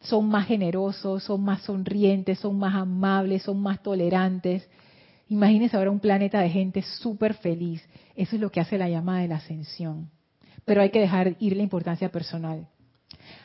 Son 0.00 0.28
más 0.28 0.46
generosos, 0.46 1.24
son 1.24 1.42
más 1.42 1.62
sonrientes, 1.62 2.38
son 2.38 2.58
más 2.58 2.74
amables, 2.74 3.42
son 3.42 3.60
más 3.60 3.82
tolerantes. 3.82 4.68
Imagínense 5.28 5.76
ahora 5.76 5.90
un 5.90 6.00
planeta 6.00 6.40
de 6.40 6.50
gente 6.50 6.82
súper 6.82 7.34
feliz. 7.34 7.82
Eso 8.14 8.36
es 8.36 8.40
lo 8.40 8.50
que 8.50 8.60
hace 8.60 8.78
la 8.78 8.88
llamada 8.88 9.20
de 9.20 9.28
la 9.28 9.36
ascensión. 9.36 10.08
Pero 10.64 10.82
hay 10.82 10.90
que 10.90 11.00
dejar 11.00 11.36
ir 11.40 11.56
la 11.56 11.62
importancia 11.62 12.10
personal. 12.10 12.68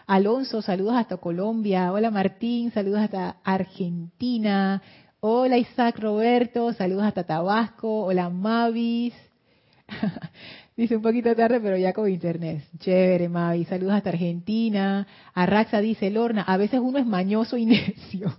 Alonso, 0.06 0.62
saludos 0.62 0.96
hasta 0.96 1.18
Colombia. 1.18 1.92
Hola 1.92 2.12
Martín, 2.12 2.72
saludos 2.72 3.02
hasta 3.02 3.38
Argentina. 3.44 4.82
Hola 5.20 5.58
Isaac 5.58 6.00
Roberto, 6.00 6.74
saludos 6.74 7.04
hasta 7.04 7.24
Tabasco. 7.24 8.06
Hola 8.06 8.30
Mavis. 8.30 9.14
dice 10.78 10.96
un 10.96 11.02
poquito 11.02 11.36
tarde, 11.36 11.60
pero 11.60 11.78
ya 11.78 11.94
con 11.94 12.10
internet. 12.10 12.64
Chévere, 12.78 13.28
Mavis. 13.28 13.68
Saludos 13.68 13.94
hasta 13.94 14.10
Argentina. 14.10 15.08
Arraxa 15.34 15.80
dice, 15.80 16.10
Lorna, 16.12 16.44
a 16.44 16.58
veces 16.58 16.80
uno 16.80 17.00
es 17.00 17.06
mañoso 17.06 17.58
y 17.58 17.66
necio. 17.68 18.36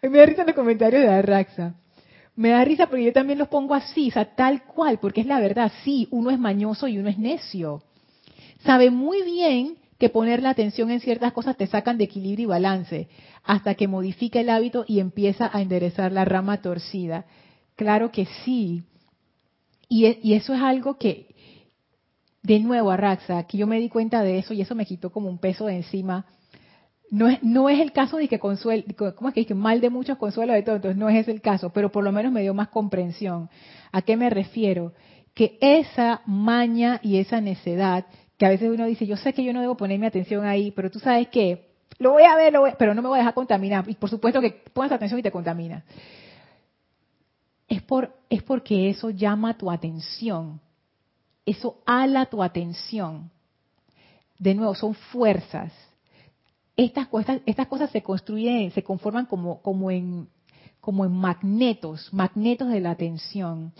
Me 0.02 0.18
da 0.18 0.26
risa 0.26 0.44
los 0.44 0.54
comentarios 0.54 1.02
de 1.02 1.08
Arraxa. 1.08 1.74
Me 2.36 2.50
da 2.50 2.64
risa 2.64 2.86
porque 2.86 3.04
yo 3.04 3.12
también 3.12 3.38
los 3.38 3.48
pongo 3.48 3.74
así, 3.74 4.10
o 4.10 4.12
sea, 4.12 4.34
tal 4.34 4.62
cual, 4.64 4.98
porque 4.98 5.22
es 5.22 5.26
la 5.26 5.40
verdad, 5.40 5.72
sí, 5.82 6.06
uno 6.10 6.30
es 6.30 6.38
mañoso 6.38 6.86
y 6.86 6.98
uno 6.98 7.08
es 7.08 7.18
necio. 7.18 7.82
Sabe 8.62 8.90
muy 8.90 9.22
bien 9.22 9.78
que 9.98 10.10
poner 10.10 10.42
la 10.42 10.50
atención 10.50 10.90
en 10.90 11.00
ciertas 11.00 11.32
cosas 11.32 11.56
te 11.56 11.66
sacan 11.66 11.96
de 11.96 12.04
equilibrio 12.04 12.44
y 12.44 12.48
balance, 12.48 13.08
hasta 13.42 13.74
que 13.74 13.88
modifica 13.88 14.38
el 14.38 14.50
hábito 14.50 14.84
y 14.86 15.00
empieza 15.00 15.50
a 15.50 15.62
enderezar 15.62 16.12
la 16.12 16.26
rama 16.26 16.60
torcida. 16.60 17.24
Claro 17.74 18.12
que 18.12 18.26
sí. 18.44 18.84
Y, 19.88 20.04
e, 20.04 20.20
eso 20.36 20.52
es 20.52 20.60
algo 20.60 20.98
que, 20.98 21.34
de 22.42 22.60
nuevo, 22.60 22.90
Arraxa, 22.90 23.44
que 23.44 23.56
yo 23.56 23.66
me 23.66 23.80
di 23.80 23.88
cuenta 23.88 24.22
de 24.22 24.38
eso 24.38 24.52
y 24.52 24.60
eso 24.60 24.74
me 24.74 24.84
quitó 24.84 25.10
como 25.10 25.30
un 25.30 25.38
peso 25.38 25.66
de 25.66 25.76
encima 25.76 26.26
no 27.10 27.28
es, 27.28 27.42
no 27.42 27.68
es 27.68 27.80
el 27.80 27.92
caso 27.92 28.16
de 28.16 28.28
que 28.28 28.38
consuelo, 28.38 28.84
¿cómo 29.14 29.28
es 29.28 29.34
que, 29.34 29.46
que 29.46 29.54
mal 29.54 29.80
de 29.80 29.90
muchos 29.90 30.18
consuelo 30.18 30.52
de 30.52 30.62
tontos? 30.62 30.96
No 30.96 31.08
es 31.08 31.28
el 31.28 31.40
caso, 31.40 31.70
pero 31.70 31.92
por 31.92 32.04
lo 32.04 32.12
menos 32.12 32.32
me 32.32 32.42
dio 32.42 32.54
más 32.54 32.68
comprensión. 32.68 33.48
¿A 33.92 34.02
qué 34.02 34.16
me 34.16 34.30
refiero? 34.30 34.92
Que 35.34 35.58
esa 35.60 36.22
maña 36.26 37.00
y 37.02 37.18
esa 37.18 37.40
necedad, 37.40 38.06
que 38.36 38.46
a 38.46 38.50
veces 38.50 38.70
uno 38.70 38.86
dice, 38.86 39.06
yo 39.06 39.16
sé 39.16 39.32
que 39.32 39.44
yo 39.44 39.52
no 39.52 39.60
debo 39.60 39.76
poner 39.76 39.98
mi 39.98 40.06
atención 40.06 40.44
ahí, 40.44 40.72
pero 40.72 40.90
tú 40.90 40.98
sabes 40.98 41.28
que 41.28 41.68
lo 41.98 42.12
voy 42.12 42.24
a 42.24 42.36
ver, 42.36 42.52
lo 42.52 42.64
pero 42.78 42.94
no 42.94 43.02
me 43.02 43.08
voy 43.08 43.18
a 43.18 43.20
dejar 43.20 43.34
contaminar. 43.34 43.88
Y 43.88 43.94
por 43.94 44.10
supuesto 44.10 44.40
que 44.40 44.62
pones 44.72 44.92
atención 44.92 45.20
y 45.20 45.22
te 45.22 45.30
contaminas. 45.30 45.84
Es, 47.68 47.82
por, 47.82 48.14
es 48.28 48.42
porque 48.42 48.90
eso 48.90 49.10
llama 49.10 49.56
tu 49.56 49.70
atención. 49.70 50.60
Eso 51.44 51.80
ala 51.86 52.26
tu 52.26 52.42
atención. 52.42 53.30
De 54.38 54.54
nuevo, 54.54 54.74
son 54.74 54.94
fuerzas 54.94 55.72
estas 56.76 57.08
cosas, 57.08 57.40
estas 57.46 57.66
cosas 57.68 57.90
se 57.90 58.02
construyen, 58.02 58.70
se 58.70 58.82
conforman 58.82 59.26
como, 59.26 59.90
en, 59.90 60.28
magnetos, 61.10 62.12
magnetos 62.12 62.68
de 62.68 62.80
la 62.80 62.90
atención. 62.90 63.72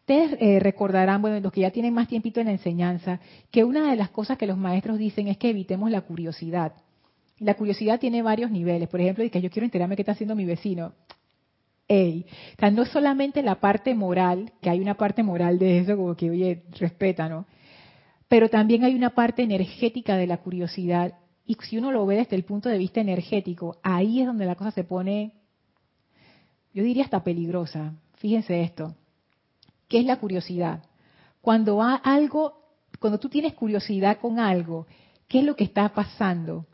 Ustedes 0.00 0.38
eh, 0.40 0.60
recordarán, 0.60 1.20
bueno, 1.20 1.38
los 1.40 1.52
que 1.52 1.62
ya 1.62 1.70
tienen 1.70 1.92
más 1.92 2.08
tiempito 2.08 2.40
en 2.40 2.46
la 2.46 2.52
enseñanza, 2.52 3.20
que 3.50 3.64
una 3.64 3.90
de 3.90 3.96
las 3.96 4.10
cosas 4.10 4.38
que 4.38 4.46
los 4.46 4.56
maestros 4.56 4.98
dicen 4.98 5.28
es 5.28 5.36
que 5.36 5.50
evitemos 5.50 5.90
la 5.90 6.00
curiosidad. 6.02 6.72
La 7.38 7.54
curiosidad 7.54 8.00
tiene 8.00 8.22
varios 8.22 8.50
niveles. 8.50 8.88
Por 8.88 9.00
ejemplo, 9.00 9.28
que 9.30 9.40
yo 9.40 9.50
quiero 9.50 9.64
enterarme 9.64 9.96
qué 9.96 10.02
está 10.02 10.12
haciendo 10.12 10.34
mi 10.34 10.44
vecino. 10.44 10.92
Ey. 11.86 12.26
O 12.62 12.70
no 12.70 12.84
solamente 12.84 13.42
la 13.42 13.56
parte 13.56 13.94
moral, 13.94 14.52
que 14.60 14.70
hay 14.70 14.80
una 14.80 14.94
parte 14.94 15.22
moral 15.22 15.58
de 15.58 15.78
eso, 15.78 15.96
como 15.96 16.14
que, 16.14 16.30
oye, 16.30 16.62
respeta, 16.78 17.28
¿no? 17.28 17.46
Pero 18.28 18.48
también 18.48 18.84
hay 18.84 18.94
una 18.94 19.10
parte 19.10 19.42
energética 19.42 20.16
de 20.16 20.26
la 20.26 20.38
curiosidad 20.38 21.14
y 21.48 21.56
si 21.62 21.78
uno 21.78 21.90
lo 21.90 22.04
ve 22.04 22.16
desde 22.16 22.36
el 22.36 22.44
punto 22.44 22.68
de 22.68 22.76
vista 22.76 23.00
energético, 23.00 23.78
ahí 23.82 24.20
es 24.20 24.26
donde 24.26 24.44
la 24.44 24.54
cosa 24.54 24.70
se 24.70 24.84
pone, 24.84 25.32
yo 26.74 26.84
diría 26.84 27.04
hasta 27.04 27.24
peligrosa. 27.24 27.94
Fíjense 28.16 28.60
esto. 28.60 28.94
¿Qué 29.88 30.00
es 30.00 30.04
la 30.04 30.16
curiosidad? 30.16 30.84
Cuando 31.40 31.80
algo, 31.80 32.52
cuando 33.00 33.18
tú 33.18 33.30
tienes 33.30 33.54
curiosidad 33.54 34.18
con 34.20 34.38
algo, 34.38 34.86
¿qué 35.26 35.38
es 35.38 35.44
lo 35.46 35.56
que 35.56 35.64
está 35.64 35.88
pasando? 35.88 36.66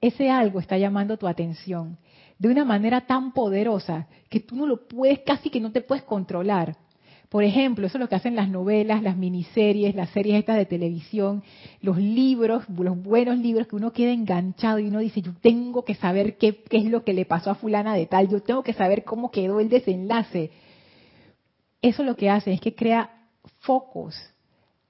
Ese 0.00 0.30
algo 0.30 0.60
está 0.60 0.78
llamando 0.78 1.18
tu 1.18 1.28
atención 1.28 1.98
de 2.38 2.48
una 2.48 2.64
manera 2.64 3.02
tan 3.02 3.32
poderosa 3.32 4.08
que 4.30 4.40
tú 4.40 4.56
no 4.56 4.66
lo 4.66 4.88
puedes, 4.88 5.20
casi 5.26 5.50
que 5.50 5.60
no 5.60 5.72
te 5.72 5.82
puedes 5.82 6.04
controlar. 6.04 6.74
Por 7.32 7.44
ejemplo, 7.44 7.86
eso 7.86 7.96
es 7.96 8.00
lo 8.00 8.10
que 8.10 8.14
hacen 8.14 8.36
las 8.36 8.50
novelas, 8.50 9.02
las 9.02 9.16
miniseries, 9.16 9.94
las 9.94 10.10
series 10.10 10.38
estas 10.38 10.58
de 10.58 10.66
televisión, 10.66 11.42
los 11.80 11.96
libros, 11.96 12.68
los 12.68 13.02
buenos 13.02 13.38
libros 13.38 13.68
que 13.68 13.76
uno 13.76 13.90
queda 13.94 14.12
enganchado 14.12 14.78
y 14.78 14.88
uno 14.88 14.98
dice, 14.98 15.22
yo 15.22 15.32
tengo 15.40 15.82
que 15.82 15.94
saber 15.94 16.36
qué, 16.36 16.62
qué 16.62 16.76
es 16.76 16.84
lo 16.84 17.04
que 17.04 17.14
le 17.14 17.24
pasó 17.24 17.50
a 17.50 17.54
fulana 17.54 17.94
de 17.94 18.04
tal, 18.04 18.28
yo 18.28 18.42
tengo 18.42 18.62
que 18.62 18.74
saber 18.74 19.02
cómo 19.04 19.30
quedó 19.30 19.60
el 19.60 19.70
desenlace. 19.70 20.50
Eso 21.80 22.02
lo 22.02 22.16
que 22.16 22.28
hace 22.28 22.52
es 22.52 22.60
que 22.60 22.74
crea 22.74 23.08
focos 23.60 24.14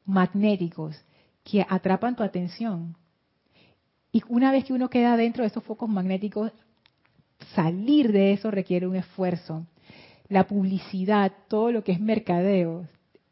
magnéticos 0.04 1.00
que 1.44 1.64
atrapan 1.68 2.16
tu 2.16 2.24
atención. 2.24 2.96
Y 4.10 4.20
una 4.26 4.50
vez 4.50 4.64
que 4.64 4.72
uno 4.72 4.90
queda 4.90 5.16
dentro 5.16 5.44
de 5.44 5.46
esos 5.46 5.62
focos 5.62 5.88
magnéticos, 5.88 6.50
salir 7.54 8.10
de 8.10 8.32
eso 8.32 8.50
requiere 8.50 8.88
un 8.88 8.96
esfuerzo 8.96 9.64
la 10.32 10.46
publicidad, 10.46 11.32
todo 11.48 11.70
lo 11.70 11.84
que 11.84 11.92
es 11.92 12.00
mercadeo, 12.00 12.86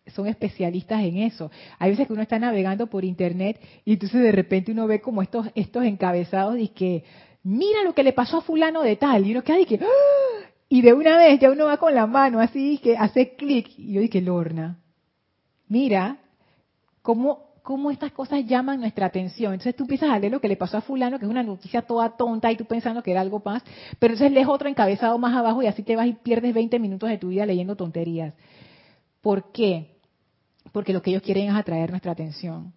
son 0.07 0.27
especialistas 0.27 1.03
en 1.03 1.19
eso. 1.19 1.51
Hay 1.79 1.91
veces 1.91 2.07
que 2.07 2.13
uno 2.13 2.23
está 2.23 2.39
navegando 2.39 2.89
por 2.89 3.05
internet 3.05 3.61
y 3.85 3.95
entonces 3.95 4.23
de 4.23 4.33
repente 4.33 4.73
uno 4.73 4.87
ve 4.87 5.01
como 5.01 5.23
estos, 5.23 5.49
estos 5.55 5.85
encabezados 5.85 6.59
y 6.59 6.69
que, 6.69 7.05
mira 7.43 7.85
lo 7.85 7.95
que 7.95 8.03
le 8.03 8.13
pasó 8.13 8.39
a 8.39 8.43
fulano 8.43 8.83
de 8.83 8.97
tal, 8.97 9.27
y 9.27 9.33
uno 9.33 9.43
queda 9.43 9.61
y 9.61 9.67
que, 9.67 9.77
¡ah! 9.77 10.47
y 10.69 10.83
de 10.83 10.93
una 10.93 11.17
vez 11.17 11.41
ya 11.41 11.51
uno 11.51 11.67
va 11.67 11.79
con 11.79 11.95
la 11.95 12.07
mano 12.07 12.41
así 12.41 12.79
que 12.79 12.97
hace 12.97 13.35
clic, 13.35 13.69
y 13.77 13.95
yo 13.95 14.01
dije, 14.01 14.21
Lorna, 14.21 14.79
mira 15.69 16.19
cómo 17.03 17.50
cómo 17.63 17.91
estas 17.91 18.13
cosas 18.13 18.45
llaman 18.47 18.81
nuestra 18.81 19.07
atención. 19.07 19.53
Entonces 19.53 19.77
tú 19.77 19.85
empiezas 19.85 20.11
a 20.11 20.19
leer 20.19 20.33
lo 20.33 20.41
que 20.41 20.49
le 20.49 20.57
pasó 20.57 20.77
a 20.77 20.81
fulano, 20.81 21.19
que 21.19 21.25
es 21.25 21.31
una 21.31 21.43
noticia 21.43 21.83
toda 21.83 22.17
tonta 22.17 22.51
y 22.51 22.57
tú 22.57 22.65
pensando 22.65 23.03
que 23.03 23.11
era 23.11 23.21
algo 23.21 23.43
más, 23.45 23.63
pero 23.99 24.15
entonces 24.15 24.33
lees 24.33 24.49
otro 24.49 24.69
encabezado 24.69 25.19
más 25.19 25.35
abajo 25.35 25.63
y 25.63 25.67
así 25.67 25.83
te 25.83 25.97
vas 25.97 26.07
y 26.07 26.13
pierdes 26.13 26.55
20 26.55 26.79
minutos 26.79 27.09
de 27.09 27.19
tu 27.19 27.29
vida 27.29 27.47
leyendo 27.47 27.77
tonterías. 27.77 28.35
¿Por 29.21 29.53
qué? 29.53 29.97
Porque 30.73 30.93
lo 30.93 31.03
que 31.03 31.11
ellos 31.11 31.23
quieren 31.23 31.49
es 31.49 31.55
atraer 31.55 31.91
nuestra 31.91 32.13
atención 32.13 32.73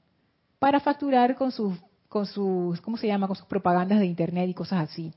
para 0.59 0.79
facturar 0.79 1.35
con 1.35 1.51
sus 1.51 1.77
con 2.13 2.27
sus, 2.27 2.79
¿cómo 2.81 2.95
se 2.95 3.07
llama? 3.07 3.25
Con 3.25 3.35
sus 3.35 3.47
propagandas 3.47 3.97
de 3.97 4.05
internet 4.05 4.47
y 4.47 4.53
cosas 4.53 4.87
así. 4.87 5.11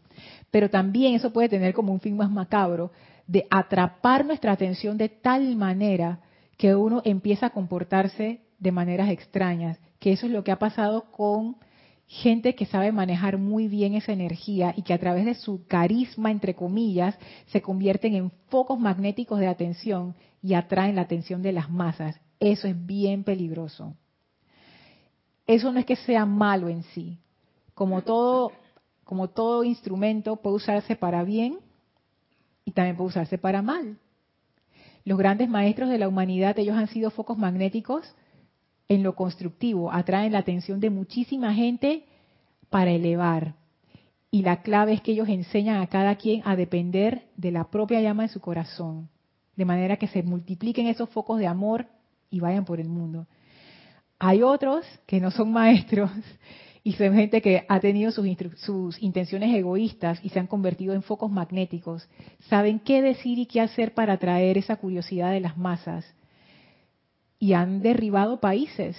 Pero 0.51 0.71
también 0.71 1.15
eso 1.15 1.31
puede 1.31 1.51
tener 1.51 1.75
como 1.75 1.93
un 1.93 2.01
fin 2.01 2.17
más 2.17 2.31
macabro 2.31 2.91
de 3.27 3.47
atrapar 3.51 4.25
nuestra 4.25 4.53
atención 4.53 4.97
de 4.97 5.11
tal 5.11 5.57
manera 5.57 6.21
que 6.57 6.75
uno 6.75 7.03
empieza 7.05 7.47
a 7.47 7.51
comportarse 7.51 8.46
de 8.59 8.73
maneras 8.73 9.11
extrañas, 9.11 9.79
que 9.99 10.13
eso 10.13 10.27
es 10.27 10.33
lo 10.33 10.45
que 10.45 10.53
ha 10.53 10.59
pasado 10.59 11.11
con 11.11 11.57
gente 12.07 12.55
que 12.55 12.67
sabe 12.67 12.93
manejar 12.93 13.37
muy 13.37 13.67
bien 13.67 13.95
esa 13.95 14.13
energía 14.13 14.73
y 14.77 14.83
que 14.83 14.95
a 14.95 14.99
través 14.99 15.25
de 15.25 15.35
su 15.35 15.67
carisma, 15.67 16.31
entre 16.31 16.55
comillas, 16.55 17.19
se 17.47 17.61
convierten 17.61 18.15
en 18.15 18.31
focos 18.49 18.79
magnéticos 18.79 19.41
de 19.41 19.49
atención 19.49 20.15
y 20.43 20.55
atraen 20.55 20.97
la 20.97 21.03
atención 21.03 21.43
de 21.43 21.53
las 21.53 21.71
masas. 21.71 22.21
Eso 22.39 22.69
es 22.69 22.87
bien 22.87 23.25
peligroso. 23.25 23.97
Eso 25.47 25.73
no 25.73 25.81
es 25.81 25.87
que 25.87 25.97
sea 25.97 26.27
malo 26.27 26.69
en 26.69 26.83
sí. 26.83 27.19
Como 27.75 28.03
todo, 28.03 28.53
como 29.05 29.29
todo 29.29 29.65
instrumento 29.65 30.37
puede 30.37 30.57
usarse 30.57 30.97
para 30.97 31.25
bien 31.25 31.59
y 32.65 32.73
también 32.73 32.97
puede 32.97 33.09
usarse 33.09 33.39
para 33.39 33.63
mal. 33.63 33.99
Los 35.05 35.19
grandes 35.19 35.49
maestros 35.49 35.89
de 35.89 35.99
la 35.99 36.09
humanidad, 36.09 36.59
ellos 36.59 36.77
han 36.77 36.89
sido 36.89 37.11
focos 37.11 37.39
magnéticos 37.39 38.15
en 38.89 39.03
lo 39.03 39.15
constructivo, 39.15 39.93
atraen 39.93 40.33
la 40.33 40.39
atención 40.39 40.81
de 40.81 40.91
muchísima 40.91 41.55
gente 41.55 42.05
para 42.71 42.93
elevar. 42.93 43.55
Y 44.31 44.43
la 44.43 44.63
clave 44.63 44.93
es 44.93 45.01
que 45.01 45.13
ellos 45.13 45.29
enseñan 45.29 45.81
a 45.81 45.87
cada 45.87 46.17
quien 46.17 46.43
a 46.45 46.57
depender 46.57 47.29
de 47.37 47.51
la 47.51 47.65
propia 47.71 48.01
llama 48.01 48.25
de 48.25 48.29
su 48.29 48.41
corazón, 48.41 49.09
de 49.57 49.65
manera 49.65 49.97
que 49.97 50.09
se 50.09 50.23
multipliquen 50.23 50.87
esos 50.87 51.09
focos 51.11 51.39
de 51.39 51.47
amor 51.47 51.87
y 52.31 52.41
vayan 52.41 52.65
por 52.65 52.81
el 52.81 52.89
mundo. 52.89 53.27
Hay 54.19 54.43
otros 54.43 54.85
que 55.07 55.21
no 55.21 55.31
son 55.31 55.53
maestros 55.55 56.11
y 56.83 56.93
son 56.93 57.15
gente 57.15 57.43
que 57.43 57.65
ha 57.69 57.81
tenido 57.81 58.13
sus, 58.13 58.27
sus, 58.59 59.03
intenciones 59.03 59.55
egoístas 59.55 60.21
y 60.23 60.29
se 60.29 60.39
han 60.39 60.47
convertido 60.47 60.95
en 60.95 61.03
focos 61.03 61.31
magnéticos. 61.31 62.09
Saben 62.49 62.79
qué 62.79 63.03
decir 63.03 63.39
y 63.39 63.47
qué 63.47 63.61
hacer 63.61 63.95
para 63.95 64.15
atraer 64.15 64.57
esa 64.59 64.77
curiosidad 64.77 65.33
de 65.33 65.41
las 65.41 65.57
masas 65.57 66.05
y 67.39 67.53
han 67.53 67.81
derribado 67.81 68.41
países, 68.41 68.97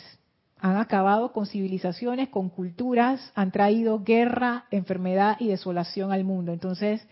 han 0.60 0.78
acabado 0.78 1.34
con 1.34 1.46
civilizaciones, 1.46 2.30
con 2.30 2.50
culturas, 2.50 3.32
han 3.36 3.52
traído 3.52 4.04
guerra, 4.04 4.66
enfermedad 4.72 5.38
y 5.40 5.48
desolación 5.48 6.12
al 6.12 6.24
mundo. 6.24 6.52
Entonces, 6.52 7.06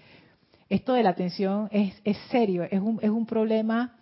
esto 0.70 0.94
de 0.94 1.04
la 1.04 1.12
atención 1.12 1.70
es, 1.72 1.96
es 2.04 2.18
serio, 2.30 2.64
es 2.64 2.80
un, 2.80 3.00
es 3.02 3.10
un 3.10 3.26
problema, 3.26 3.98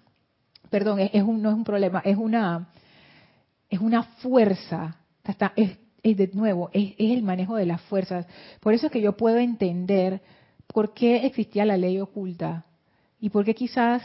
perdón, 0.69 0.99
es, 0.99 1.23
un, 1.23 1.41
no 1.41 1.49
es 1.49 1.55
un 1.55 1.65
problema, 1.65 2.01
es 2.05 2.17
una, 2.17 2.69
es 3.69 3.79
una 3.79 4.03
fuerza, 4.03 4.97
es, 5.55 5.77
es 6.01 6.17
de 6.17 6.29
nuevo, 6.33 6.69
es, 6.73 6.93
es 6.97 7.11
el 7.11 7.23
manejo 7.23 7.55
de 7.55 7.65
las 7.65 7.81
fuerzas. 7.81 8.25
Por 8.61 8.73
eso 8.73 8.87
es 8.87 8.91
que 8.93 9.01
yo 9.01 9.17
puedo 9.17 9.37
entender 9.37 10.21
por 10.67 10.93
qué 10.93 11.25
existía 11.25 11.65
la 11.65 11.77
ley 11.77 11.99
oculta 11.99 12.65
y 13.19 13.29
por 13.29 13.43
qué 13.43 13.53
quizás 13.55 14.01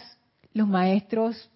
los 0.52 0.66
maestros 0.66 1.50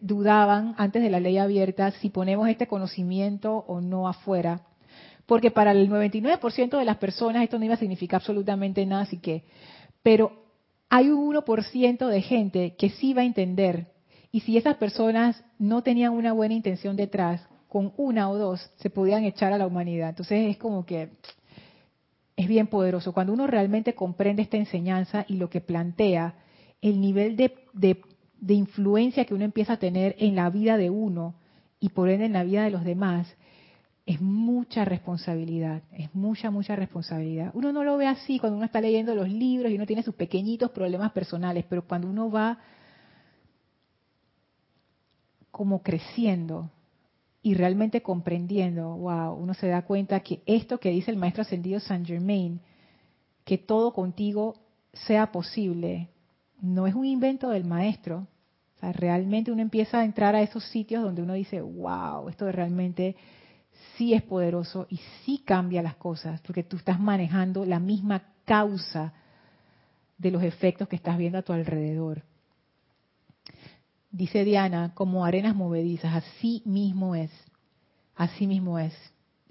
dudaban 0.00 0.74
antes 0.78 1.02
de 1.02 1.10
la 1.10 1.20
ley 1.20 1.38
abierta 1.38 1.90
si 1.92 2.10
ponemos 2.10 2.48
este 2.48 2.66
conocimiento 2.66 3.64
o 3.68 3.80
no 3.80 4.08
afuera. 4.08 4.62
Porque 5.26 5.50
para 5.50 5.72
el 5.72 5.90
99% 5.90 6.78
de 6.78 6.84
las 6.84 6.96
personas 6.98 7.42
esto 7.42 7.58
no 7.58 7.64
iba 7.64 7.74
a 7.74 7.78
significar 7.78 8.20
absolutamente 8.20 8.86
nada, 8.86 9.02
así 9.02 9.18
que, 9.18 9.44
pero 10.02 10.44
hay 10.88 11.08
un 11.10 11.34
1% 11.34 12.06
de 12.06 12.22
gente 12.22 12.74
que 12.76 12.90
sí 12.90 13.12
va 13.12 13.22
a 13.22 13.26
entender. 13.26 13.88
Y 14.30 14.40
si 14.40 14.56
esas 14.56 14.76
personas 14.76 15.42
no 15.58 15.82
tenían 15.82 16.12
una 16.12 16.32
buena 16.32 16.54
intención 16.54 16.96
detrás, 16.96 17.46
con 17.68 17.92
una 17.96 18.30
o 18.30 18.38
dos 18.38 18.70
se 18.76 18.90
podían 18.90 19.24
echar 19.24 19.52
a 19.52 19.58
la 19.58 19.66
humanidad. 19.66 20.10
Entonces 20.10 20.50
es 20.50 20.56
como 20.56 20.86
que 20.86 21.10
es 22.36 22.48
bien 22.48 22.68
poderoso. 22.68 23.12
Cuando 23.12 23.32
uno 23.32 23.46
realmente 23.46 23.94
comprende 23.94 24.42
esta 24.42 24.56
enseñanza 24.56 25.24
y 25.28 25.36
lo 25.36 25.50
que 25.50 25.60
plantea, 25.60 26.34
el 26.80 27.00
nivel 27.00 27.36
de, 27.36 27.54
de 27.72 28.00
influencia 28.54 29.24
que 29.24 29.34
uno 29.34 29.44
empieza 29.44 29.74
a 29.74 29.78
tener 29.78 30.14
en 30.18 30.36
la 30.36 30.50
vida 30.50 30.76
de 30.76 30.90
uno 30.90 31.34
y 31.80 31.90
por 31.90 32.08
ende 32.08 32.26
en 32.26 32.32
la 32.32 32.44
vida 32.44 32.64
de 32.64 32.70
los 32.70 32.84
demás, 32.84 33.34
es 34.06 34.20
mucha 34.20 34.84
responsabilidad, 34.84 35.82
es 35.92 36.14
mucha, 36.14 36.50
mucha 36.50 36.76
responsabilidad. 36.76 37.50
Uno 37.54 37.72
no 37.72 37.82
lo 37.82 37.96
ve 37.96 38.06
así 38.06 38.38
cuando 38.38 38.56
uno 38.56 38.66
está 38.66 38.80
leyendo 38.80 39.14
los 39.14 39.28
libros 39.28 39.72
y 39.72 39.74
uno 39.74 39.86
tiene 39.86 40.04
sus 40.04 40.14
pequeñitos 40.14 40.70
problemas 40.70 41.10
personales, 41.10 41.64
pero 41.68 41.86
cuando 41.86 42.08
uno 42.08 42.30
va 42.30 42.58
como 45.50 45.82
creciendo 45.82 46.70
y 47.42 47.54
realmente 47.54 48.02
comprendiendo, 48.02 48.94
wow, 48.96 49.34
uno 49.34 49.54
se 49.54 49.68
da 49.68 49.82
cuenta 49.82 50.20
que 50.20 50.40
esto 50.46 50.78
que 50.78 50.90
dice 50.90 51.10
el 51.10 51.16
maestro 51.16 51.42
ascendido 51.42 51.80
Saint 51.80 52.06
Germain, 52.06 52.60
que 53.44 53.58
todo 53.58 53.92
contigo 53.92 54.54
sea 54.92 55.32
posible, 55.32 56.10
no 56.60 56.86
es 56.86 56.94
un 56.94 57.06
invento 57.06 57.50
del 57.50 57.64
maestro. 57.64 58.26
Realmente 58.92 59.50
uno 59.50 59.62
empieza 59.62 60.00
a 60.00 60.04
entrar 60.04 60.34
a 60.34 60.42
esos 60.42 60.64
sitios 60.64 61.02
donde 61.02 61.22
uno 61.22 61.34
dice, 61.34 61.60
wow, 61.60 62.28
esto 62.28 62.50
realmente 62.50 63.16
sí 63.96 64.14
es 64.14 64.22
poderoso 64.22 64.86
y 64.90 65.00
sí 65.24 65.42
cambia 65.44 65.82
las 65.82 65.96
cosas, 65.96 66.40
porque 66.42 66.62
tú 66.62 66.76
estás 66.76 67.00
manejando 67.00 67.64
la 67.64 67.80
misma 67.80 68.22
causa 68.44 69.12
de 70.18 70.30
los 70.30 70.42
efectos 70.42 70.88
que 70.88 70.96
estás 70.96 71.18
viendo 71.18 71.38
a 71.38 71.42
tu 71.42 71.52
alrededor. 71.52 72.22
Dice 74.10 74.44
Diana, 74.44 74.92
como 74.94 75.24
arenas 75.24 75.54
movedizas, 75.54 76.14
así 76.14 76.62
mismo 76.64 77.14
es, 77.14 77.30
así 78.14 78.46
mismo 78.46 78.78
es. 78.78 78.94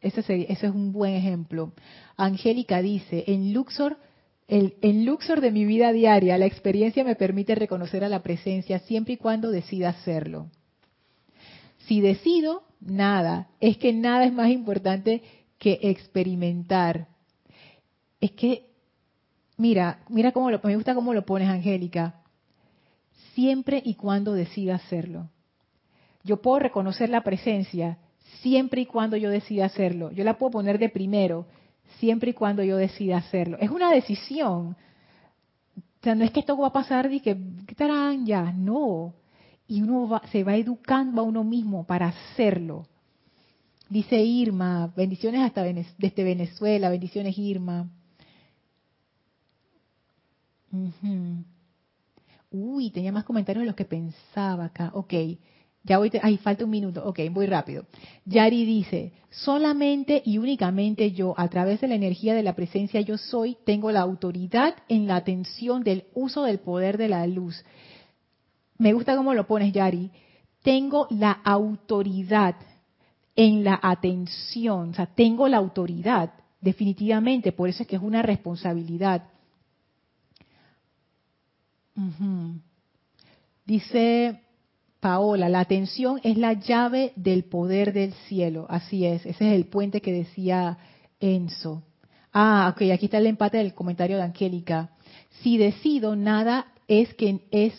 Ese 0.02 0.46
es 0.50 0.64
un 0.64 0.92
buen 0.92 1.14
ejemplo. 1.14 1.74
Angélica 2.18 2.82
dice, 2.82 3.24
en 3.28 3.54
Luxor 3.54 3.98
en 4.48 5.06
Luxor 5.06 5.42
de 5.42 5.52
mi 5.52 5.66
vida 5.66 5.92
diaria, 5.92 6.38
la 6.38 6.46
experiencia 6.46 7.04
me 7.04 7.16
permite 7.16 7.56
reconocer 7.56 8.04
a 8.04 8.10
la 8.10 8.22
presencia 8.22 8.80
siempre 8.80 9.16
y 9.16 9.18
cuando 9.18 9.50
decida 9.50 9.90
hacerlo. 9.90 10.52
Si 11.88 12.02
decido, 12.02 12.64
nada. 12.80 13.50
Es 13.60 13.78
que 13.78 13.94
nada 13.94 14.26
es 14.26 14.34
más 14.34 14.50
importante 14.50 15.24
que 15.58 15.80
experimentar. 15.82 17.08
Es 18.20 18.32
que, 18.32 18.70
mira, 19.58 20.00
mira 20.10 20.32
cómo 20.32 20.52
lo, 20.52 20.60
me 20.64 20.76
gusta 20.76 20.96
cómo 20.96 21.14
lo 21.14 21.26
pones, 21.26 21.50
Angélica. 21.50 22.22
Siempre 23.34 23.82
y 23.84 23.96
cuando 23.96 24.34
decida 24.34 24.76
hacerlo. 24.76 25.30
Yo 26.24 26.42
puedo 26.42 26.60
reconocer 26.60 27.10
la 27.10 27.22
presencia 27.22 28.00
siempre 28.42 28.82
y 28.82 28.86
cuando 28.86 29.18
yo 29.18 29.30
decida 29.30 29.66
hacerlo. 29.66 30.12
Yo 30.12 30.24
la 30.24 30.38
puedo 30.38 30.52
poner 30.52 30.80
de 30.80 30.90
primero 30.90 31.46
siempre 32.00 32.32
y 32.32 32.34
cuando 32.34 32.64
yo 32.64 32.78
decida 32.78 33.18
hacerlo. 33.18 33.58
Es 33.60 33.70
una 33.70 33.92
decisión. 33.92 34.76
O 35.78 36.04
sea, 36.04 36.16
no 36.16 36.24
es 36.24 36.32
que 36.32 36.42
esto 36.42 36.58
va 36.58 36.68
a 36.68 36.74
pasar 36.74 37.12
y 37.12 37.20
que, 37.20 37.38
estarán 37.68 38.26
ya, 38.26 38.52
no. 38.52 39.14
Y 39.68 39.82
uno 39.82 40.22
se 40.32 40.44
va 40.44 40.56
educando 40.56 41.22
a 41.22 41.24
uno 41.24 41.44
mismo 41.44 41.86
para 41.86 42.08
hacerlo. 42.08 42.88
Dice 43.90 44.22
Irma, 44.22 44.92
bendiciones 44.96 45.42
hasta 45.42 45.64
desde 45.64 46.24
Venezuela, 46.24 46.90
bendiciones 46.90 47.38
Irma. 47.38 47.90
Uy, 52.52 52.92
tenía 52.92 53.12
más 53.12 53.24
comentarios 53.24 53.62
de 53.62 53.68
los 53.68 53.76
que 53.76 53.86
pensaba 53.86 54.66
acá. 54.66 54.92
Ok. 54.94 55.14
Ya 55.86 56.00
voy, 56.00 56.12
ahí 56.24 56.38
falta 56.38 56.66
un 56.66 56.72
minuto. 56.72 57.06
Ok, 57.06 57.20
voy 57.32 57.46
rápido. 57.46 57.86
Yari 58.26 58.66
dice, 58.66 59.14
solamente 59.30 60.22
y 60.26 60.40
únicamente 60.40 61.12
yo, 61.12 61.36
a 61.38 61.48
través 61.48 61.80
de 61.80 61.88
la 61.88 61.94
energía 61.94 62.34
de 62.34 62.42
la 62.42 62.56
presencia 62.56 63.02
yo 63.02 63.20
soy, 63.20 63.56
tengo 63.66 63.92
la 63.92 64.02
autoridad 64.02 64.76
en 64.90 65.06
la 65.06 65.16
atención 65.16 65.84
del 65.84 66.06
uso 66.16 66.44
del 66.44 66.58
poder 66.58 66.98
de 66.98 67.08
la 67.08 67.28
luz. 67.28 67.64
Me 68.80 68.94
gusta 68.94 69.16
cómo 69.16 69.36
lo 69.36 69.46
pones, 69.46 69.72
Yari. 69.74 70.10
Tengo 70.64 71.06
la 71.12 71.32
autoridad 71.32 72.56
en 73.36 73.64
la 73.64 73.80
atención, 73.82 74.90
o 74.90 74.94
sea, 74.96 75.06
tengo 75.06 75.48
la 75.48 75.58
autoridad, 75.58 76.34
definitivamente, 76.62 77.52
por 77.52 77.70
eso 77.70 77.84
es 77.84 77.90
que 77.90 77.98
es 77.98 78.02
una 78.02 78.24
responsabilidad. 78.24 79.30
Dice 83.66 84.45
Paola, 85.00 85.50
la 85.50 85.60
atención 85.60 86.20
es 86.24 86.38
la 86.38 86.54
llave 86.54 87.14
del 87.16 87.44
poder 87.44 87.94
del 87.94 88.14
cielo. 88.28 88.66
Así 88.70 89.06
es, 89.06 89.26
ese 89.26 89.48
es 89.48 89.54
el 89.54 89.66
puente 89.66 90.02
que 90.02 90.12
decía 90.12 90.78
Enzo. 91.20 91.84
Ah, 92.34 92.74
ok, 92.74 92.92
aquí 92.92 93.06
está 93.06 93.20
el 93.20 93.28
empate 93.28 93.58
del 93.58 93.74
comentario 93.74 94.18
de 94.18 94.24
Angélica. 94.24 94.92
Si 95.42 95.58
decido, 95.58 96.16
nada 96.16 96.74
es 96.88 97.14
que 97.14 97.42
es 97.52 97.74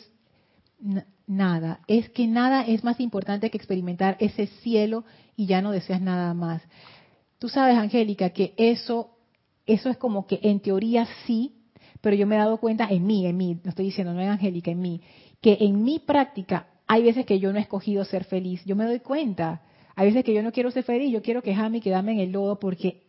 nada, 1.26 1.80
es 1.86 2.08
que 2.10 2.26
nada 2.26 2.62
es 2.62 2.84
más 2.84 3.00
importante 3.00 3.50
que 3.50 3.58
experimentar 3.58 4.16
ese 4.20 4.46
cielo 4.46 5.04
y 5.36 5.46
ya 5.46 5.60
no 5.60 5.72
deseas 5.72 6.00
nada 6.00 6.32
más. 6.34 6.62
Tú 7.38 7.48
sabes, 7.48 7.76
Angélica, 7.76 8.30
que 8.30 8.54
eso, 8.56 9.10
eso 9.66 9.90
es 9.90 9.96
como 9.96 10.26
que 10.26 10.40
en 10.42 10.60
teoría 10.60 11.06
sí, 11.26 11.56
pero 12.00 12.16
yo 12.16 12.26
me 12.26 12.36
he 12.36 12.38
dado 12.38 12.58
cuenta 12.58 12.88
en 12.88 13.06
mí, 13.06 13.26
en 13.26 13.36
mí, 13.36 13.58
no 13.62 13.70
estoy 13.70 13.86
diciendo, 13.86 14.14
no 14.14 14.20
en 14.20 14.28
Angélica, 14.28 14.70
en 14.70 14.80
mí, 14.80 15.02
que 15.40 15.58
en 15.60 15.82
mi 15.82 15.98
práctica 15.98 16.66
hay 16.86 17.02
veces 17.02 17.26
que 17.26 17.38
yo 17.38 17.52
no 17.52 17.58
he 17.58 17.62
escogido 17.62 18.04
ser 18.04 18.24
feliz. 18.24 18.62
Yo 18.64 18.76
me 18.76 18.84
doy 18.84 19.00
cuenta. 19.00 19.62
Hay 19.94 20.08
veces 20.08 20.24
que 20.24 20.34
yo 20.34 20.42
no 20.42 20.52
quiero 20.52 20.70
ser 20.70 20.84
feliz, 20.84 21.12
yo 21.12 21.22
quiero 21.22 21.42
quejarme 21.42 21.78
y 21.78 21.80
quedarme 21.80 22.12
en 22.12 22.20
el 22.20 22.32
lodo 22.32 22.58
porque 22.60 23.02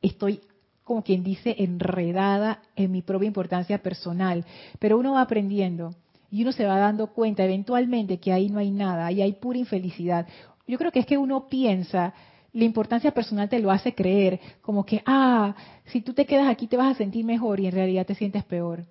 estoy, 0.00 0.40
como 0.84 1.02
quien 1.02 1.24
dice, 1.24 1.56
enredada 1.58 2.62
en 2.76 2.92
mi 2.92 3.02
propia 3.02 3.26
importancia 3.26 3.78
personal. 3.78 4.44
Pero 4.78 4.98
uno 4.98 5.14
va 5.14 5.22
aprendiendo 5.22 5.94
y 6.30 6.42
uno 6.42 6.52
se 6.52 6.64
va 6.64 6.78
dando 6.78 7.08
cuenta 7.08 7.44
eventualmente 7.44 8.18
que 8.18 8.32
ahí 8.32 8.48
no 8.48 8.60
hay 8.60 8.70
nada, 8.70 9.06
ahí 9.06 9.20
hay 9.20 9.32
pura 9.32 9.58
infelicidad. 9.58 10.26
Yo 10.66 10.78
creo 10.78 10.92
que 10.92 11.00
es 11.00 11.06
que 11.06 11.18
uno 11.18 11.48
piensa, 11.48 12.14
la 12.52 12.64
importancia 12.64 13.10
personal 13.10 13.48
te 13.48 13.58
lo 13.58 13.70
hace 13.70 13.94
creer, 13.94 14.40
como 14.62 14.84
que, 14.86 15.02
ah, 15.06 15.54
si 15.86 16.00
tú 16.00 16.14
te 16.14 16.24
quedas 16.24 16.48
aquí 16.48 16.66
te 16.66 16.76
vas 16.76 16.94
a 16.94 16.98
sentir 16.98 17.24
mejor 17.24 17.60
y 17.60 17.66
en 17.66 17.72
realidad 17.72 18.06
te 18.06 18.14
sientes 18.14 18.44
peor 18.44 18.84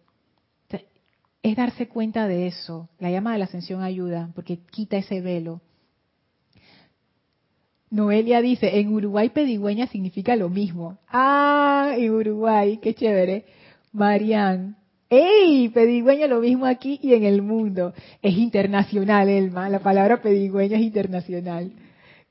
es 1.45 1.55
darse 1.55 1.87
cuenta 1.87 2.27
de 2.27 2.47
eso. 2.47 2.89
La 2.97 3.11
llama 3.11 3.33
de 3.33 3.37
la 3.37 3.45
ascensión 3.45 3.83
ayuda 3.83 4.31
porque 4.33 4.57
quita 4.71 4.97
ese 4.97 5.21
velo. 5.21 5.61
Noelia 7.91 8.41
dice, 8.41 8.79
en 8.79 8.91
Uruguay 8.91 9.29
pedigüeña 9.29 9.85
significa 9.85 10.35
lo 10.35 10.49
mismo. 10.49 10.97
Ah, 11.07 11.93
en 11.95 12.11
Uruguay, 12.11 12.79
qué 12.81 12.95
chévere. 12.95 13.45
Marian, 13.93 14.75
¡ey! 15.07 15.69
Pedigüeña 15.69 16.25
lo 16.25 16.39
mismo 16.39 16.65
aquí 16.65 16.99
y 16.99 17.13
en 17.13 17.23
el 17.23 17.43
mundo. 17.43 17.93
Es 18.23 18.35
internacional, 18.35 19.29
Elma. 19.29 19.69
La 19.69 19.79
palabra 19.79 20.23
pedigüeña 20.23 20.77
es 20.77 20.83
internacional. 20.83 21.71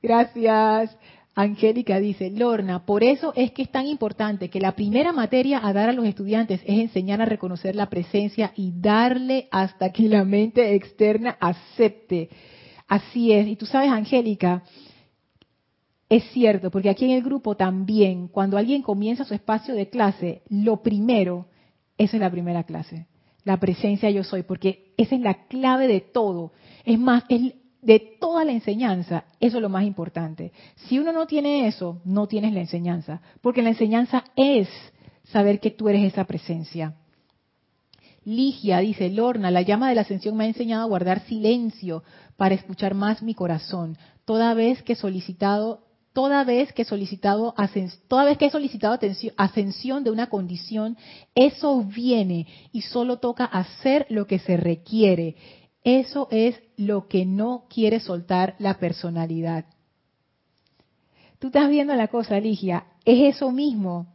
Gracias. 0.03 0.97
Angélica 1.35 1.99
dice, 1.99 2.31
Lorna, 2.31 2.85
por 2.85 3.03
eso 3.03 3.33
es 3.35 3.51
que 3.51 3.63
es 3.63 3.69
tan 3.69 3.87
importante 3.87 4.49
que 4.49 4.61
la 4.61 4.71
primera 4.71 5.11
materia 5.11 5.59
a 5.61 5.73
dar 5.73 5.89
a 5.89 5.93
los 5.93 6.05
estudiantes 6.05 6.61
es 6.63 6.79
enseñar 6.79 7.21
a 7.21 7.25
reconocer 7.25 7.75
la 7.75 7.89
presencia 7.89 8.53
y 8.55 8.71
darle 8.73 9.49
hasta 9.51 9.91
que 9.91 10.03
la 10.03 10.23
mente 10.23 10.73
externa 10.75 11.37
acepte. 11.41 12.29
Así 12.87 13.33
es. 13.33 13.47
Y 13.47 13.57
tú 13.57 13.65
sabes, 13.65 13.91
Angélica, 13.91 14.63
es 16.07 16.23
cierto, 16.31 16.71
porque 16.71 16.89
aquí 16.89 17.03
en 17.03 17.11
el 17.11 17.21
grupo 17.21 17.57
también, 17.57 18.29
cuando 18.29 18.57
alguien 18.57 18.81
comienza 18.81 19.25
su 19.25 19.33
espacio 19.33 19.75
de 19.75 19.89
clase, 19.89 20.41
lo 20.47 20.81
primero, 20.83 21.47
esa 21.97 22.15
es 22.15 22.21
la 22.21 22.31
primera 22.31 22.63
clase, 22.63 23.07
la 23.43 23.59
presencia 23.59 24.09
yo 24.09 24.23
soy, 24.23 24.43
porque 24.43 24.93
esa 24.95 25.15
es 25.15 25.21
la 25.21 25.47
clave 25.47 25.89
de 25.89 25.99
todo. 25.99 26.53
Es 26.85 26.97
más, 26.97 27.23
es 27.27 27.55
de 27.85 27.99
toda 28.19 28.43
la 28.43 28.51
enseñanza, 28.51 29.25
eso 29.39 29.57
es 29.57 29.61
lo 29.61 29.69
más 29.69 29.85
importante. 29.85 30.51
Si 30.75 30.97
uno 30.97 31.11
no 31.11 31.27
tiene 31.27 31.67
eso, 31.67 32.01
no 32.03 32.27
tienes 32.27 32.51
la 32.51 32.61
enseñanza, 32.61 33.21
porque 33.41 33.61
la 33.61 33.69
enseñanza 33.69 34.23
es 34.35 34.67
saber 35.25 35.59
que 35.59 35.69
tú 35.69 35.87
eres 35.87 36.03
esa 36.11 36.23
presencia. 36.23 36.95
Ligia 38.23 38.79
dice, 38.79 39.11
Lorna, 39.11 39.51
la 39.51 39.61
llama 39.61 39.87
de 39.87 39.95
la 39.95 40.01
ascensión 40.01 40.35
me 40.35 40.45
ha 40.45 40.47
enseñado 40.47 40.81
a 40.81 40.87
guardar 40.87 41.27
silencio 41.27 42.03
para 42.37 42.55
escuchar 42.55 42.95
más 42.95 43.21
mi 43.21 43.35
corazón. 43.35 43.99
Toda 44.25 44.55
vez 44.55 44.81
que 44.81 44.93
he 44.93 44.95
solicitado, 44.95 45.83
toda 46.11 46.43
vez 46.43 46.73
que 46.73 46.81
he 46.81 46.85
solicitado, 46.85 47.53
toda 48.07 48.25
vez 48.25 48.39
que 48.39 48.49
solicitado 48.49 48.97
ascensión 49.37 50.03
de 50.03 50.09
una 50.09 50.25
condición, 50.27 50.97
eso 51.35 51.83
viene 51.83 52.47
y 52.71 52.81
solo 52.81 53.19
toca 53.19 53.45
hacer 53.45 54.07
lo 54.09 54.25
que 54.25 54.39
se 54.39 54.57
requiere. 54.57 55.35
Eso 55.85 56.27
es 56.31 56.59
lo 56.75 57.07
que 57.07 57.25
no 57.25 57.65
quiere 57.69 58.01
soltar 58.01 58.55
la 58.59 58.79
personalidad. 58.79 59.65
Tú 61.39 61.47
estás 61.47 61.69
viendo 61.69 61.93
la 61.93 62.07
cosa, 62.07 62.39
Ligia, 62.39 62.87
es 63.05 63.35
eso 63.35 63.51
mismo. 63.51 64.07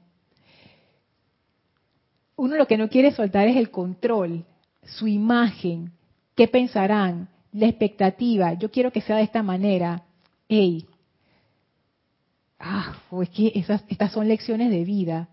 Uno 2.36 2.56
lo 2.56 2.66
que 2.66 2.76
no 2.76 2.88
quiere 2.88 3.12
soltar 3.12 3.48
es 3.48 3.56
el 3.56 3.70
control, 3.70 4.44
su 4.82 5.06
imagen, 5.06 5.92
qué 6.34 6.48
pensarán, 6.48 7.28
la 7.52 7.66
expectativa, 7.66 8.54
yo 8.54 8.70
quiero 8.70 8.90
que 8.90 9.00
sea 9.00 9.16
de 9.16 9.22
esta 9.22 9.42
manera. 9.42 10.04
Ey, 10.48 10.86
ah, 12.58 12.96
es 13.22 13.30
que 13.30 13.52
esas, 13.54 13.84
estas 13.88 14.12
son 14.12 14.26
lecciones 14.26 14.70
de 14.70 14.84
vida. 14.84 15.28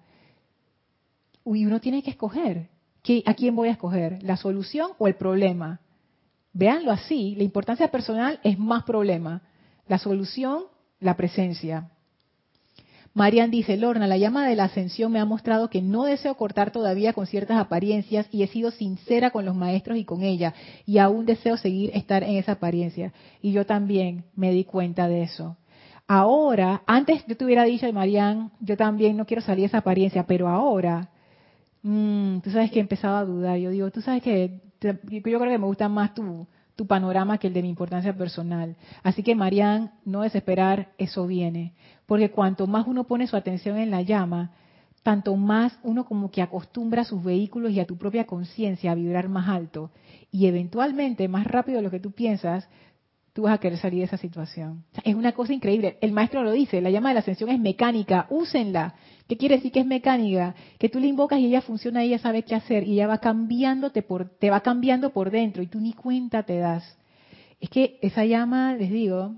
Y 1.46 1.66
uno 1.66 1.82
tiene 1.82 2.04
que 2.04 2.12
escoger 2.12 2.70
¿a 3.26 3.34
quién 3.34 3.56
voy 3.56 3.70
a 3.70 3.74
escoger? 3.74 4.22
¿La 4.24 4.38
solución 4.38 4.92
o 4.98 5.08
el 5.08 5.16
problema? 5.16 5.80
Véanlo 6.58 6.92
así, 6.92 7.36
la 7.36 7.44
importancia 7.44 7.90
personal 7.90 8.40
es 8.44 8.58
más 8.58 8.84
problema. 8.84 9.44
La 9.88 10.00
solución, 10.00 10.64
la 11.00 11.16
presencia. 11.16 11.92
Marian 13.14 13.52
dice, 13.52 13.78
Lorna, 13.78 14.08
la 14.08 14.18
llama 14.18 14.48
de 14.48 14.56
la 14.56 14.64
ascensión 14.64 15.12
me 15.12 15.20
ha 15.20 15.26
mostrado 15.26 15.70
que 15.70 15.84
no 15.84 16.06
deseo 16.06 16.34
cortar 16.34 16.72
todavía 16.72 17.14
con 17.14 17.28
ciertas 17.28 17.60
apariencias 17.60 18.28
y 18.32 18.42
he 18.42 18.48
sido 18.48 18.72
sincera 18.72 19.30
con 19.30 19.46
los 19.46 19.56
maestros 19.56 20.00
y 20.00 20.04
con 20.04 20.24
ella 20.24 20.56
y 20.88 20.98
aún 20.98 21.28
deseo 21.28 21.58
seguir 21.58 21.92
estar 21.94 22.24
en 22.24 22.38
esa 22.38 22.54
apariencia. 22.54 23.14
Y 23.40 23.52
yo 23.52 23.68
también 23.68 24.24
me 24.36 24.52
di 24.52 24.64
cuenta 24.64 25.08
de 25.08 25.22
eso. 25.22 25.58
Ahora, 26.08 26.82
antes 26.88 27.24
yo 27.28 27.38
te 27.38 27.46
hubiera 27.46 27.66
dicho, 27.66 27.92
Marian, 27.94 28.52
yo 28.62 28.76
también 28.76 29.16
no 29.16 29.28
quiero 29.28 29.44
salir 29.44 29.62
de 29.62 29.68
esa 29.68 29.80
apariencia, 29.80 30.26
pero 30.26 30.48
ahora, 30.48 31.12
mmm, 31.84 32.40
tú 32.40 32.50
sabes 32.50 32.72
que 32.72 32.80
he 32.80 32.82
empezado 32.82 33.18
a 33.18 33.26
dudar. 33.26 33.60
Yo 33.60 33.70
digo, 33.70 33.92
tú 33.92 34.02
sabes 34.02 34.24
que 34.24 34.67
yo 34.82 35.22
creo 35.22 35.40
que 35.40 35.58
me 35.58 35.66
gusta 35.66 35.90
más 35.90 36.14
tu, 36.14 36.48
tu 36.76 36.86
panorama 36.86 37.38
que 37.38 37.48
el 37.48 37.54
de 37.54 37.64
mi 37.64 37.70
importancia 37.70 38.16
personal. 38.16 38.76
Así 39.04 39.24
que, 39.24 39.36
Marian, 39.36 39.92
no 40.06 40.22
desesperar, 40.22 40.90
eso 40.98 41.26
viene. 41.28 41.74
Porque 42.06 42.32
cuanto 42.32 42.68
más 42.68 42.88
uno 42.88 43.06
pone 43.06 43.28
su 43.28 43.36
atención 43.36 43.78
en 43.78 43.92
la 43.92 44.04
llama, 44.04 44.52
tanto 45.04 45.36
más 45.36 45.80
uno 45.84 46.06
como 46.06 46.30
que 46.30 46.42
acostumbra 46.42 47.02
a 47.02 47.06
sus 47.06 47.24
vehículos 47.24 47.72
y 47.72 47.80
a 47.80 47.88
tu 47.88 47.98
propia 47.98 48.26
conciencia 48.26 48.92
a 48.92 48.96
vibrar 48.96 49.28
más 49.28 49.48
alto. 49.48 49.90
Y 50.32 50.48
eventualmente, 50.48 51.28
más 51.28 51.48
rápido 51.48 51.78
de 51.78 51.84
lo 51.84 51.92
que 51.92 52.00
tú 52.00 52.12
piensas, 52.12 52.70
tú 53.34 53.44
vas 53.44 53.54
a 53.54 53.60
querer 53.60 53.78
salir 53.78 54.00
de 54.00 54.06
esa 54.06 54.18
situación. 54.18 54.84
es 55.04 55.16
una 55.16 55.32
cosa 55.32 55.54
increíble. 55.54 55.98
El 56.02 56.12
maestro 56.12 56.44
lo 56.44 56.52
dice, 56.52 56.82
la 56.82 56.90
llama 56.90 57.10
de 57.10 57.14
la 57.16 57.20
ascensión 57.22 57.50
es 57.50 57.60
mecánica, 57.60 58.28
úsenla. 58.30 58.96
¿Qué 59.28 59.38
quiere 59.38 59.56
decir 59.58 59.72
que 59.72 59.82
es 59.82 59.86
mecánica? 59.86 60.56
Que 60.80 60.90
tú 60.90 61.00
le 61.00 61.08
invocas 61.08 61.40
y 61.40 61.48
ella 61.48 61.62
funciona 61.62 62.04
y 62.04 62.08
ella 62.08 62.20
sabe 62.20 62.44
qué 62.44 62.56
hacer 62.56 62.88
y 62.88 62.94
ella 62.94 63.08
va 63.08 63.18
cambiándote 63.18 64.02
por, 64.02 64.30
te 64.30 64.50
va 64.50 64.62
cambiando 64.62 65.12
por 65.12 65.32
dentro 65.32 65.62
y 65.62 65.68
tú 65.68 65.80
ni 65.80 65.94
cuenta 65.94 66.44
te 66.44 66.60
das. 66.60 66.98
Es 67.60 67.70
que 67.70 68.00
esa 68.02 68.24
llama, 68.24 68.76
les 68.76 68.92
digo, 68.92 69.36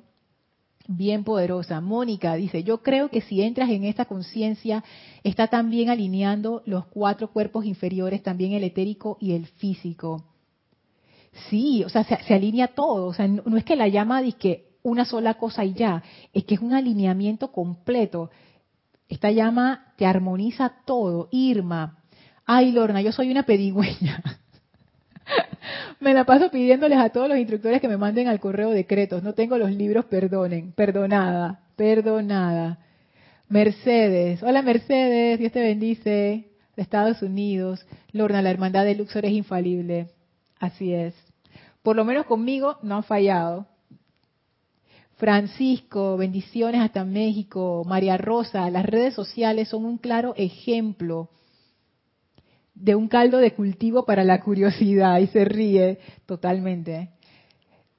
bien 0.89 1.23
poderosa. 1.23 1.79
Mónica 1.81 2.35
dice, 2.35 2.63
yo 2.63 2.81
creo 2.81 3.09
que 3.09 3.21
si 3.21 3.41
entras 3.41 3.69
en 3.69 3.85
esta 3.85 4.05
conciencia, 4.05 4.83
está 5.23 5.47
también 5.47 5.89
alineando 5.89 6.63
los 6.65 6.85
cuatro 6.87 7.31
cuerpos 7.31 7.65
inferiores, 7.65 8.23
también 8.23 8.53
el 8.53 8.63
etérico 8.63 9.17
y 9.21 9.33
el 9.33 9.45
físico. 9.45 10.25
Sí, 11.49 11.83
o 11.83 11.89
sea, 11.89 12.03
se, 12.03 12.33
alinea 12.33 12.69
todo. 12.69 13.07
O 13.07 13.13
sea, 13.13 13.27
no, 13.27 13.55
es 13.55 13.63
que 13.63 13.75
la 13.75 13.87
llama 13.87 14.21
dice 14.21 14.65
una 14.81 15.05
sola 15.05 15.35
cosa 15.35 15.63
y 15.63 15.73
ya, 15.73 16.03
es 16.33 16.43
que 16.45 16.55
es 16.55 16.61
un 16.61 16.73
alineamiento 16.73 17.51
completo. 17.51 18.31
Esta 19.09 19.31
llama 19.31 19.91
te 19.97 20.05
armoniza 20.05 20.71
todo. 20.85 21.27
Irma, 21.31 21.97
ay 22.45 22.71
Lorna, 22.71 23.01
yo 23.01 23.11
soy 23.11 23.31
una 23.31 23.43
pedigüeña. 23.43 24.21
me 25.99 26.13
la 26.13 26.25
paso 26.25 26.51
pidiéndoles 26.51 26.99
a 26.99 27.09
todos 27.09 27.27
los 27.27 27.39
instructores 27.39 27.81
que 27.81 27.87
me 27.87 27.97
manden 27.97 28.27
al 28.27 28.39
correo 28.39 28.69
decretos. 28.69 29.23
No 29.23 29.33
tengo 29.33 29.57
los 29.57 29.71
libros, 29.71 30.05
perdonen. 30.05 30.71
Perdonada, 30.73 31.59
perdonada. 31.75 32.77
Mercedes, 33.49 34.43
hola 34.43 34.61
Mercedes, 34.61 35.39
Dios 35.39 35.51
te 35.51 35.61
bendice. 35.61 36.45
De 36.75 36.83
Estados 36.83 37.21
Unidos. 37.23 37.85
Lorna, 38.13 38.41
la 38.41 38.51
hermandad 38.51 38.85
de 38.85 38.95
Luxor 38.95 39.25
es 39.25 39.31
infalible. 39.31 40.07
Así 40.59 40.93
es. 40.93 41.13
Por 41.83 41.95
lo 41.95 42.05
menos 42.05 42.25
conmigo 42.25 42.77
no 42.83 42.95
han 42.95 43.03
fallado. 43.03 43.65
Francisco, 45.19 46.15
bendiciones 46.15 46.79
hasta 46.79 47.03
México. 47.03 47.83
María 47.85 48.17
Rosa, 48.17 48.69
las 48.69 48.85
redes 48.85 49.13
sociales 49.13 49.67
son 49.67 49.83
un 49.83 49.97
claro 49.97 50.33
ejemplo 50.37 51.29
de 52.73 52.95
un 52.95 53.09
caldo 53.09 53.39
de 53.39 53.53
cultivo 53.53 54.05
para 54.05 54.23
la 54.23 54.39
curiosidad 54.39 55.19
y 55.19 55.27
se 55.27 55.43
ríe 55.43 55.99
totalmente. 56.25 57.09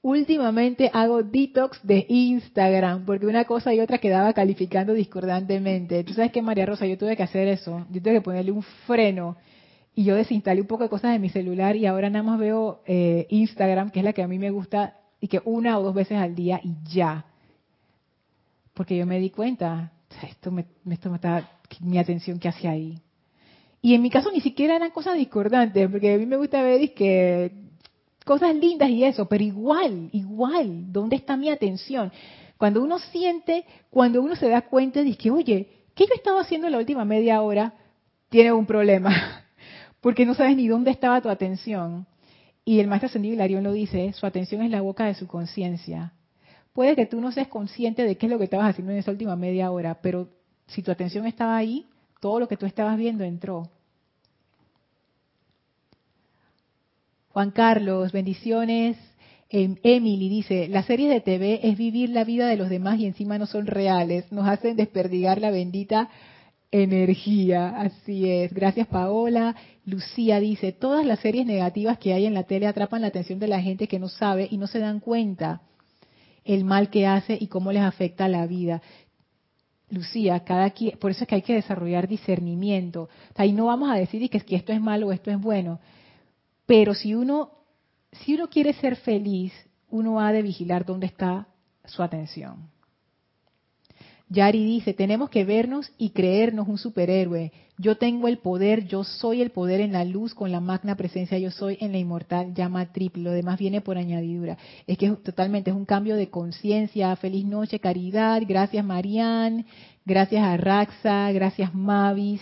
Últimamente 0.01 0.91
hago 0.95 1.23
detox 1.23 1.79
de 1.83 2.07
Instagram 2.09 3.05
porque 3.05 3.27
una 3.27 3.45
cosa 3.45 3.75
y 3.75 3.81
otra 3.81 3.99
quedaba 3.99 4.33
calificando 4.33 4.95
discordantemente. 4.95 6.03
Tú 6.05 6.14
sabes 6.14 6.33
que 6.33 6.41
María 6.41 6.64
Rosa, 6.64 6.87
yo 6.87 6.97
tuve 6.97 7.18
que 7.18 7.23
hacer 7.23 7.49
eso. 7.49 7.87
Yo 7.91 8.01
tuve 8.01 8.14
que 8.14 8.21
ponerle 8.23 8.51
un 8.51 8.62
freno 8.62 9.37
y 9.95 10.05
yo 10.05 10.14
desinstalé 10.14 10.62
un 10.62 10.66
poco 10.66 10.85
de 10.85 10.89
cosas 10.89 11.12
de 11.12 11.18
mi 11.18 11.29
celular 11.29 11.77
y 11.77 11.85
ahora 11.85 12.09
nada 12.09 12.23
más 12.23 12.39
veo 12.39 12.81
eh, 12.87 13.27
Instagram, 13.29 13.91
que 13.91 13.99
es 13.99 14.05
la 14.07 14.14
que 14.14 14.23
a 14.23 14.29
mí 14.29 14.39
me 14.39 14.51
gusta 14.51 14.99
y 15.21 15.29
que 15.29 15.41
una 15.45 15.79
o 15.79 15.83
dos 15.83 15.95
veces 15.95 16.18
al 16.18 16.35
día 16.35 16.61
y 16.62 16.75
ya. 16.93 17.25
Porque 18.75 18.97
yo 18.97 19.07
me 19.07 19.18
di 19.18 19.31
cuenta, 19.31 19.93
esto 20.23 20.51
me, 20.51 20.64
esto 20.91 21.11
me 21.11 21.16
está, 21.16 21.51
mi 21.81 21.99
atención 21.99 22.39
que 22.39 22.49
hace 22.49 22.68
ahí. 22.68 22.99
Y 23.83 23.95
en 23.95 24.03
mi 24.03 24.11
caso 24.11 24.31
ni 24.31 24.41
siquiera 24.41 24.77
eran 24.77 24.91
cosas 24.91 25.16
discordantes, 25.16 25.91
porque 25.91 26.14
a 26.14 26.18
mí 26.18 26.27
me 26.27 26.37
gusta 26.37 26.62
ver 26.62 26.93
que 26.95 27.53
cosas 28.25 28.55
lindas 28.55 28.91
y 28.91 29.05
eso, 29.05 29.27
pero 29.27 29.43
igual, 29.43 30.11
igual, 30.12 30.93
¿dónde 30.93 31.16
está 31.16 31.37
mi 31.37 31.49
atención? 31.51 32.12
Cuando 32.59 32.83
uno 32.83 32.99
siente, 32.99 33.64
cuando 33.89 34.21
uno 34.21 34.37
se 34.37 34.49
da 34.49 34.62
cuenta 34.62 35.03
de 35.03 35.14
que, 35.16 35.31
oye, 35.31 35.68
¿qué 35.95 36.05
yo 36.05 36.14
estaba 36.14 36.43
haciendo 36.43 36.66
en 36.66 36.73
la 36.73 36.79
última 36.79 37.05
media 37.05 37.41
hora? 37.41 37.75
Tiene 38.29 38.53
un 38.53 38.66
problema, 38.66 39.11
porque 40.01 40.27
no 40.27 40.35
sabes 40.35 40.57
ni 40.57 40.68
dónde 40.68 40.91
estaba 40.91 41.21
tu 41.23 41.31
atención. 41.31 42.07
Y 42.64 42.80
el 42.80 42.88
maestro 42.88 43.08
ascendido 43.08 43.34
Hilarión 43.34 43.64
lo 43.64 43.72
dice, 43.72 44.12
su 44.12 44.26
atención 44.26 44.62
es 44.62 44.70
la 44.70 44.82
boca 44.82 45.06
de 45.06 45.14
su 45.14 45.26
conciencia. 45.26 46.12
Puede 46.72 46.94
que 46.94 47.06
tú 47.06 47.20
no 47.20 47.32
seas 47.32 47.48
consciente 47.48 48.04
de 48.04 48.16
qué 48.16 48.26
es 48.26 48.32
lo 48.32 48.38
que 48.38 48.44
estabas 48.44 48.70
haciendo 48.70 48.92
en 48.92 48.98
esa 48.98 49.11
última 49.11 49.36
media 49.36 49.70
hora, 49.70 49.98
pero 50.02 50.28
si 50.66 50.82
tu 50.82 50.90
atención 50.90 51.26
estaba 51.26 51.56
ahí, 51.56 51.86
todo 52.20 52.38
lo 52.38 52.48
que 52.48 52.56
tú 52.56 52.66
estabas 52.66 52.96
viendo 52.96 53.24
entró. 53.24 53.68
Juan 57.30 57.50
Carlos, 57.50 58.12
bendiciones. 58.12 58.96
Em, 59.48 59.76
Emily 59.82 60.28
dice, 60.28 60.68
la 60.68 60.84
serie 60.84 61.08
de 61.08 61.20
TV 61.20 61.61
es 61.64 61.76
vivir 61.76 62.11
la 62.11 62.22
vida 62.24 62.46
de 62.46 62.56
los 62.56 62.68
demás 62.68 63.00
y 63.00 63.06
encima 63.06 63.36
no 63.36 63.46
son 63.46 63.66
reales, 63.66 64.30
nos 64.30 64.46
hacen 64.46 64.76
desperdigar 64.76 65.40
la 65.40 65.50
bendita 65.50 66.08
energía. 66.71 67.81
Así 67.81 68.31
es. 68.31 68.53
Gracias 68.53 68.87
Paola. 68.87 69.57
Lucía 69.85 70.41
dice, 70.41 70.73
todas 70.73 71.05
las 71.05 71.21
series 71.21 71.47
negativas 71.47 71.99
que 71.99 72.12
hay 72.12 72.27
en 72.27 72.35
la 72.35 72.45
tele 72.45 72.66
atrapan 72.66 73.03
la 73.03 73.09
atención 73.09 73.39
de 73.39 73.49
la 73.49 73.61
gente 73.61 73.89
que 73.89 73.99
no 73.99 74.09
sabe 74.09 74.49
y 74.51 74.57
no 74.57 74.66
se 74.66 74.79
dan 74.79 75.01
cuenta 75.01 75.62
el 76.45 76.64
mal 76.64 76.91
que 76.91 77.07
hace 77.07 77.37
y 77.41 77.49
cómo 77.49 77.73
les 77.73 77.83
afecta 77.83 78.29
la 78.29 78.47
vida. 78.47 78.83
Lucía, 79.91 80.41
cada 80.41 80.71
quien, 80.71 80.97
por 80.99 81.11
eso 81.11 81.25
es 81.25 81.29
que 81.29 81.35
hay 81.35 81.43
que 81.43 81.55
desarrollar 81.55 82.07
discernimiento. 82.07 83.09
ahí 83.35 83.53
no 83.53 83.66
vamos 83.66 83.91
a 83.91 83.95
decir 83.95 84.29
que, 84.31 84.41
que 84.41 84.57
esto 84.57 84.73
es 84.73 84.81
malo 84.81 85.09
o 85.09 85.12
esto 85.12 85.31
es 85.31 85.41
bueno. 85.41 85.81
Pero 86.66 86.95
si 86.95 87.14
uno, 87.14 87.51
si 88.12 88.35
uno 88.35 88.49
quiere 88.49 88.73
ser 88.75 88.95
feliz, 88.97 89.53
uno 89.89 90.21
ha 90.21 90.33
de 90.33 90.43
vigilar 90.43 90.85
dónde 90.85 91.07
está 91.07 91.49
su 91.85 92.03
atención. 92.03 92.71
Yari 94.33 94.64
dice, 94.64 94.95
tenemos 94.95 95.28
que 95.28 95.45
vernos 95.45 95.91
y 95.99 96.11
creernos 96.11 96.68
un 96.68 96.78
superhéroe. 96.78 97.51
Yo 97.78 97.97
tengo 97.97 98.28
el 98.28 98.39
poder, 98.39 98.87
yo 98.87 99.03
soy 99.03 99.43
el 99.43 99.51
poder 99.51 99.81
en 99.81 99.93
la 99.93 100.05
luz 100.05 100.35
con 100.35 100.53
la 100.53 100.61
magna 100.61 100.95
presencia, 100.95 101.37
yo 101.39 101.51
soy 101.51 101.78
en 101.81 101.91
la 101.91 101.99
inmortal 101.99 102.55
llama 102.55 102.93
triple. 102.93 103.24
Lo 103.24 103.33
demás 103.33 103.59
viene 103.59 103.81
por 103.81 103.99
añadidura. 103.99 104.57
Es 104.87 104.99
que 104.99 105.11
totalmente 105.11 105.70
es 105.70 105.76
un 105.76 105.85
cambio 105.85 106.14
de 106.14 106.31
conciencia. 106.31 107.16
Feliz 107.16 107.45
noche, 107.45 107.81
caridad. 107.81 108.41
Gracias, 108.47 108.85
Marianne. 108.85 109.66
Gracias 110.05 110.45
a 110.45 110.57
Raxa. 110.57 111.33
Gracias, 111.33 111.74
Mavis. 111.74 112.41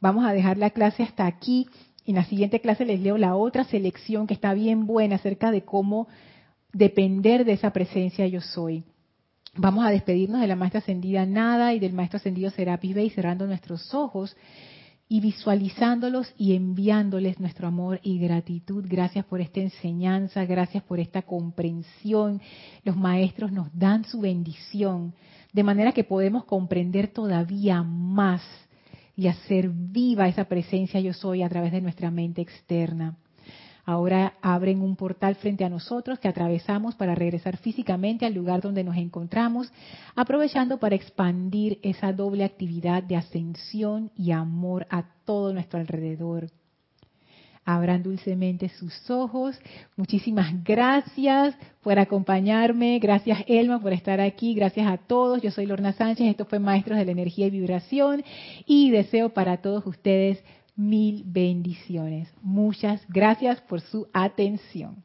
Vamos 0.00 0.26
a 0.26 0.32
dejar 0.32 0.58
la 0.58 0.70
clase 0.70 1.04
hasta 1.04 1.26
aquí. 1.26 1.68
En 2.04 2.16
la 2.16 2.24
siguiente 2.24 2.60
clase 2.60 2.84
les 2.84 2.98
leo 2.98 3.16
la 3.16 3.36
otra 3.36 3.62
selección 3.62 4.26
que 4.26 4.34
está 4.34 4.54
bien 4.54 4.88
buena 4.88 5.16
acerca 5.16 5.52
de 5.52 5.62
cómo 5.62 6.08
depender 6.72 7.44
de 7.44 7.52
esa 7.52 7.72
presencia 7.72 8.26
yo 8.26 8.40
soy. 8.40 8.82
Vamos 9.60 9.84
a 9.84 9.90
despedirnos 9.90 10.40
de 10.40 10.46
la 10.46 10.54
maestra 10.54 10.78
ascendida 10.78 11.26
Nada 11.26 11.74
y 11.74 11.80
del 11.80 11.92
maestro 11.92 12.18
ascendido 12.18 12.48
Serapis 12.50 12.94
Bey 12.94 13.10
cerrando 13.10 13.44
nuestros 13.44 13.92
ojos 13.92 14.36
y 15.08 15.20
visualizándolos 15.20 16.32
y 16.38 16.54
enviándoles 16.54 17.40
nuestro 17.40 17.66
amor 17.66 17.98
y 18.04 18.20
gratitud. 18.20 18.86
Gracias 18.88 19.24
por 19.24 19.40
esta 19.40 19.58
enseñanza, 19.58 20.44
gracias 20.44 20.84
por 20.84 21.00
esta 21.00 21.22
comprensión. 21.22 22.40
Los 22.84 22.96
maestros 22.96 23.50
nos 23.50 23.76
dan 23.76 24.04
su 24.04 24.20
bendición, 24.20 25.12
de 25.52 25.64
manera 25.64 25.90
que 25.90 26.04
podemos 26.04 26.44
comprender 26.44 27.08
todavía 27.08 27.82
más 27.82 28.42
y 29.16 29.26
hacer 29.26 29.70
viva 29.70 30.28
esa 30.28 30.44
presencia 30.44 31.00
yo 31.00 31.12
soy 31.12 31.42
a 31.42 31.48
través 31.48 31.72
de 31.72 31.80
nuestra 31.80 32.12
mente 32.12 32.42
externa. 32.42 33.16
Ahora 33.88 34.34
abren 34.42 34.82
un 34.82 34.96
portal 34.96 35.36
frente 35.36 35.64
a 35.64 35.70
nosotros 35.70 36.18
que 36.18 36.28
atravesamos 36.28 36.94
para 36.94 37.14
regresar 37.14 37.56
físicamente 37.56 38.26
al 38.26 38.34
lugar 38.34 38.60
donde 38.60 38.84
nos 38.84 38.98
encontramos, 38.98 39.72
aprovechando 40.14 40.76
para 40.76 40.94
expandir 40.94 41.78
esa 41.82 42.12
doble 42.12 42.44
actividad 42.44 43.02
de 43.02 43.16
ascensión 43.16 44.10
y 44.14 44.32
amor 44.32 44.86
a 44.90 45.06
todo 45.24 45.54
nuestro 45.54 45.80
alrededor. 45.80 46.50
Abran 47.64 48.02
dulcemente 48.02 48.68
sus 48.68 49.10
ojos. 49.10 49.58
Muchísimas 49.96 50.62
gracias 50.62 51.56
por 51.82 51.98
acompañarme. 51.98 52.98
Gracias 52.98 53.42
Elma 53.46 53.80
por 53.80 53.94
estar 53.94 54.20
aquí. 54.20 54.52
Gracias 54.52 54.86
a 54.86 54.98
todos. 54.98 55.40
Yo 55.40 55.50
soy 55.50 55.64
Lorna 55.64 55.94
Sánchez. 55.94 56.26
Esto 56.26 56.44
fue 56.44 56.58
Maestros 56.58 56.98
de 56.98 57.06
la 57.06 57.12
Energía 57.12 57.46
y 57.46 57.50
Vibración. 57.50 58.22
Y 58.66 58.90
deseo 58.90 59.30
para 59.30 59.62
todos 59.62 59.86
ustedes 59.86 60.44
Mil 60.78 61.24
bendiciones. 61.26 62.32
Muchas 62.40 63.04
gracias 63.08 63.60
por 63.62 63.80
su 63.80 64.06
atención. 64.12 65.04